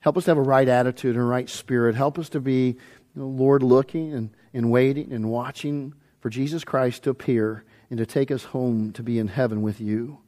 Help 0.00 0.16
us 0.16 0.24
to 0.24 0.32
have 0.32 0.38
a 0.38 0.42
right 0.42 0.68
attitude 0.68 1.14
and 1.14 1.22
a 1.22 1.26
right 1.26 1.48
spirit. 1.48 1.94
Help 1.94 2.18
us 2.18 2.28
to 2.30 2.40
be, 2.40 2.66
you 2.66 2.76
know, 3.14 3.28
Lord, 3.28 3.62
looking 3.62 4.12
and, 4.12 4.30
and 4.52 4.72
waiting 4.72 5.12
and 5.12 5.30
watching 5.30 5.94
for 6.24 6.30
Jesus 6.30 6.64
Christ 6.64 7.02
to 7.02 7.10
appear 7.10 7.64
and 7.90 7.98
to 7.98 8.06
take 8.06 8.30
us 8.30 8.44
home 8.44 8.94
to 8.94 9.02
be 9.02 9.18
in 9.18 9.28
heaven 9.28 9.60
with 9.60 9.78
you. 9.78 10.20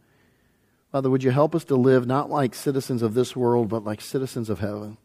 Father, 0.93 1.09
would 1.09 1.23
you 1.23 1.31
help 1.31 1.55
us 1.55 1.65
to 1.65 1.75
live 1.75 2.07
not 2.07 2.29
like 2.29 2.55
citizens 2.55 3.01
of 3.01 3.15
this 3.15 3.35
world, 3.35 3.71
but 3.71 3.83
like 3.83 4.03
citizens 4.03 4.51
of 4.51 4.61
heaven? 4.61 4.99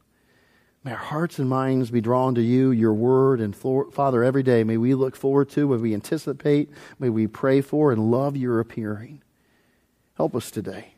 May 0.84 0.92
our 0.92 0.98
hearts 0.98 1.40
and 1.40 1.48
minds 1.48 1.92
be 1.92 2.02
drawn 2.02 2.36
to 2.36 2.42
you, 2.42 2.72
your 2.72 2.94
word, 2.94 3.40
and 3.40 3.56
Father, 3.56 4.22
every 4.22 4.44
day 4.44 4.66
may 4.66 4.76
we 4.76 4.94
look 4.94 5.16
forward 5.16 5.48
to, 5.52 5.66
may 5.70 5.78
we 5.78 5.94
anticipate, 5.94 6.70
may 7.00 7.08
we 7.08 7.26
pray 7.26 7.62
for, 7.62 7.94
and 7.94 8.12
love 8.12 8.36
your 8.36 8.60
appearing. 8.60 9.22
Help 10.16 10.36
us 10.36 10.52
today, 10.52 10.96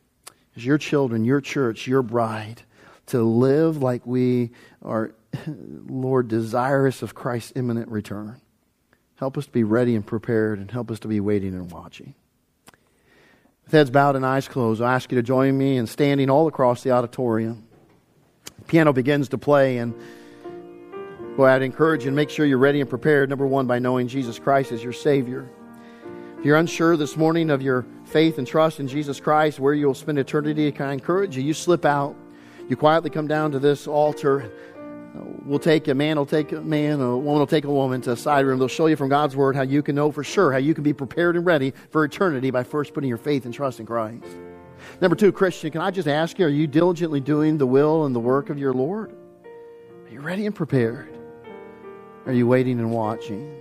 as 0.55 0.65
your 0.65 0.79
children, 0.79 1.23
your 1.23 1.39
church, 1.39 1.85
your 1.85 2.01
bride, 2.01 2.63
to 3.05 3.21
live 3.21 3.77
like 3.77 4.07
we 4.07 4.53
are, 4.81 5.13
Lord, 5.47 6.29
desirous 6.29 7.03
of 7.03 7.13
Christ's 7.13 7.53
imminent 7.55 7.89
return. 7.89 8.41
Help 9.15 9.37
us 9.37 9.45
to 9.45 9.51
be 9.51 9.63
ready 9.63 9.95
and 9.95 10.05
prepared, 10.05 10.59
and 10.59 10.69
help 10.69 10.89
us 10.91 10.99
to 10.99 11.07
be 11.07 11.19
waiting 11.19 11.53
and 11.53 11.71
watching. 11.71 12.15
With 13.65 13.73
heads 13.73 13.89
bowed 13.89 14.15
and 14.15 14.25
eyes 14.25 14.47
closed, 14.47 14.81
I 14.81 14.93
ask 14.93 15.11
you 15.11 15.17
to 15.17 15.23
join 15.23 15.57
me 15.57 15.77
in 15.77 15.87
standing 15.87 16.29
all 16.29 16.47
across 16.47 16.83
the 16.83 16.91
auditorium. 16.91 17.65
The 18.59 18.65
piano 18.65 18.93
begins 18.93 19.29
to 19.29 19.37
play 19.37 19.77
and 19.77 19.93
boy 21.35 21.47
i'd 21.47 21.63
encourage 21.63 22.03
you 22.03 22.11
to 22.11 22.15
make 22.15 22.29
sure 22.29 22.45
you're 22.45 22.59
ready 22.59 22.79
and 22.79 22.87
prepared 22.87 23.27
number 23.27 23.47
one 23.47 23.65
by 23.65 23.79
knowing 23.79 24.07
jesus 24.07 24.37
christ 24.37 24.71
as 24.71 24.83
your 24.83 24.93
savior. 24.93 25.49
If 26.37 26.45
you're 26.45 26.57
unsure 26.57 26.95
this 26.95 27.17
morning 27.17 27.49
of 27.49 27.61
your 27.61 27.85
faith 28.05 28.37
and 28.37 28.45
trust 28.45 28.79
in 28.79 28.87
jesus 28.87 29.19
christ 29.19 29.59
where 29.59 29.73
you'll 29.73 29.95
spend 29.95 30.19
eternity 30.19 30.71
can 30.71 30.85
i 30.85 30.93
encourage 30.93 31.35
you 31.35 31.43
you 31.43 31.53
slip 31.53 31.85
out. 31.85 32.15
You 32.69 32.77
quietly 32.77 33.09
come 33.09 33.27
down 33.27 33.51
to 33.51 33.59
this 33.59 33.87
altar 33.87 34.51
we'll 35.45 35.59
take 35.59 35.87
a 35.87 35.93
man 35.93 36.17
will 36.17 36.25
take 36.25 36.51
a 36.51 36.61
man 36.61 36.99
a 36.99 37.17
woman 37.17 37.39
will 37.39 37.47
take 37.47 37.65
a 37.65 37.71
woman 37.71 38.01
to 38.01 38.11
a 38.11 38.17
side 38.17 38.45
room 38.45 38.57
they'll 38.59 38.67
show 38.67 38.87
you 38.87 38.95
from 38.95 39.09
god's 39.09 39.35
word 39.35 39.55
how 39.55 39.61
you 39.61 39.83
can 39.83 39.95
know 39.95 40.11
for 40.11 40.23
sure 40.23 40.51
how 40.51 40.57
you 40.57 40.73
can 40.73 40.83
be 40.83 40.93
prepared 40.93 41.35
and 41.35 41.45
ready 41.45 41.73
for 41.89 42.03
eternity 42.03 42.49
by 42.49 42.63
first 42.63 42.93
putting 42.93 43.07
your 43.07 43.17
faith 43.17 43.45
and 43.45 43.53
trust 43.53 43.79
in 43.79 43.85
christ 43.85 44.25
Number 45.01 45.15
two, 45.15 45.31
Christian, 45.31 45.71
can 45.71 45.81
I 45.81 45.91
just 45.91 46.07
ask 46.07 46.39
you, 46.39 46.45
are 46.45 46.49
you 46.49 46.67
diligently 46.67 47.19
doing 47.19 47.57
the 47.57 47.67
will 47.67 48.05
and 48.05 48.15
the 48.15 48.19
work 48.19 48.49
of 48.49 48.57
your 48.57 48.73
Lord? 48.73 49.13
Are 50.05 50.09
you 50.09 50.21
ready 50.21 50.45
and 50.45 50.55
prepared? 50.55 51.17
Are 52.25 52.33
you 52.33 52.47
waiting 52.47 52.79
and 52.79 52.91
watching? 52.91 53.53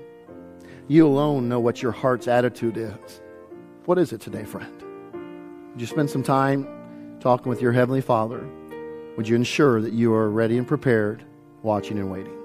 You 0.88 1.07
alone 1.07 1.48
know 1.48 1.61
what 1.61 1.82
your 1.82 1.92
heart's 1.92 2.28
attitude 2.28 2.76
is. 2.76 3.20
What 3.86 3.98
is 3.98 4.12
it 4.12 4.20
today, 4.20 4.44
friend? 4.44 4.82
Would 5.72 5.80
you 5.80 5.86
spend 5.86 6.11
some 6.11 6.22
time 6.22 7.18
talking 7.20 7.48
with 7.48 7.62
your 7.62 7.72
Heavenly 7.72 8.00
Father? 8.00 8.46
Would 9.16 9.28
you 9.28 9.36
ensure 9.36 9.80
that 9.80 9.92
you 9.92 10.12
are 10.12 10.30
ready 10.30 10.59
and 10.59 10.66
prepared, 10.66 11.24
watching 11.62 11.98
and 11.98 12.10
waiting? 12.10 12.41